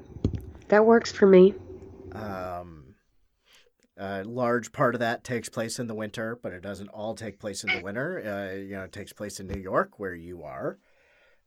That 0.68 0.86
works 0.86 1.12
for 1.12 1.26
me. 1.26 1.55
Um, 2.12 2.84
a 3.97 4.24
large 4.24 4.72
part 4.72 4.95
of 4.95 5.01
that 5.01 5.24
takes 5.24 5.49
place 5.49 5.78
in 5.78 5.86
the 5.86 5.95
winter, 5.95 6.38
but 6.42 6.53
it 6.53 6.62
doesn't 6.62 6.88
all 6.88 7.14
take 7.14 7.38
place 7.38 7.62
in 7.62 7.70
the 7.72 7.82
winter. 7.82 8.18
Uh, 8.20 8.57
you 8.57 8.74
know, 8.74 8.84
it 8.84 8.92
takes 8.92 9.12
place 9.12 9.38
in 9.38 9.47
New 9.47 9.61
York, 9.61 9.99
where 9.99 10.14
you 10.14 10.42
are. 10.42 10.78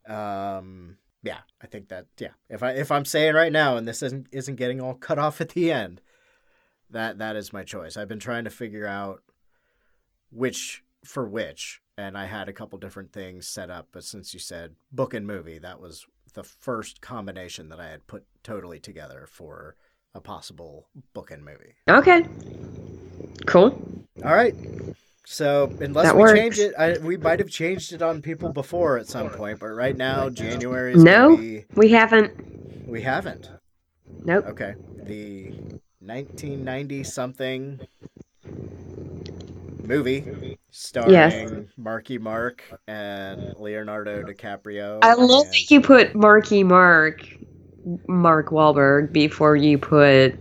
Um, 0.07 0.97
yeah, 1.23 1.39
I 1.61 1.67
think 1.67 1.89
that 1.89 2.05
yeah. 2.19 2.31
If 2.49 2.63
I 2.63 2.71
if 2.71 2.91
I'm 2.91 3.05
saying 3.05 3.33
right 3.35 3.51
now, 3.51 3.75
and 3.75 3.87
this 3.87 4.01
isn't 4.01 4.27
isn't 4.31 4.55
getting 4.55 4.79
all 4.79 4.93
cut 4.93 5.19
off 5.19 5.41
at 5.41 5.49
the 5.49 5.71
end, 5.71 6.01
that 6.89 7.17
that 7.17 7.35
is 7.35 7.51
my 7.51 7.63
choice. 7.63 7.97
I've 7.97 8.07
been 8.07 8.19
trying 8.19 8.45
to 8.45 8.49
figure 8.49 8.87
out 8.87 9.23
which 10.31 10.83
for 11.03 11.27
which, 11.27 11.81
and 11.97 12.17
I 12.17 12.25
had 12.25 12.47
a 12.47 12.53
couple 12.53 12.79
different 12.79 13.11
things 13.11 13.47
set 13.47 13.69
up. 13.69 13.89
But 13.91 14.05
since 14.05 14.33
you 14.33 14.39
said 14.39 14.75
book 14.91 15.13
and 15.13 15.27
movie, 15.27 15.59
that 15.59 15.81
was 15.81 16.05
the 16.33 16.43
first 16.43 17.01
combination 17.01 17.69
that 17.69 17.79
I 17.79 17.89
had 17.89 18.07
put 18.07 18.25
totally 18.43 18.79
together 18.79 19.27
for 19.29 19.75
a 20.17 20.21
possible 20.21 20.87
book 21.13 21.31
and 21.31 21.45
movie. 21.45 21.75
Okay. 21.87 22.25
Cool. 23.45 23.79
All 24.25 24.33
right. 24.33 24.55
So 25.25 25.71
unless 25.79 26.05
That 26.07 26.15
we 26.15 26.21
works. 26.21 26.39
change 26.39 26.59
it, 26.59 26.73
I, 26.77 26.97
we 26.97 27.17
might 27.17 27.39
have 27.39 27.49
changed 27.49 27.93
it 27.93 28.01
on 28.01 28.21
people 28.21 28.49
before 28.51 28.97
at 28.97 29.07
some 29.07 29.29
point, 29.29 29.59
but 29.59 29.67
right 29.67 29.95
now 29.95 30.29
January 30.29 30.93
is 30.93 31.03
No. 31.03 31.37
be, 31.37 31.65
We 31.75 31.89
haven't. 31.89 32.87
we 32.87 33.01
haven't. 33.01 33.49
Nope. 34.23 34.45
Okay. 34.47 34.73
The 35.03 35.51
1990 35.99 37.03
something 37.03 37.79
movie 39.83 40.57
starring 40.71 41.11
Yes. 41.11 41.51
Marky 41.77 42.17
Mark 42.17 42.63
and 42.87 43.53
Leonardo 43.59 44.23
DiCaprio. 44.23 44.99
I 45.01 45.13
love 45.13 45.45
and- 45.45 45.53
that 45.53 45.69
you 45.71 45.81
put 45.81 46.15
Marky 46.15 46.63
Mark, 46.63 47.21
Mark 48.07 48.49
Wahlberg, 48.49 49.11
before 49.11 49.55
you 49.55 49.77
put 49.77 50.37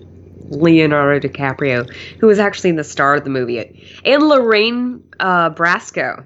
Leonardo 0.50 1.28
DiCaprio, 1.28 1.92
who 2.20 2.26
was 2.26 2.38
actually 2.38 2.72
the 2.72 2.84
star 2.84 3.14
of 3.14 3.24
the 3.24 3.30
movie, 3.30 3.86
and 4.04 4.28
Lorraine 4.28 5.04
uh, 5.20 5.50
Brasco. 5.50 6.24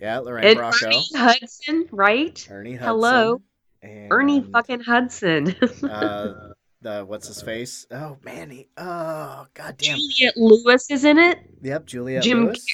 Yeah, 0.00 0.18
Lorraine 0.18 0.44
and 0.44 0.58
Bracco. 0.58 0.86
Ernie 0.86 1.04
Hudson, 1.14 1.88
right? 1.90 2.48
Ernie 2.50 2.74
Hudson. 2.74 2.86
Hello. 2.86 3.42
And, 3.82 4.12
Ernie 4.12 4.42
fucking 4.42 4.80
Hudson. 4.80 5.54
uh, 5.82 6.52
the 6.80 7.04
what's 7.04 7.28
his 7.28 7.42
face? 7.42 7.86
Oh 7.90 8.16
man, 8.22 8.50
he. 8.50 8.68
Oh 8.76 9.46
goddamn. 9.54 9.96
Juliette 9.96 10.36
Lewis 10.36 10.90
is 10.90 11.04
in 11.04 11.18
it. 11.18 11.38
Yep, 11.62 11.86
Juliette 11.86 12.22
Jim 12.22 12.46
Lewis. 12.46 12.66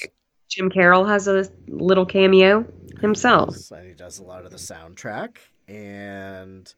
Jim 0.49 0.69
Carroll 0.69 1.05
has 1.05 1.27
a 1.27 1.49
little 1.67 2.05
cameo 2.05 2.65
himself. 3.01 3.55
He 3.83 3.93
does 3.93 4.19
a 4.19 4.23
lot 4.23 4.45
of 4.45 4.51
the 4.51 4.57
soundtrack. 4.57 5.37
And 5.67 6.71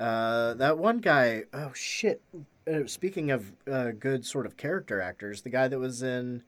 uh, 0.00 0.54
that 0.54 0.78
one 0.78 0.98
guy. 0.98 1.44
Oh 1.52 1.72
shit. 1.74 2.22
Uh, 2.66 2.86
speaking 2.86 3.30
of 3.30 3.52
uh, 3.70 3.92
good 3.92 4.26
sort 4.26 4.44
of 4.46 4.56
character 4.56 5.00
actors, 5.00 5.42
the 5.42 5.50
guy 5.50 5.68
that 5.68 5.78
was 5.78 6.02
in 6.02 6.42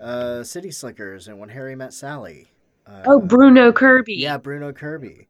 uh, 0.00 0.42
City 0.42 0.70
Slickers 0.70 1.28
and 1.28 1.38
When 1.38 1.50
Harry 1.50 1.76
Met 1.76 1.92
Sally. 1.92 2.48
Uh, 2.86 3.02
Oh, 3.04 3.20
Bruno 3.20 3.70
Kirby. 3.72 4.14
Yeah, 4.14 4.38
Bruno 4.38 4.72
Kirby. 4.72 5.28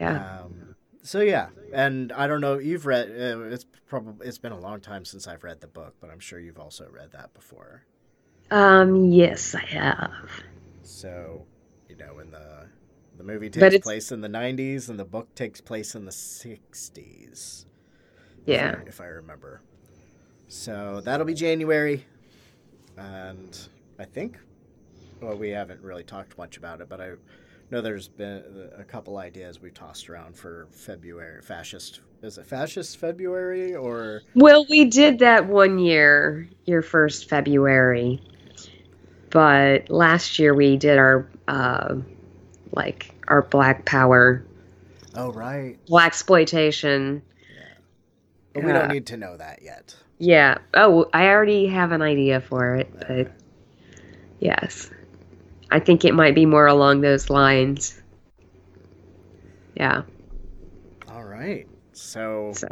Yeah. 0.00 0.40
Um, 0.40 0.74
so 1.02 1.20
yeah, 1.20 1.48
and 1.72 2.10
I 2.12 2.26
don't 2.26 2.40
know. 2.40 2.58
You've 2.58 2.86
read. 2.86 3.08
Uh, 3.10 3.40
it's 3.42 3.66
probably 3.86 4.26
it's 4.26 4.38
been 4.38 4.52
a 4.52 4.58
long 4.58 4.80
time 4.80 5.04
since 5.04 5.28
I've 5.28 5.44
read 5.44 5.60
the 5.60 5.66
book, 5.66 5.94
but 6.00 6.10
I'm 6.10 6.18
sure 6.18 6.40
you've 6.40 6.58
also 6.58 6.88
read 6.90 7.12
that 7.12 7.34
before. 7.34 7.84
Um. 8.50 9.04
Yes, 9.06 9.54
I 9.54 9.64
have. 9.66 10.12
So, 10.82 11.46
you 11.88 11.96
know, 11.96 12.18
in 12.18 12.30
the 12.30 12.66
the 13.16 13.24
movie 13.24 13.50
takes 13.50 13.78
place 13.78 14.12
in 14.12 14.20
the 14.20 14.28
'90s 14.28 14.88
and 14.88 14.98
the 14.98 15.04
book 15.04 15.34
takes 15.34 15.60
place 15.60 15.94
in 15.94 16.04
the 16.04 16.10
'60s. 16.10 17.66
Yeah. 18.46 18.72
if 18.72 18.76
I, 18.76 18.82
if 18.88 19.00
I 19.00 19.06
remember. 19.06 19.62
So 20.48 21.00
that'll 21.04 21.26
be 21.26 21.34
January. 21.34 22.04
And 22.96 23.58
I 23.98 24.04
think, 24.04 24.38
well, 25.20 25.36
we 25.36 25.50
haven't 25.50 25.80
really 25.80 26.04
talked 26.04 26.36
much 26.38 26.56
about 26.56 26.80
it, 26.80 26.88
but 26.88 27.00
I 27.00 27.12
know 27.70 27.80
there's 27.80 28.08
been 28.08 28.70
a 28.78 28.84
couple 28.84 29.18
ideas 29.18 29.60
we 29.60 29.70
tossed 29.70 30.08
around 30.08 30.36
for 30.36 30.68
February. 30.70 31.42
Fascist, 31.42 32.00
is 32.22 32.38
it 32.38 32.46
fascist 32.46 32.98
February 32.98 33.74
or? 33.74 34.22
Well, 34.34 34.66
we 34.68 34.84
did 34.84 35.18
that 35.20 35.46
one 35.46 35.78
year, 35.78 36.48
your 36.66 36.82
first 36.82 37.28
February. 37.28 38.22
But 39.30 39.90
last 39.90 40.38
year 40.38 40.54
we 40.54 40.76
did 40.76 40.96
our, 40.98 41.28
uh, 41.48 41.96
like, 42.74 43.14
our 43.28 43.42
Black 43.42 43.84
Power, 43.84 44.44
Oh, 45.16 45.32
right. 45.32 45.78
Black 45.86 46.08
exploitation. 46.08 47.22
Yeah. 47.48 47.74
But 48.52 48.64
we 48.64 48.72
Uh, 48.72 48.74
don't 48.74 48.88
need 48.88 49.06
to 49.06 49.16
know 49.16 49.36
that 49.36 49.62
yet. 49.62 49.94
Yeah. 50.18 50.58
Oh, 50.74 51.08
I 51.12 51.28
already 51.28 51.66
have 51.66 51.92
an 51.92 52.02
idea 52.02 52.40
for 52.40 52.76
it, 52.76 52.92
but 53.06 53.32
yes. 54.40 54.90
I 55.70 55.80
think 55.80 56.04
it 56.04 56.14
might 56.14 56.34
be 56.34 56.46
more 56.46 56.66
along 56.66 57.00
those 57.00 57.30
lines. 57.30 58.00
Yeah. 59.74 60.02
All 61.08 61.24
right. 61.24 61.66
So, 61.92 62.52
So, 62.52 62.68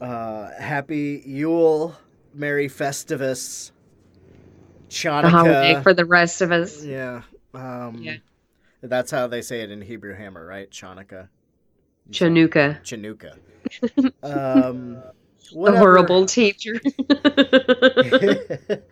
uh, 0.00 0.50
happy 0.60 1.22
Yule, 1.26 1.96
Merry 2.34 2.68
Festivus, 2.68 3.70
the 5.20 5.28
holiday 5.30 5.74
for 5.82 5.94
the 5.94 6.04
rest 6.04 6.40
of 6.42 6.52
us. 6.52 6.84
yeah. 6.84 7.22
Um, 7.54 7.96
Yeah. 8.02 8.16
That's 8.82 9.10
how 9.10 9.26
they 9.28 9.42
say 9.42 9.60
it 9.62 9.70
in 9.70 9.80
Hebrew 9.80 10.14
Hammer, 10.14 10.44
right? 10.44 10.70
Chanukah. 10.70 11.28
Chanukah, 12.10 12.82
Chanukah. 12.82 13.36
um, 14.24 14.94
the 14.94 15.12
whatever- 15.52 15.78
horrible 15.78 16.26
teacher. 16.26 16.80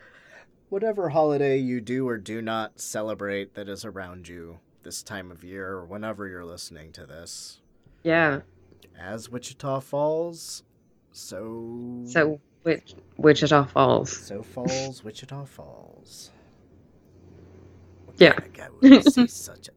whatever 0.69 1.09
holiday 1.09 1.59
you 1.59 1.81
do 1.81 2.09
or 2.09 2.17
do 2.19 2.41
not 2.41 2.81
celebrate 2.81 3.55
that 3.55 3.69
is 3.69 3.85
around 3.85 4.29
you 4.29 4.61
this 4.85 5.03
time 5.03 5.31
of 5.33 5.43
year 5.43 5.69
or 5.73 5.85
whenever 5.85 6.27
you're 6.29 6.45
listening 6.45 6.93
to 6.93 7.05
this, 7.05 7.61
yeah. 8.05 8.41
as 8.99 9.29
Wichita 9.29 9.81
Falls, 9.81 10.63
so 11.13 12.03
So, 12.07 12.41
Wich- 12.65 12.95
Wichita 13.17 13.65
Falls. 13.65 14.17
so 14.17 14.43
falls 14.43 15.03
Wichita 15.05 15.45
Falls. 15.47 16.31
What 18.07 18.21
Yeah. 18.21 18.33
kind 18.35 18.47
of 18.47 18.53
guy 18.53 18.69
would 18.81 19.13
say 19.13 19.27
such 19.29 19.69
a? 19.69 19.73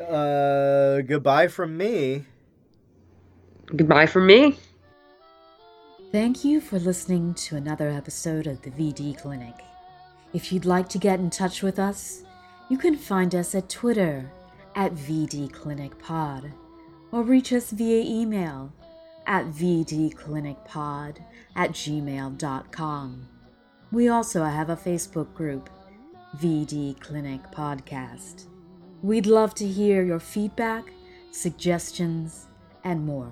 Uh, 0.00 1.00
goodbye 1.02 1.48
from 1.48 1.76
me. 1.76 2.24
Goodbye 3.66 4.06
from 4.06 4.26
me. 4.26 4.56
Thank 6.12 6.44
you 6.44 6.60
for 6.60 6.78
listening 6.78 7.34
to 7.34 7.56
another 7.56 7.88
episode 7.88 8.46
of 8.46 8.62
the 8.62 8.70
VD 8.70 9.18
Clinic. 9.18 9.54
If 10.32 10.52
you'd 10.52 10.64
like 10.64 10.88
to 10.90 10.98
get 10.98 11.18
in 11.18 11.30
touch 11.30 11.62
with 11.62 11.78
us, 11.78 12.24
you 12.68 12.78
can 12.78 12.96
find 12.96 13.34
us 13.34 13.54
at 13.54 13.68
Twitter 13.68 14.30
at 14.74 14.94
VD 14.94 15.52
Clinic 15.52 15.98
Pod 15.98 16.52
or 17.12 17.22
reach 17.22 17.52
us 17.52 17.70
via 17.70 18.02
email 18.04 18.72
at 19.26 19.46
vdclinicpod 19.46 21.18
at 21.56 21.70
gmail.com. 21.70 23.28
We 23.92 24.08
also 24.08 24.44
have 24.44 24.70
a 24.70 24.76
Facebook 24.76 25.32
group, 25.34 25.70
VD 26.38 26.98
Clinic 27.00 27.40
Podcast. 27.52 28.46
We'd 29.04 29.26
love 29.26 29.54
to 29.56 29.66
hear 29.66 30.02
your 30.02 30.18
feedback, 30.18 30.90
suggestions, 31.30 32.46
and 32.84 33.04
more. 33.04 33.30